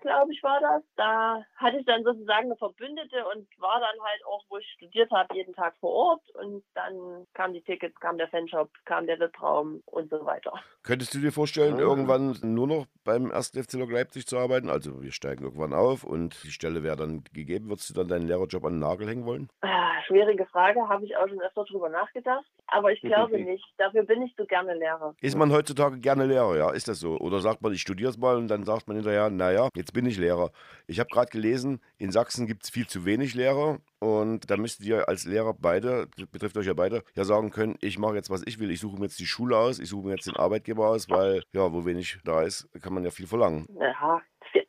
glaube 0.00 0.32
ich, 0.32 0.42
war 0.42 0.60
das. 0.60 0.82
Da 0.96 1.42
hatte 1.56 1.78
ich 1.78 1.86
dann 1.86 2.04
sozusagen 2.04 2.46
eine 2.46 2.56
Verbündete 2.56 3.24
und 3.32 3.46
war 3.58 3.80
dann 3.80 4.00
halt 4.02 4.24
auch, 4.26 4.42
wo 4.48 4.58
ich 4.58 4.66
studiert 4.76 5.10
habe, 5.10 5.34
jeden 5.34 5.54
Tag 5.54 5.76
vor 5.80 5.90
Ort. 5.92 6.22
Und 6.34 6.64
dann 6.74 7.26
kamen 7.34 7.54
die 7.54 7.62
Tickets, 7.62 7.98
kam 8.00 8.18
der 8.18 8.28
Fanshop, 8.28 8.70
kam 8.84 9.06
der 9.06 9.18
Webraum 9.20 9.82
und 9.86 10.10
so 10.10 10.24
weiter. 10.24 10.52
Könntest 10.82 11.14
du 11.14 11.18
dir 11.18 11.32
vorstellen, 11.32 11.74
Ah. 11.76 11.80
irgendwann 11.80 12.36
nur 12.42 12.66
noch 12.66 12.86
beim 13.04 13.30
1. 13.30 13.52
FC 13.56 13.74
Lok 13.74 13.90
Leipzig 13.90 14.26
zu 14.26 14.38
arbeiten? 14.38 14.68
Also 14.70 14.87
wir 15.00 15.12
steigen 15.12 15.44
irgendwann 15.44 15.72
auf 15.72 16.04
und 16.04 16.42
die 16.44 16.50
Stelle 16.50 16.82
wäre 16.82 16.96
dann 16.96 17.24
gegeben. 17.32 17.68
Würdest 17.68 17.90
du 17.90 17.94
dann 17.94 18.08
deinen 18.08 18.26
Lehrerjob 18.26 18.64
an 18.64 18.74
den 18.74 18.80
Nagel 18.80 19.08
hängen 19.08 19.24
wollen? 19.24 19.48
Ah, 19.60 19.92
schwierige 20.06 20.46
Frage, 20.46 20.80
habe 20.88 21.04
ich 21.04 21.16
auch 21.16 21.28
schon 21.28 21.40
öfter 21.40 21.64
drüber 21.64 21.88
nachgedacht. 21.88 22.44
Aber 22.66 22.92
ich 22.92 23.00
glaube 23.00 23.38
nicht. 23.38 23.64
Dafür 23.78 24.04
bin 24.04 24.22
ich 24.22 24.34
so 24.36 24.44
gerne 24.44 24.74
Lehrer. 24.74 25.14
Ist 25.20 25.36
man 25.36 25.52
heutzutage 25.52 25.98
gerne 25.98 26.26
Lehrer, 26.26 26.56
ja? 26.56 26.70
Ist 26.70 26.88
das 26.88 27.00
so? 27.00 27.16
Oder 27.18 27.40
sagt 27.40 27.62
man, 27.62 27.72
ich 27.72 27.80
studiere 27.80 28.10
es 28.10 28.18
mal 28.18 28.36
und 28.36 28.48
dann 28.48 28.64
sagt 28.64 28.88
man 28.88 28.96
hinterher, 28.96 29.30
naja, 29.30 29.68
jetzt 29.74 29.92
bin 29.92 30.06
ich 30.06 30.18
Lehrer. 30.18 30.50
Ich 30.86 31.00
habe 31.00 31.08
gerade 31.10 31.30
gelesen, 31.30 31.80
in 31.98 32.10
Sachsen 32.10 32.46
gibt 32.46 32.64
es 32.64 32.70
viel 32.70 32.86
zu 32.86 33.04
wenig 33.04 33.34
Lehrer 33.34 33.78
und 34.00 34.50
da 34.50 34.56
müsst 34.56 34.80
ihr 34.84 35.08
als 35.08 35.24
Lehrer 35.24 35.54
beide, 35.58 36.08
das 36.16 36.26
betrifft 36.26 36.56
euch 36.56 36.66
ja 36.66 36.74
beide, 36.74 37.02
ja 37.14 37.24
sagen 37.24 37.50
können, 37.50 37.76
ich 37.80 37.98
mache 37.98 38.14
jetzt, 38.14 38.30
was 38.30 38.42
ich 38.46 38.58
will. 38.58 38.70
Ich 38.70 38.80
suche 38.80 38.98
mir 38.98 39.06
jetzt 39.06 39.18
die 39.18 39.26
Schule 39.26 39.56
aus, 39.56 39.78
ich 39.78 39.88
suche 39.88 40.06
mir 40.06 40.14
jetzt 40.14 40.26
den 40.26 40.36
Arbeitgeber 40.36 40.88
aus, 40.88 41.08
weil, 41.10 41.42
ja, 41.52 41.72
wo 41.72 41.84
wenig 41.84 42.18
da 42.24 42.42
ist, 42.42 42.68
kann 42.82 42.94
man 42.94 43.04
ja 43.04 43.10
viel 43.10 43.26
verlangen. 43.26 43.66
Ja, 43.80 44.20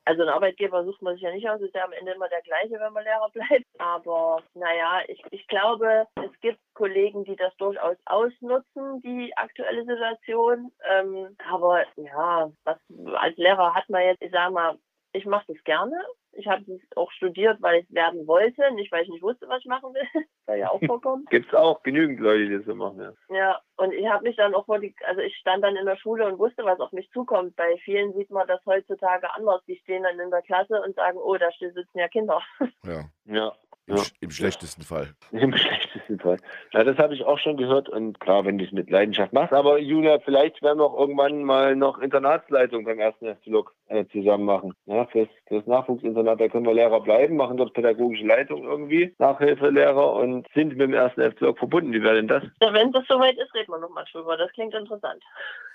also 0.05 0.21
einen 0.21 0.31
Arbeitgeber 0.31 0.83
sucht 0.83 1.01
man 1.01 1.13
sich 1.13 1.23
ja 1.23 1.31
nicht 1.31 1.47
aus, 1.49 1.61
ist 1.61 1.75
ja 1.75 1.83
am 1.83 1.93
Ende 1.93 2.13
immer 2.13 2.29
der 2.29 2.41
gleiche, 2.41 2.79
wenn 2.79 2.93
man 2.93 3.03
Lehrer 3.03 3.29
bleibt. 3.33 3.65
Aber 3.77 4.41
naja, 4.53 5.01
ich, 5.07 5.21
ich 5.31 5.47
glaube, 5.47 6.07
es 6.15 6.39
gibt 6.41 6.59
Kollegen, 6.73 7.23
die 7.23 7.35
das 7.35 7.55
durchaus 7.57 7.97
ausnutzen, 8.05 9.01
die 9.01 9.35
aktuelle 9.35 9.85
Situation. 9.85 10.71
Ähm, 10.89 11.35
aber 11.49 11.85
ja, 11.95 12.51
was 12.63 12.77
als 13.15 13.37
Lehrer 13.37 13.73
hat 13.73 13.89
man 13.89 14.03
jetzt, 14.03 14.21
ich 14.21 14.31
sag 14.31 14.51
mal, 14.51 14.77
ich 15.13 15.25
mache 15.25 15.53
das 15.53 15.63
gerne. 15.63 15.95
Ich 16.39 16.47
habe 16.47 16.63
es 16.71 16.81
auch 16.95 17.11
studiert, 17.11 17.61
weil 17.61 17.81
ich 17.81 17.89
es 17.89 17.93
werden 17.93 18.25
wollte, 18.25 18.71
nicht 18.73 18.91
weil 18.91 19.03
ich 19.03 19.09
nicht 19.09 19.21
wusste, 19.21 19.47
was 19.49 19.59
ich 19.59 19.65
machen 19.65 19.93
will. 19.93 20.07
Soll 20.47 20.57
ja 20.57 20.69
auch 20.69 20.79
vorkommen. 20.85 21.25
Gibt's 21.29 21.53
auch 21.53 21.83
genügend 21.83 22.19
Leute, 22.21 22.47
die 22.47 22.57
das 22.57 22.65
so 22.65 22.75
machen, 22.75 23.01
ja. 23.01 23.35
Ja, 23.35 23.59
und 23.75 23.93
ich 23.93 24.07
habe 24.07 24.23
mich 24.23 24.37
dann 24.37 24.55
auch 24.55 24.65
vor 24.65 24.79
die, 24.79 24.95
also 25.05 25.21
ich 25.21 25.35
stand 25.35 25.63
dann 25.63 25.75
in 25.75 25.85
der 25.85 25.97
Schule 25.97 26.25
und 26.25 26.39
wusste, 26.39 26.63
was 26.63 26.79
auf 26.79 26.91
mich 26.93 27.09
zukommt. 27.11 27.55
Bei 27.57 27.75
vielen 27.83 28.13
sieht 28.13 28.29
man 28.29 28.47
das 28.47 28.65
heutzutage 28.65 29.33
anders. 29.35 29.61
Die 29.67 29.77
stehen 29.77 30.03
dann 30.03 30.19
in 30.19 30.31
der 30.31 30.41
Klasse 30.41 30.81
und 30.81 30.95
sagen, 30.95 31.17
oh, 31.17 31.35
da 31.37 31.49
sitzen 31.59 31.99
ja 31.99 32.07
Kinder. 32.07 32.41
Ja, 32.85 33.03
Ja. 33.25 33.53
Im, 33.89 33.95
Ja. 33.97 34.01
sch- 34.03 34.13
im 34.21 34.31
schlechtesten 34.31 34.83
Fall. 34.83 35.09
Im 35.31 35.55
schlechtesten 35.55 36.19
Fall. 36.19 36.37
Ja, 36.73 36.83
das 36.83 36.97
habe 36.97 37.13
ich 37.15 37.23
auch 37.25 37.37
schon 37.39 37.57
gehört 37.57 37.89
und 37.89 38.19
klar, 38.19 38.45
wenn 38.45 38.57
du 38.57 38.65
es 38.65 38.71
mit 38.71 38.89
Leidenschaft 38.89 39.33
machst. 39.33 39.53
Aber 39.53 39.79
Julia, 39.79 40.19
vielleicht 40.19 40.61
werden 40.61 40.79
wir 40.79 40.85
auch 40.85 40.99
irgendwann 40.99 41.43
mal 41.43 41.75
noch 41.75 41.99
Internatsleitung 41.99 42.85
beim 42.85 42.99
ersten 42.99 43.27
FC 43.35 43.47
Lok 43.47 43.73
äh, 43.87 44.05
zusammen 44.11 44.45
machen. 44.45 44.73
Ja, 44.85 45.05
fürs, 45.07 45.27
fürs 45.47 45.65
Nachwuchsinternat, 45.67 46.39
da 46.39 46.47
können 46.47 46.65
wir 46.65 46.73
Lehrer 46.73 47.01
bleiben, 47.01 47.35
machen 47.37 47.57
dort 47.57 47.73
pädagogische 47.73 48.25
Leitung 48.25 48.63
irgendwie, 48.63 49.13
Nachhilfelehrer 49.17 50.13
und 50.13 50.47
sind 50.53 50.69
mit 50.69 50.81
dem 50.81 50.93
ersten 50.93 51.21
FC 51.31 51.41
Lok 51.41 51.57
verbunden. 51.57 51.91
Wie 51.93 52.03
wäre 52.03 52.15
denn 52.15 52.27
das? 52.27 52.43
Ja, 52.61 52.73
wenn 52.73 52.91
das 52.91 53.03
soweit 53.07 53.37
ist, 53.37 53.53
reden 53.55 53.71
wir 53.71 53.79
nochmal 53.79 54.05
drüber. 54.11 54.37
Das 54.37 54.51
klingt 54.53 54.73
interessant. 54.73 55.23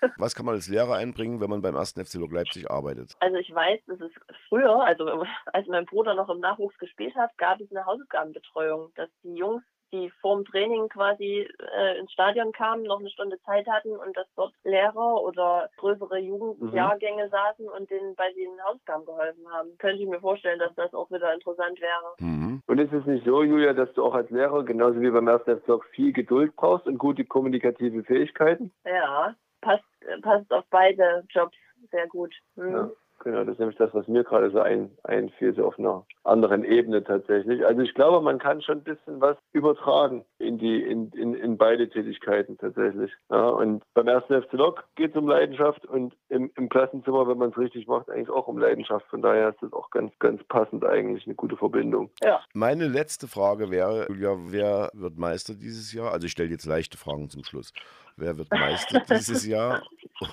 Was 0.18 0.34
kann 0.34 0.46
man 0.46 0.54
als 0.54 0.68
Lehrer 0.68 0.94
einbringen, 0.94 1.40
wenn 1.40 1.50
man 1.50 1.62
beim 1.62 1.76
1. 1.76 1.92
FC 1.94 2.14
Lok 2.20 2.32
Leipzig 2.32 2.70
arbeitet? 2.70 3.14
Also 3.20 3.36
ich 3.38 3.52
weiß, 3.54 3.80
dass 3.86 4.00
es 4.00 4.12
früher, 4.48 4.82
also 4.84 5.24
als 5.52 5.66
mein 5.66 5.86
Bruder 5.86 6.14
noch 6.14 6.28
im 6.28 6.40
Nachwuchs 6.40 6.76
gespielt 6.78 7.14
hat, 7.16 7.30
gab 7.38 7.60
es 7.60 7.70
eine 7.70 7.84
Hausaufgabenbetreuung, 8.05 8.92
dass 8.96 9.09
die 9.22 9.34
Jungs, 9.34 9.62
die 9.92 10.11
vorm 10.20 10.44
Training 10.44 10.88
quasi 10.88 11.48
äh, 11.76 11.98
ins 11.98 12.12
Stadion 12.12 12.52
kamen, 12.52 12.82
noch 12.82 12.98
eine 12.98 13.11
Stunde 13.11 13.38
Zeit 13.42 13.66
hatten 13.68 13.90
und 13.96 14.16
dass 14.16 14.26
dort 14.34 14.52
Lehrer 14.64 15.22
oder 15.22 15.70
größere 15.76 16.18
Jugendjahrgänge 16.18 17.28
saßen 17.28 17.68
und 17.68 17.90
denen 17.90 18.14
bei 18.16 18.32
den 18.32 18.50
Hausaufgaben 18.64 19.05
geholfen 19.05 19.48
haben. 19.52 19.78
Könnte 19.78 20.02
ich 20.02 20.09
mir 20.09 20.20
vorstellen, 20.20 20.59
dass 20.59 20.74
das 20.74 20.92
auch 20.94 21.11
wieder 21.11 21.32
interessant 21.32 21.80
wäre. 21.80 22.14
Mhm. 22.18 22.62
Und 22.66 22.78
ist 22.78 22.92
es 22.92 23.07
nicht 23.07 23.24
so, 23.24 23.44
Julia, 23.44 23.72
dass 23.72 23.92
du 23.92 24.05
auch 24.05 24.14
als 24.14 24.30
Lehrer, 24.30 24.64
genauso 24.64 25.00
wie 25.00 25.11
beim 25.11 25.28
ersten 25.28 25.62
Lok, 25.66 25.84
viel 25.86 26.12
Geduld 26.12 26.57
brauchst 26.57 26.86
und 26.86 26.98
gute 26.98 27.24
kommunikative 27.24 28.02
Fähigkeiten? 28.02 28.72
Ja, 28.84 29.36
passt, 29.61 29.84
äh, 30.00 30.20
passt 30.20 30.52
auf 30.52 30.64
beide 30.70 31.24
Jobs 31.28 31.57
sehr 31.90 32.09
gut. 32.09 32.34
Hm. 32.57 32.72
Ja. 32.72 32.90
Genau, 33.20 33.44
das 33.44 33.54
ist 33.54 33.58
nämlich 33.58 33.78
das, 33.78 33.94
was 33.94 34.06
mir 34.06 34.24
gerade 34.24 34.50
so 34.50 34.60
ein, 34.60 34.90
einfiel, 35.02 35.54
so 35.54 35.64
auf 35.64 35.78
einer 35.78 36.04
anderen 36.24 36.64
Ebene 36.64 37.02
tatsächlich. 37.02 37.64
Also 37.64 37.80
ich 37.80 37.94
glaube, 37.94 38.20
man 38.22 38.38
kann 38.38 38.60
schon 38.60 38.78
ein 38.78 38.84
bisschen 38.84 39.20
was 39.20 39.36
übertragen 39.52 40.24
in 40.38 40.58
die 40.58 40.82
in, 40.82 41.10
in, 41.12 41.34
in 41.34 41.56
beide 41.56 41.88
Tätigkeiten 41.88 42.58
tatsächlich. 42.58 43.10
Ja, 43.30 43.48
und 43.48 43.82
beim 43.94 44.08
ersten 44.08 44.42
FC 44.42 44.52
Lok 44.52 44.84
geht 44.96 45.12
es 45.12 45.16
um 45.16 45.28
Leidenschaft 45.28 45.86
und 45.86 46.14
im, 46.28 46.50
im 46.56 46.68
Klassenzimmer, 46.68 47.26
wenn 47.28 47.38
man 47.38 47.50
es 47.50 47.58
richtig 47.58 47.86
macht, 47.86 48.10
eigentlich 48.10 48.30
auch 48.30 48.48
um 48.48 48.58
Leidenschaft. 48.58 49.06
Von 49.06 49.22
daher 49.22 49.50
ist 49.50 49.62
das 49.62 49.72
auch 49.72 49.90
ganz, 49.90 50.12
ganz 50.18 50.42
passend 50.44 50.84
eigentlich 50.84 51.26
eine 51.26 51.34
gute 51.34 51.56
Verbindung. 51.56 52.10
Ja. 52.22 52.40
Meine 52.52 52.88
letzte 52.88 53.28
Frage 53.28 53.70
wäre, 53.70 54.06
Julia, 54.08 54.36
wer 54.50 54.90
wird 54.92 55.18
Meister 55.18 55.54
dieses 55.54 55.92
Jahr? 55.92 56.12
Also 56.12 56.26
ich 56.26 56.32
stelle 56.32 56.50
jetzt 56.50 56.66
leichte 56.66 56.98
Fragen 56.98 57.30
zum 57.30 57.44
Schluss. 57.44 57.72
Wer 58.16 58.38
wird 58.38 58.50
Meister 58.50 59.00
dieses 59.00 59.44
Jahr? 59.46 59.82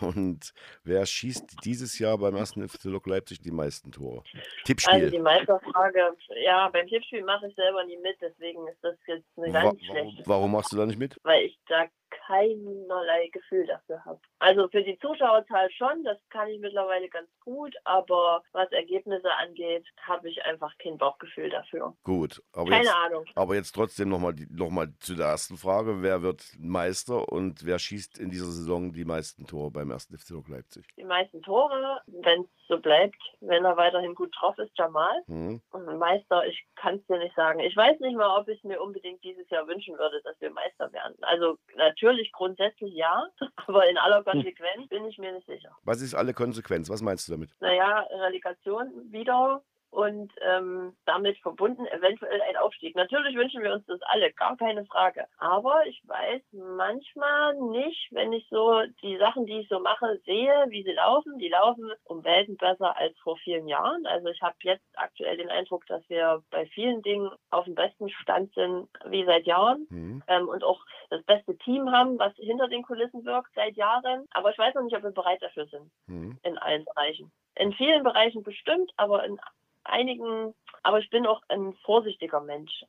Und 0.02 0.54
wer 0.84 1.06
schießt 1.06 1.66
dieses 1.66 1.98
Jahr 1.98 2.18
beim 2.18 2.36
ersten 2.36 2.68
FC 2.68 2.86
Lok 2.86 3.08
Leipzig 3.08 3.42
die 3.42 3.52
meisten 3.52 3.92
Tore? 3.92 4.24
Tippspiel. 4.66 4.94
Also 4.94 5.10
die 5.10 5.20
Meisterfrage, 5.20 6.16
ja, 6.44 6.70
beim 6.70 6.88
Tippspiel 6.88 7.24
mache 7.24 7.48
ich 7.48 7.56
selber 7.56 7.84
nie 7.86 7.98
mit, 7.98 8.16
deswegen 8.22 8.68
ist 8.68 8.84
das 8.84 8.96
jetzt 9.08 9.26
eine 9.38 9.52
ganz 9.52 9.80
Wa 9.80 9.86
schlechte 9.86 10.24
Warum 10.26 10.52
machst 10.52 10.72
du 10.72 10.78
da 10.78 10.86
nicht 10.86 11.00
mit? 11.00 11.18
Weil 11.24 11.46
ich 11.46 11.60
da 11.68 11.88
keinerlei 12.28 13.28
Gefühl 13.32 13.66
dafür 13.66 14.04
habe. 14.06 14.20
Also 14.40 14.68
für 14.70 14.84
die 14.84 14.98
Zuschauerzahl 15.00 15.72
schon, 15.72 16.04
das 16.04 16.18
kann 16.30 16.48
ich 16.50 16.60
mittlerweile 16.60 17.10
ganz 17.10 17.30
gut, 17.40 17.76
aber 17.84 18.44
was 18.52 18.72
Ergebnisse 18.72 19.32
angeht, 19.34 19.86
habe 20.02 20.30
ich 20.30 20.44
einfach 20.44 20.72
kein 20.78 20.98
Bauchgefühl 20.98 21.50
dafür. 21.50 21.96
Gut, 22.04 22.42
aber 22.54 22.70
keine 22.70 22.84
jetzt, 22.84 22.96
Ahnung. 22.96 23.26
Aber 23.36 23.56
jetzt 23.56 23.72
trotzdem 23.72 24.10
nochmal 24.10 24.36
noch 24.50 24.70
mal 24.70 24.88
zu 25.00 25.16
der 25.16 25.28
ersten 25.28 25.58
Frage: 25.58 26.02
Wer 26.02 26.22
wird 26.22 26.44
Meister 26.60 27.30
und 27.30 27.66
wer 27.66 27.80
schießt 27.80 28.20
in 28.20 28.30
dieser 28.30 28.52
Saison 28.52 28.94
die 28.94 29.06
meisten 29.06 29.46
Tore 29.46 29.72
beim 29.72 29.92
ersten 29.92 30.18
FC 30.18 30.32
Leipzig? 30.48 30.86
Die 30.98 31.04
meisten 31.04 31.42
Tore, 31.42 32.02
wenn 32.08 32.42
es 32.42 32.68
so 32.68 32.80
bleibt, 32.80 33.22
wenn 33.42 33.66
er 33.66 33.78
weiterhin 33.78 34.16
gut 34.16 34.34
drauf 34.40 34.58
ist, 34.58 34.72
Jamal. 34.78 35.22
Mhm. 35.28 35.62
Und 35.72 35.98
Meister, 35.98 36.46
ich 36.48 36.66
kann 36.76 36.96
es 36.96 37.06
dir 37.06 37.18
nicht 37.18 37.36
sagen. 37.36 37.60
Ich 37.60 37.76
weiß 37.76 38.00
nicht 38.00 38.16
mal, 38.16 38.40
ob 38.40 38.48
ich 38.48 38.64
mir 38.64 38.82
unbedingt 38.82 39.24
dieses 39.24 39.50
Jahr 39.50 39.68
wünschen 39.68 39.98
würde, 39.98 40.22
dass 40.24 40.40
wir 40.40 40.52
Meister 40.52 40.92
werden. 40.94 41.16
Also 41.22 41.58
natürlich 41.76 42.01
grundsätzlich 42.34 42.94
ja, 42.94 43.28
aber 43.68 43.90
in 43.90 43.98
aller 43.98 44.24
Konsequenz 44.24 44.88
bin 44.90 45.06
ich 45.06 45.18
mir 45.18 45.32
nicht 45.32 45.48
sicher. 45.48 45.76
Was 45.84 46.02
ist 46.02 46.14
alle 46.16 46.34
Konsequenz? 46.34 46.90
Was 46.90 47.02
meinst 47.02 47.28
du 47.28 47.34
damit? 47.34 47.52
Naja, 47.60 48.06
Relegation 48.12 49.12
wieder 49.12 49.64
und 49.92 50.32
ähm, 50.42 50.96
damit 51.06 51.38
verbunden 51.40 51.86
eventuell 51.88 52.42
ein 52.42 52.56
Aufstieg. 52.56 52.96
Natürlich 52.96 53.36
wünschen 53.36 53.62
wir 53.62 53.74
uns 53.74 53.86
das 53.86 54.02
alle, 54.04 54.32
gar 54.32 54.56
keine 54.56 54.86
Frage. 54.86 55.28
Aber 55.38 55.86
ich 55.86 56.02
weiß 56.08 56.42
manchmal 56.54 57.56
nicht, 57.56 58.08
wenn 58.12 58.32
ich 58.32 58.48
so 58.50 58.82
die 59.04 59.18
Sachen, 59.18 59.46
die 59.46 59.60
ich 59.60 59.68
so 59.68 59.80
mache, 59.80 60.18
sehe, 60.26 60.66
wie 60.70 60.84
sie 60.84 60.94
laufen. 60.94 61.38
Die 61.40 61.50
laufen 61.50 61.92
um 62.06 62.24
Welten 62.24 62.56
besser 62.56 62.96
als 62.98 63.18
vor 63.20 63.38
vielen 63.38 63.68
Jahren. 63.68 64.06
Also 64.06 64.30
ich 64.30 64.42
habe 64.42 64.56
jetzt 64.64 64.86
aktuell 64.96 65.36
den 65.36 65.50
Eindruck, 65.50 65.86
dass 65.88 66.08
wir 66.10 66.42
bei 66.52 66.66
vielen 66.68 67.02
Dingen 67.02 67.30
auf 67.50 67.66
dem 67.66 67.76
besten 67.76 68.10
Stand 68.10 68.54
sind 68.54 68.88
wie 69.06 69.26
seit 69.26 69.46
Jahren 69.46 69.88
mhm. 69.90 70.24
ähm, 70.28 70.48
und 70.48 70.64
auch 70.64 70.80
das 71.10 71.22
beste 71.24 71.58
Team 71.58 71.92
haben, 71.92 72.18
was 72.18 72.34
hinter 72.38 72.70
den 72.70 72.84
Kulissen 72.84 73.26
wirkt 73.26 73.54
seit 73.56 73.76
Jahren. 73.76 74.26
Aber 74.32 74.52
ich 74.52 74.58
weiß 74.58 74.74
noch 74.74 74.84
nicht, 74.84 74.96
ob 74.96 75.04
wir 75.04 75.12
bereit 75.12 75.42
dafür 75.42 75.66
sind 75.66 75.92
mhm. 76.08 76.40
in 76.44 76.58
allen 76.58 76.86
Bereichen. 76.86 77.30
In 77.56 77.74
vielen 77.74 78.04
Bereichen 78.04 78.44
bestimmt, 78.44 78.92
aber 78.96 79.26
in 79.26 79.38
einigen, 79.84 80.54
aber 80.84 81.00
ich 81.00 81.10
bin 81.10 81.26
auch 81.26 81.42
ein 81.50 81.74
vorsichtiger 81.86 82.42
Mensch. 82.42 82.86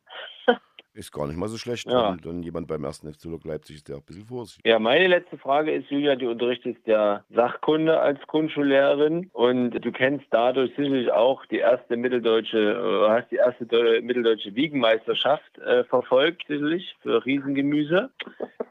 Ist 0.95 1.11
gar 1.11 1.26
nicht 1.26 1.38
mal 1.38 1.49
so 1.49 1.57
schlecht, 1.57 1.90
ja. 1.90 2.12
wenn 2.12 2.18
dann 2.18 2.43
jemand 2.43 2.68
beim 2.68 2.84
ersten 2.84 3.11
FC 3.11 3.24
Leipzig 3.45 3.76
ist, 3.76 3.88
der 3.88 3.97
ein 3.97 4.03
bisschen 4.03 4.26
vorsichtig. 4.26 4.62
Ja, 4.66 4.78
meine 4.78 5.07
letzte 5.07 5.38
Frage 5.38 5.72
ist, 5.72 5.90
Julia, 5.90 6.16
du 6.16 6.30
unterrichtest 6.30 6.86
ja 6.86 7.24
Sachkunde 7.30 7.99
als 7.99 8.20
Grundschullehrerin 8.26 9.30
und 9.32 9.70
du 9.70 9.90
kennst 9.90 10.26
dadurch 10.30 10.70
sicherlich 10.76 11.11
auch 11.11 11.47
die 11.47 11.61
erste 11.61 11.97
mitteldeutsche, 11.97 12.59
äh, 12.59 13.09
hast 13.09 13.30
die 13.30 13.36
erste 13.36 13.64
mitteldeutsche 14.03 14.55
Wiegenmeisterschaft 14.55 15.57
äh, 15.61 15.84
verfolgt, 15.84 16.45
sicherlich, 16.47 16.95
für 17.01 17.24
Riesengemüse 17.24 18.11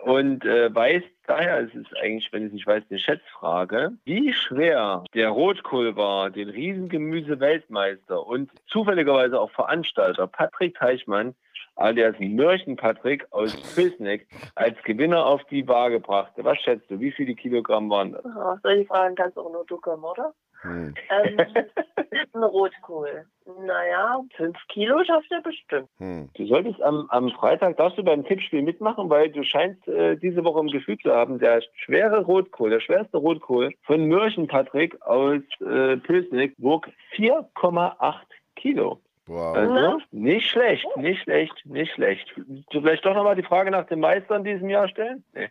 und 0.04 0.46
äh, 0.46 0.74
weißt 0.74 1.08
daher, 1.28 1.60
es 1.62 1.74
ist 1.74 1.96
eigentlich, 1.98 2.32
wenn 2.32 2.44
ich 2.44 2.48
es 2.48 2.54
nicht 2.54 2.68
weiß, 2.68 2.84
eine 2.90 3.00
Schätzfrage, 3.00 3.94
wie 4.04 4.34
schwer 4.34 5.04
der 5.14 5.30
Rotkohl 5.30 5.96
war, 5.96 6.30
den 6.30 6.50
Riesengemüse-Weltmeister 6.50 8.26
und 8.26 8.52
zufälligerweise 8.68 9.40
auch 9.40 9.52
Veranstalter 9.52 10.28
Patrick 10.28 10.76
Teichmann 10.76 11.36
alias 11.76 12.16
Mörchen 12.20 12.76
Patrick 12.76 13.26
aus 13.32 13.56
Pilsneck 13.76 14.28
als 14.56 14.78
Gewinner 14.84 15.26
auf 15.26 15.44
die 15.46 15.68
Waage 15.68 16.00
brachte. 16.00 16.44
Was 16.44 16.60
schätzt 16.60 16.90
du, 16.90 17.00
wie 17.00 17.12
viele 17.12 17.36
Kilogramm 17.36 17.90
waren 17.90 18.12
das? 18.12 18.26
Oh, 18.26 18.56
solche 18.62 18.86
Fragen 18.86 19.16
kannst 19.16 19.38
du 19.38 19.42
auch 19.42 19.52
nur 19.52 19.66
du 19.66 19.78
kommen, 19.78 20.04
oder? 20.04 20.34
Hm. 20.62 20.94
Ähm, 21.10 21.38
ein 22.34 22.44
Rotkohl. 22.44 23.26
Naja, 23.66 24.22
fünf 24.36 24.58
Kilo 24.70 25.04
schafft 25.04 25.32
er 25.32 25.42
bestimmt. 25.42 25.90
Hm. 25.98 26.30
Du 26.36 26.46
solltest 26.46 26.82
am, 26.82 27.08
am 27.10 27.30
Freitag, 27.32 27.78
darfst 27.78 27.98
du 27.98 28.04
beim 28.04 28.24
Tippspiel 28.24 28.62
mitmachen, 28.62 29.10
weil 29.10 29.32
du 29.32 29.44
scheinst 29.44 29.88
äh, 29.88 30.16
diese 30.18 30.44
Woche 30.44 30.60
im 30.60 30.68
Gefühl 30.68 30.98
zu 31.00 31.12
haben, 31.12 31.40
der 31.40 31.62
schwere 31.76 32.22
Rotkohl, 32.22 32.70
der 32.70 32.80
schwerste 32.80 33.18
Rotkohl 33.18 33.74
von 33.84 34.08
Mörchen 34.08 34.48
Patrick 34.48 35.02
aus 35.02 35.42
äh, 35.62 35.98
Pilsneck 35.98 36.54
wog 36.58 36.88
4,8 37.16 38.16
Kilo. 38.56 39.02
Wow. 39.32 39.56
Also, 39.56 40.02
nicht 40.12 40.50
schlecht, 40.50 40.86
nicht 40.98 41.24
schlecht, 41.24 41.66
nicht 41.66 41.94
schlecht. 41.94 42.34
Du 42.36 42.82
vielleicht 42.82 43.06
doch 43.06 43.16
nochmal 43.16 43.38
die 43.38 43.44
Frage 43.44 43.72
nach 43.72 43.86
dem 43.86 44.02
Meister 44.02 44.36
in 44.36 44.44
diesem 44.44 44.68
Jahr 44.68 44.90
stellen? 44.90 45.24
Nee. 45.34 45.50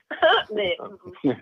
nee. 0.51 0.77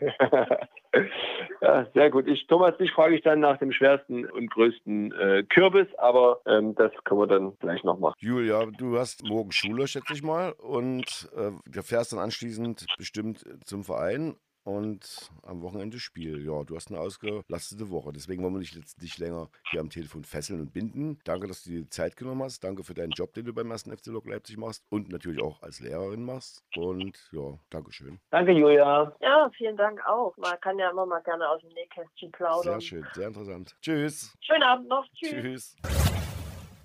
ja, 1.61 1.86
sehr 1.95 2.11
gut. 2.11 2.28
Ich, 2.28 2.47
Thomas, 2.47 2.76
dich 2.76 2.93
frage 2.93 3.16
ich 3.16 3.22
dann 3.22 3.41
nach 3.41 3.59
dem 3.59 3.72
schwersten 3.72 4.24
und 4.24 4.53
größten 4.53 5.12
äh, 5.12 5.43
Kürbis, 5.49 5.89
aber 5.99 6.41
ähm, 6.47 6.76
das 6.76 6.93
können 7.03 7.22
wir 7.22 7.26
dann 7.26 7.59
gleich 7.59 7.82
noch 7.82 7.99
machen. 7.99 8.14
Julia, 8.20 8.66
du 8.66 8.97
hast 8.97 9.24
morgen 9.24 9.51
Schule, 9.51 9.89
schätze 9.89 10.12
ich 10.12 10.22
mal, 10.22 10.53
und 10.53 11.28
äh, 11.36 11.51
du 11.66 11.82
fährst 11.82 12.12
dann 12.12 12.20
anschließend 12.20 12.86
bestimmt 12.97 13.45
zum 13.64 13.82
Verein 13.82 14.36
und 14.69 15.31
am 15.43 15.62
Wochenende 15.62 15.99
Spiel. 15.99 16.45
Ja, 16.45 16.62
du 16.62 16.77
hast 16.77 16.91
eine 16.91 17.01
ausgelastete 17.01 17.91
Woche. 17.91 18.12
Deswegen 18.12 18.43
wollen 18.43 18.55
wir 18.55 18.61
dich 18.61 18.75
jetzt 18.75 19.01
nicht 19.01 19.19
länger 19.19 19.49
hier 19.71 19.81
am 19.81 19.89
Telefon 19.89 20.25
fesseln 20.25 20.61
und 20.61 20.73
binden. 20.73 21.19
Danke, 21.25 21.49
dass 21.49 21.64
du 21.64 21.71
dir 21.71 21.81
die 21.81 21.89
Zeit 21.89 22.16
genommen 22.16 22.43
hast. 22.43 22.62
Danke 22.62 22.85
für 22.85 22.95
deinen 22.95 23.12
Job, 23.12 23.33
den 23.33 23.47
du 23.47 23.55
beim 23.55 23.71
ersten 23.71 23.97
FC 23.97 24.09
Lok 24.09 24.29
Leipzig 24.29 24.59
machst 24.59 24.85
und 24.91 25.09
natürlich 25.09 25.43
auch 25.43 25.62
als 25.62 25.81
Lehrerin 25.81 26.25
machst. 26.25 26.62
Und 26.77 27.19
ja, 27.33 27.59
Dankeschön. 27.71 28.21
Danke, 28.31 28.53
Julia. 28.53 29.16
Ja, 29.21 29.51
vielen 29.57 29.77
Dank 29.77 30.07
auch. 30.07 30.37
Man 30.37 30.61
kann 30.61 30.79
ja 30.79 30.91
immer 30.91 31.07
mal 31.07 31.23
gerne 31.23 31.49
aus 31.49 31.62
dem 31.62 31.71
Nähkästchen 31.71 32.31
plaudern. 32.33 32.81
Sehr 32.81 32.81
schön, 32.81 33.07
sehr 33.14 33.29
interessant. 33.29 33.75
Tschüss. 33.81 34.37
Schönen 34.41 34.62
Abend 34.62 34.89
noch. 34.89 35.07
Tschüss. 35.14 35.77
Tschüss. 35.83 36.09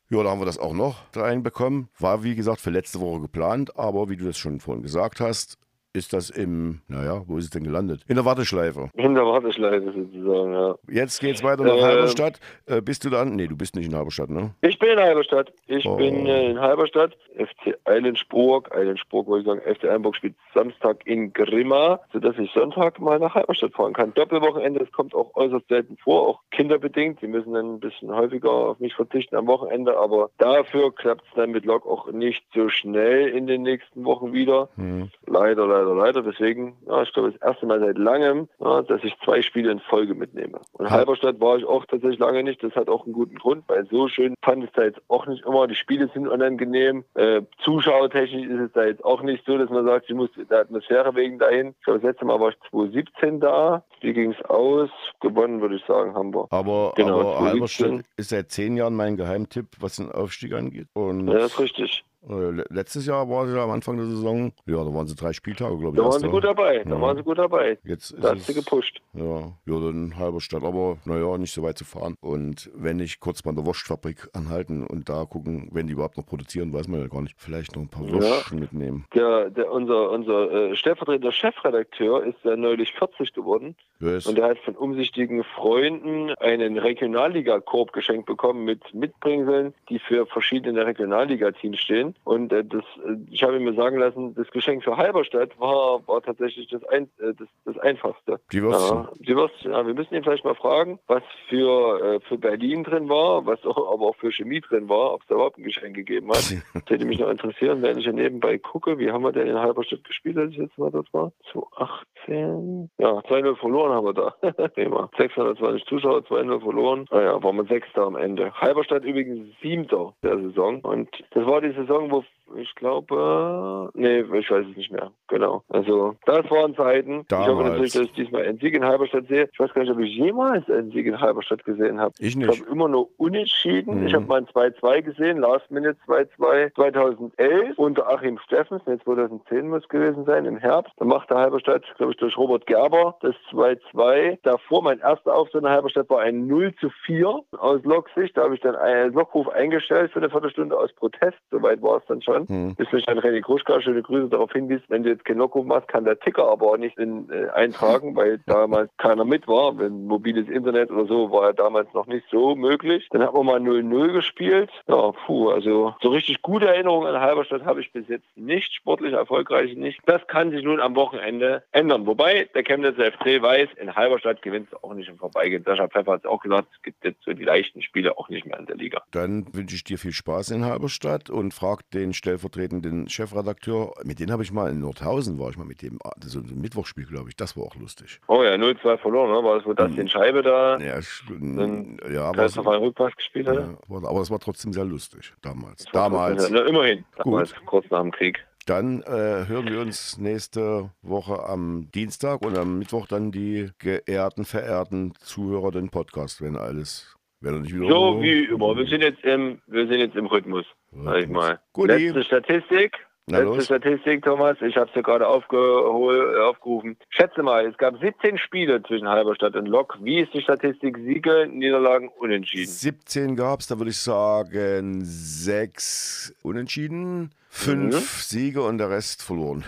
Ja, 0.10 0.22
da 0.22 0.30
haben 0.30 0.42
wir 0.42 0.46
das 0.46 0.60
auch 0.60 0.74
noch 0.74 0.98
reinbekommen. 1.16 1.90
War 1.98 2.24
wie 2.24 2.36
gesagt 2.36 2.62
für 2.62 2.70
letzte 2.70 3.00
Woche 3.00 3.22
geplant, 3.22 3.78
aber 3.78 4.10
wie 4.10 4.16
du 4.16 4.26
das 4.26 4.38
schon 4.38 4.60
vorhin 4.60 4.84
gesagt 4.84 5.20
hast, 5.20 5.58
ist 5.94 6.12
das 6.12 6.32
im, 6.32 6.82
naja, 6.88 7.22
wo 7.28 7.38
ist 7.38 7.46
es 7.46 7.50
denn 7.52 7.64
gelandet? 7.64 8.02
In 8.08 8.16
der 8.16 8.26
Warteschleife. 8.26 8.90
In 8.96 9.14
der 9.14 9.26
Warteschleife 9.26 9.94
sozusagen, 9.94 10.54
ja. 10.54 10.76
Jetzt 10.90 11.22
geht's 11.22 11.44
weiter 11.44 11.64
nach 11.64 11.78
äh, 11.78 11.82
Halberstadt. 11.82 12.40
Äh, 12.66 12.82
bist 12.82 13.06
du 13.06 13.12
dann? 13.12 13.36
Nee, 13.36 13.48
du 13.48 13.56
bist 13.56 13.76
nicht 13.76 13.86
in 13.86 13.96
Halberstadt, 13.96 14.32
ne? 14.32 14.56
Ich 14.62 14.80
bin 14.80 14.90
in 14.90 15.00
Halberstadt. 15.00 15.54
Ich 15.68 15.86
oh. 15.86 15.96
bin 15.96 16.26
äh, 16.26 16.50
in 16.50 16.60
Halberstadt. 16.60 17.16
FC 17.38 17.78
Eilensburg, 17.86 18.76
Eilensburg 18.76 19.28
wollte 19.28 19.42
ich 19.42 19.62
sagen, 19.62 19.76
FC 19.76 19.86
Eilenburg 19.86 20.16
spielt 20.16 20.36
Samstag 20.56 21.06
in 21.06 21.32
Grimma, 21.32 22.00
sodass 22.12 22.38
ich 22.40 22.52
Sonntag 22.54 23.00
mal 23.00 23.20
nach 23.20 23.36
Halberstadt 23.36 23.74
fahren 23.74 23.94
kann. 23.94 24.14
Doppelwochenende, 24.16 24.80
das 24.80 24.92
kommt 24.92 25.14
auch 25.14 25.36
äußerst 25.36 25.68
selten 25.68 25.98
vor, 25.98 26.28
auch 26.28 26.42
kinderbedingt. 26.52 27.22
Die 27.22 27.28
müssen 27.28 27.54
dann 27.54 27.76
ein 27.76 27.80
bisschen 27.80 28.12
häufiger 28.12 28.52
auf 28.52 28.80
mich 28.80 28.96
verzichten 28.96 29.36
am 29.36 29.46
Wochenende, 29.46 29.98
aber 29.98 30.32
dafür 30.40 30.94
klappt 30.94 31.24
es 31.28 31.36
dann 31.36 31.52
mit 31.52 31.66
Lok 31.66 31.86
auch 31.86 32.12
nicht 32.12 32.44
so 32.56 32.70
schnell 32.70 33.30
in 33.30 33.46
den 33.46 33.62
nächsten 33.62 34.04
Wochen 34.06 34.34
wieder. 34.34 34.70
Hm. 34.76 35.12
Leider, 35.28 35.68
leider 35.68 35.83
leider, 35.84 35.96
leider. 35.96 36.22
Deswegen, 36.22 36.76
ja, 36.88 37.04
ich 37.04 37.14
glaube, 37.14 37.32
das 37.32 37.42
erste 37.42 37.66
Mal 37.66 37.80
seit 37.80 37.98
langem, 37.98 38.48
ja, 38.60 38.82
dass 38.82 39.04
ich 39.04 39.16
zwei 39.24 39.42
Spiele 39.42 39.72
in 39.72 39.80
Folge 39.80 40.16
mitnehme. 40.16 40.60
Und 40.74 40.90
Halberstadt 40.90 41.40
war 41.40 41.58
ich 41.58 41.66
auch 41.66 41.86
tatsächlich 41.86 42.20
lange 42.20 42.44
nicht. 42.44 42.64
Das 42.64 42.76
hat 42.76 42.90
auch 42.90 43.06
einen 43.06 43.14
guten 43.14 43.36
Grund, 43.36 43.64
weil 43.68 43.86
so 43.90 44.08
schön 44.08 44.36
fand 44.44 44.64
ich 44.64 44.70
es 44.70 44.76
da 44.76 44.84
jetzt 44.84 45.02
auch 45.08 45.28
nicht 45.28 45.46
immer. 45.46 45.68
Die 45.68 45.76
Spiele 45.76 46.10
sind 46.14 46.28
unangenehm. 46.28 47.04
Äh, 47.16 47.42
zuschauertechnisch 47.64 48.48
ist 48.48 48.60
es 48.60 48.72
da 48.74 48.86
jetzt 48.86 49.04
auch 49.04 49.22
nicht 49.22 49.46
so, 49.46 49.58
dass 49.58 49.70
man 49.70 49.86
sagt, 49.86 50.10
ich 50.10 50.16
muss 50.16 50.30
der 50.50 50.60
Atmosphäre 50.60 51.16
wegen 51.16 51.40
dahin. 51.40 51.76
Ich 51.80 51.86
glaube, 51.86 52.00
das 52.00 52.10
letzte 52.10 52.26
Mal 52.26 52.40
war 52.40 52.50
ich 52.50 52.56
2017 52.70 53.40
da. 53.40 53.84
Wie 54.02 54.14
ging 54.14 54.32
es 54.32 54.46
aus? 54.46 54.90
Gewonnen, 55.22 55.62
würde 55.62 55.76
ich 55.76 55.86
sagen, 55.86 56.14
haben 56.16 56.34
wir. 56.34 56.48
Aber, 56.52 56.94
genau, 56.96 57.20
aber 57.20 57.42
Halberstadt 57.42 58.02
ist 58.18 58.30
seit 58.30 58.52
zehn 58.52 58.78
Jahren 58.78 58.96
mein 58.96 59.18
Geheimtipp, 59.18 59.68
was 59.80 59.98
den 59.98 60.12
Aufstieg 60.12 60.54
angeht. 60.54 60.88
Und 60.94 61.28
ja, 61.28 61.34
das 61.34 61.54
ist 61.54 61.60
richtig. 61.60 62.04
Äh, 62.30 62.64
letztes 62.70 63.06
Jahr 63.06 63.30
war 63.30 63.48
sie 63.48 63.56
ja 63.56 63.64
am 63.64 63.72
Anfang 63.72 63.98
der 63.98 64.06
Saison, 64.06 64.54
ja, 64.66 64.78
da 64.84 64.94
waren 64.94 65.08
sie 65.08 65.16
drei 65.16 65.34
Spieltage, 65.34 65.78
glaube 65.78 65.98
ich. 65.98 66.02
Da 66.04 66.10
waren 66.10 66.20
sie 66.20 66.26
da. 66.28 66.32
gut 66.32 66.44
dabei. 66.44 66.84
Da 66.84 66.90
Ja. 66.92 67.02
waren 67.02 67.18
sie 67.18 67.24
gut 67.24 67.38
dabei. 67.38 67.78
Jetzt 67.84 68.14
Da 68.22 68.32
hast 68.36 68.48
du 68.48 68.52
es, 68.54 68.58
gepusht. 68.64 69.02
ja, 69.14 69.40
ja, 69.66 69.80
dann 69.80 70.18
Halberstadt, 70.18 70.64
aber 70.64 70.98
naja, 71.06 71.38
nicht 71.38 71.52
so 71.54 71.64
weit 71.64 71.78
zu 71.78 71.86
fahren. 71.86 72.16
Und 72.22 72.72
wenn 72.76 73.00
ich 73.00 73.20
kurz 73.20 73.44
mal 73.44 73.52
in 73.52 73.58
der 73.58 73.66
Wurstfabrik 73.66 74.30
anhalten 74.34 74.86
und 74.88 75.10
da 75.10 75.26
gucken, 75.26 75.70
wenn 75.74 75.88
die 75.88 75.94
überhaupt 75.94 76.18
noch 76.18 76.26
produzieren, 76.26 76.72
weiß 76.74 76.88
man 76.88 77.02
ja 77.02 77.08
gar 77.08 77.22
nicht. 77.22 77.36
Vielleicht 77.38 77.76
noch 77.76 77.82
ein 77.84 77.90
paar 77.90 78.06
Ja. 78.06 78.14
Würstchen 78.14 78.60
mitnehmen. 78.60 79.06
Der, 79.14 79.50
der, 79.50 79.72
unser 79.72 80.10
unser 80.12 80.52
äh, 80.72 80.76
stellvertretender 80.76 81.32
Chefredakteur 81.32 82.24
ist 82.24 82.38
ja 82.44 82.56
neulich 82.56 82.94
40 82.94 83.34
geworden 83.34 83.76
Yes. 84.00 84.28
und 84.28 84.38
er 84.40 84.50
hat 84.50 84.58
von 84.60 84.76
umsichtigen 84.76 85.44
Freunden 85.44 86.32
einen 86.40 86.78
Regionalliga-Korb 86.78 87.94
geschenkt 87.94 88.26
bekommen 88.26 88.64
mit 88.66 88.94
Mitbringseln, 88.94 89.74
die 89.90 90.00
für 90.00 90.26
verschiedene 90.26 90.86
Regionalliga-Teams 90.86 91.80
stehen. 91.80 92.13
Und 92.24 92.52
äh, 92.54 92.64
das, 92.64 92.84
äh, 93.06 93.16
ich 93.30 93.44
habe 93.44 93.60
mir 93.60 93.74
sagen 93.74 93.98
lassen, 93.98 94.36
das 94.36 94.50
Geschenk 94.52 94.84
für 94.84 94.98
Halberstadt 94.98 95.60
war, 95.60 96.06
war 96.08 96.22
tatsächlich 96.22 96.68
das, 96.68 96.84
ein, 96.86 97.04
äh, 97.20 97.34
das, 97.38 97.48
das 97.66 97.78
einfachste. 97.80 98.40
Die 98.52 98.62
Würstchen. 98.62 98.98
Ja, 98.98 99.10
die 99.20 99.36
Würstchen, 99.36 99.72
ja, 99.72 99.86
wir 99.86 99.94
müssen 99.94 100.14
ihn 100.16 100.24
vielleicht 100.24 100.46
mal 100.46 100.56
fragen, 100.56 101.00
was 101.08 101.24
für, 101.50 102.02
äh, 102.16 102.20
für 102.28 102.38
Berlin 102.38 102.84
drin 102.84 103.10
war, 103.10 103.46
was 103.46 103.64
auch, 103.66 103.94
aber 103.94 104.08
auch 104.08 104.16
für 104.16 104.32
Chemie 104.32 104.62
drin 104.62 104.90
war, 104.90 105.14
ob 105.14 105.22
es 105.22 105.28
da 105.28 105.36
überhaupt 105.36 105.58
ein 105.58 105.64
Geschenk 105.64 105.96
gegeben 105.96 106.30
hat. 106.30 106.44
Das 106.74 106.90
hätte 106.90 107.06
mich 107.06 107.20
noch 107.20 107.30
interessieren, 107.30 107.82
wenn 107.82 107.98
ich 107.98 108.04
hier 108.04 108.14
nebenbei 108.14 108.58
gucke, 108.58 108.98
wie 108.98 109.12
haben 109.12 109.24
wir 109.24 109.32
denn 109.32 109.48
in 109.48 109.58
Halberstadt 109.58 110.04
gespielt, 110.04 110.38
als 110.38 110.52
ich 110.52 110.58
jetzt 110.58 110.78
mal 110.78 110.92
dort 110.92 111.12
war? 111.14 111.32
2018. 111.52 112.90
Ja, 112.98 113.20
2-0 113.20 113.56
verloren 113.58 113.92
haben 113.94 114.06
wir 114.06 114.14
da. 114.14 114.30
Prima. 114.70 115.10
620 115.18 115.86
Zuschauer, 115.86 116.20
2-0 116.20 116.62
verloren. 116.62 117.06
Naja, 117.12 117.42
waren 117.42 117.58
wir 117.58 117.66
Sechster 117.66 118.04
am 118.04 118.16
Ende. 118.16 118.54
Halberstadt 118.54 119.04
übrigens 119.04 119.48
Siebter 119.62 120.14
der 120.24 120.40
Saison. 120.40 120.82
Und 120.82 121.10
das 121.32 121.46
war 121.46 121.62
die 121.62 121.72
Saison, 121.72 122.03
wo 122.12 122.24
ich 122.56 122.74
glaube, 122.76 123.90
nee, 123.94 124.20
ich 124.22 124.52
weiß 124.52 124.66
es 124.70 124.78
nicht 124.78 124.92
mehr. 124.92 125.12
Genau. 125.28 125.64
Also, 125.70 126.16
das 126.26 126.50
waren 126.52 126.76
Zeiten. 126.76 127.22
Ich 127.22 127.28
Damals. 127.28 127.48
hoffe 127.50 127.64
natürlich, 127.64 127.94
dass 127.94 128.02
ich 128.04 128.12
diesmal 128.14 128.44
einen 128.46 128.60
Sieg 128.60 128.74
in 128.76 128.86
Halberstadt 128.86 129.28
sehe. 129.28 129.50
Ich 129.52 129.60
weiß 129.60 129.74
gar 129.74 129.82
nicht, 129.82 129.92
ob 129.92 130.00
ich 130.00 130.16
jemals 130.16 130.70
einen 130.70 130.92
Sieg 130.92 131.06
in 131.08 131.20
Halberstadt 131.20 131.64
gesehen 131.66 132.00
habe. 132.00 132.14
Ich 132.20 132.28
Ich 132.28 132.36
nicht. 132.36 132.48
habe 132.62 132.70
immer 132.72 132.88
nur 132.88 133.10
unentschieden. 133.18 134.02
Mhm. 134.02 134.08
Ich 134.08 134.14
habe 134.14 134.26
mal 134.26 134.38
ein 134.40 134.48
2-2 134.48 135.02
gesehen, 135.02 135.38
Last 135.40 135.70
Minute 135.72 135.98
2-2 136.08 136.74
2011 136.76 137.78
unter 137.78 138.08
Achim 138.12 138.38
Steffens, 138.40 138.82
nee, 138.86 138.98
2010 139.04 139.70
muss 139.70 139.84
es 139.84 139.90
gewesen 139.90 140.26
sein, 140.26 140.46
im 140.46 140.58
Herbst. 140.58 140.92
Da 140.98 141.06
machte 141.06 141.36
Halberstadt, 141.36 141.84
glaube 141.98 142.12
ich, 142.12 142.18
durch 142.18 142.38
Robert 142.38 142.66
Gerber 142.66 143.16
das 143.22 143.36
2-2. 143.52 144.38
Davor, 144.44 144.84
mein 144.84 145.00
erster 145.00 145.36
Auftritt 145.36 145.64
in 145.64 145.70
Halberstadt 145.70 146.10
war 146.10 146.20
ein 146.22 146.48
0 146.48 146.74
zu 146.80 146.90
4 147.06 147.40
aus 147.58 147.84
Loksicht. 147.84 148.38
Da 148.38 148.44
habe 148.44 148.56
ich 148.56 148.62
dann 148.62 148.76
einen 148.76 149.14
Lockruf 149.14 149.48
eingestellt 149.50 150.12
für 150.12 150.20
eine 150.20 150.30
Viertelstunde 150.30 150.78
aus 150.78 150.94
Protest. 150.94 151.38
Soweit 151.52 151.82
war 151.82 151.98
es 151.98 152.06
dann 152.08 152.22
schon. 152.22 152.33
Hm. 152.48 152.76
Bis 152.76 152.92
mich 152.92 153.06
dann 153.06 153.20
René 153.20 153.42
Kruschka, 153.42 153.82
schöne 153.82 154.02
Grüße, 154.02 154.30
darauf 154.30 154.52
hinwies, 154.52 154.82
wenn 154.88 155.04
du 155.04 155.10
jetzt 155.10 155.26
keinen 155.26 155.38
Lockruf 155.38 155.66
machst, 155.66 155.88
kann 155.88 156.06
der 156.06 156.20
Ticker 156.20 156.48
aber 156.50 156.72
auch 156.72 156.78
nicht 156.78 156.98
in, 156.98 157.30
äh, 157.30 157.50
eintragen, 157.50 158.16
weil 158.16 158.40
damals 158.46 158.90
keiner 158.98 159.26
mit 159.26 159.48
war. 159.48 159.78
Wenn 159.78 160.06
mobiles 160.06 160.50
Internet 160.50 160.92
oder 160.92 161.06
so 161.06 161.32
war 161.32 161.48
ja 161.48 161.54
damals 161.54 161.94
noch 161.94 162.08
nicht 162.08 162.26
so 162.32 162.56
möglich. 162.56 163.08
Dann 163.12 163.24
haben 163.24 163.36
wir 163.36 163.44
mal 163.44 163.60
0-0 163.60 164.14
gespielt. 164.14 164.70
Ja, 164.88 165.12
puh, 165.26 165.50
also 165.50 165.96
so 166.02 166.10
richtig 166.10 166.42
gute 166.42 166.68
Erinnerungen 166.68 167.14
an 167.14 167.22
Halberstadt 167.22 167.66
habe 167.66 167.82
ich 167.82 167.92
bis 167.92 168.08
jetzt 168.08 168.26
nicht, 168.36 168.74
sportlich 168.74 169.14
erfolgreich 169.14 169.76
nicht. 169.76 170.00
Das 170.06 170.26
kann 170.28 170.52
sich 170.52 170.64
nun 170.64 170.80
am 170.80 170.96
Wochenende 170.96 171.64
ändern. 171.72 172.06
Wobei 172.06 172.50
der 172.54 172.64
Chemnitzer 172.64 173.12
FC 173.12 173.42
weiß, 173.42 173.70
in 173.80 173.96
Halberstadt 173.96 174.42
gewinnt 174.42 174.68
es 174.72 174.84
auch 174.84 174.94
nicht 174.94 175.10
im 175.10 175.18
Vorbeigehen. 175.18 175.64
Sascha 175.64 175.88
Pfeffer 175.88 176.14
hat 176.14 176.22
es 176.22 176.30
auch 176.30 176.42
gesagt, 176.42 176.68
es 176.76 176.82
gibt 176.82 177.04
jetzt 177.04 177.24
so 177.24 177.34
die 177.34 177.44
leichten 177.44 177.82
Spiele 177.82 178.18
auch 178.18 178.30
nicht 178.30 178.46
mehr 178.46 178.60
in 178.60 178.66
der 178.66 178.76
Liga. 178.76 179.02
Dann 179.12 179.46
wünsche 179.54 179.76
ich 179.76 179.84
dir 179.84 179.98
viel 179.98 180.12
Spaß 180.12 180.52
in 180.52 180.66
Halberstadt 180.66 181.30
und 181.30 181.54
frag 181.54 181.90
den 181.92 182.14
stellvertretenden 182.24 183.10
Chefredakteur. 183.10 183.94
Mit 184.06 184.20
dem 184.22 184.32
habe 184.32 184.44
ich 184.44 184.52
mal 184.54 184.72
in 184.72 184.80
Nordhausen, 184.80 185.38
war 185.40 185.50
ich 185.50 185.58
mal 185.58 185.66
mit 185.66 185.82
dem, 185.82 186.00
ah, 186.06 186.12
so 186.26 186.40
ein 186.40 186.62
Mittwochspiel, 186.62 187.06
glaube 187.06 187.30
ich. 187.30 187.36
Das 187.36 187.58
war 187.58 187.64
auch 187.66 187.76
lustig. 187.76 188.20
Oh 188.28 188.42
ja, 188.44 188.54
0-2 188.56 188.98
verloren, 188.98 189.30
ne? 189.32 189.44
War 189.48 189.58
das, 189.58 189.66
wo 189.66 189.74
das 189.74 189.94
den 189.94 190.08
Scheibe 190.08 190.42
da 190.42 190.78
Ja, 190.80 191.00
ich, 191.00 191.08
Dann 191.30 191.98
ja 192.12 192.24
aber, 192.30 192.44
einen 192.44 192.84
Rückpass 192.84 193.14
gespielt 193.18 193.48
hat? 193.48 193.56
ja, 193.58 193.74
war- 193.88 194.10
aber 194.10 194.22
es 194.22 194.32
war 194.32 194.40
trotzdem 194.40 194.72
sehr 194.72 194.86
lustig 194.86 195.34
damals. 195.42 195.84
Das 195.84 195.92
Damals. 195.92 196.38
trotzdem- 196.48 196.56
Na, 196.56 196.62
immerhin. 196.70 196.98
Gut. 197.18 197.26
Damals, 197.26 197.54
kurz 197.66 197.86
nach 197.92 198.02
dem 198.02 198.12
Krieg. 198.12 198.40
Dann 198.66 199.02
äh, 199.02 199.46
hören 199.48 199.68
wir 199.68 199.82
uns 199.82 200.18
nächste 200.18 200.90
Woche 201.02 201.44
am 201.44 201.90
Dienstag 201.94 202.42
und 202.46 202.58
am 202.58 202.80
Mittwoch 202.80 203.08
dann 203.08 203.34
die 203.34 203.70
geehrten, 203.80 204.46
verehrten 204.46 205.14
Zuhörer 205.20 205.72
den 205.72 205.90
Podcast, 205.90 206.42
wenn 206.42 206.56
alles, 206.56 207.18
wenn 207.42 207.56
er 207.56 207.60
nicht 207.60 207.76
wieder 207.76 207.90
So 207.90 208.22
wie 208.22 208.46
immer. 208.46 208.78
Wir 208.78 208.88
sind 208.88 209.02
jetzt 209.02 209.22
im, 209.26 209.60
wir 209.68 209.86
sind 209.88 210.00
jetzt 210.00 210.16
im 210.16 210.28
Rhythmus, 210.28 210.66
sag 211.04 211.18
ich 211.18 211.28
mal. 211.30 211.60
Guti. 211.74 211.92
Letzte 211.94 212.24
Statistik. 212.24 212.98
Na 213.26 213.38
Letzte 213.38 213.56
los. 213.56 213.66
Statistik, 213.66 214.24
Thomas. 214.26 214.58
Ich 214.62 214.76
habe 214.76 214.90
es 214.90 214.96
ja 214.96 215.02
gerade 215.02 215.26
aufgehol, 215.26 216.36
äh, 216.38 216.42
aufgerufen. 216.42 216.98
Schätze 217.10 217.42
mal, 217.42 217.66
es 217.66 217.78
gab 217.78 217.98
17 217.98 218.38
Spiele 218.38 218.84
zwischen 218.84 219.08
Halberstadt 219.08 219.56
und 219.56 219.68
Lok. 219.68 219.98
Wie 220.02 220.20
ist 220.20 220.34
die 220.34 220.42
Statistik? 220.42 220.98
Siege, 220.98 221.48
Niederlagen, 221.50 222.10
Unentschieden. 222.20 222.68
17 222.70 223.36
gab 223.38 223.62
es, 223.62 223.68
da 223.68 223.78
würde 223.80 223.92
ich 223.92 223.98
sagen, 223.98 225.00
sechs 225.06 226.36
Unentschieden, 226.44 227.32
fünf 227.50 227.96
Mhm. 227.96 228.00
Siege 228.02 228.62
und 228.62 228.78
der 228.78 228.90
Rest 228.90 229.24
verloren. 229.24 229.64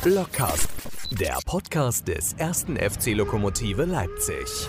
Blockcast, 0.04 0.70
der 1.18 1.38
Podcast 1.46 2.10
des 2.10 2.34
ersten 2.34 2.76
FC 2.76 3.14
Lokomotive 3.16 3.86
Leipzig. 3.86 4.68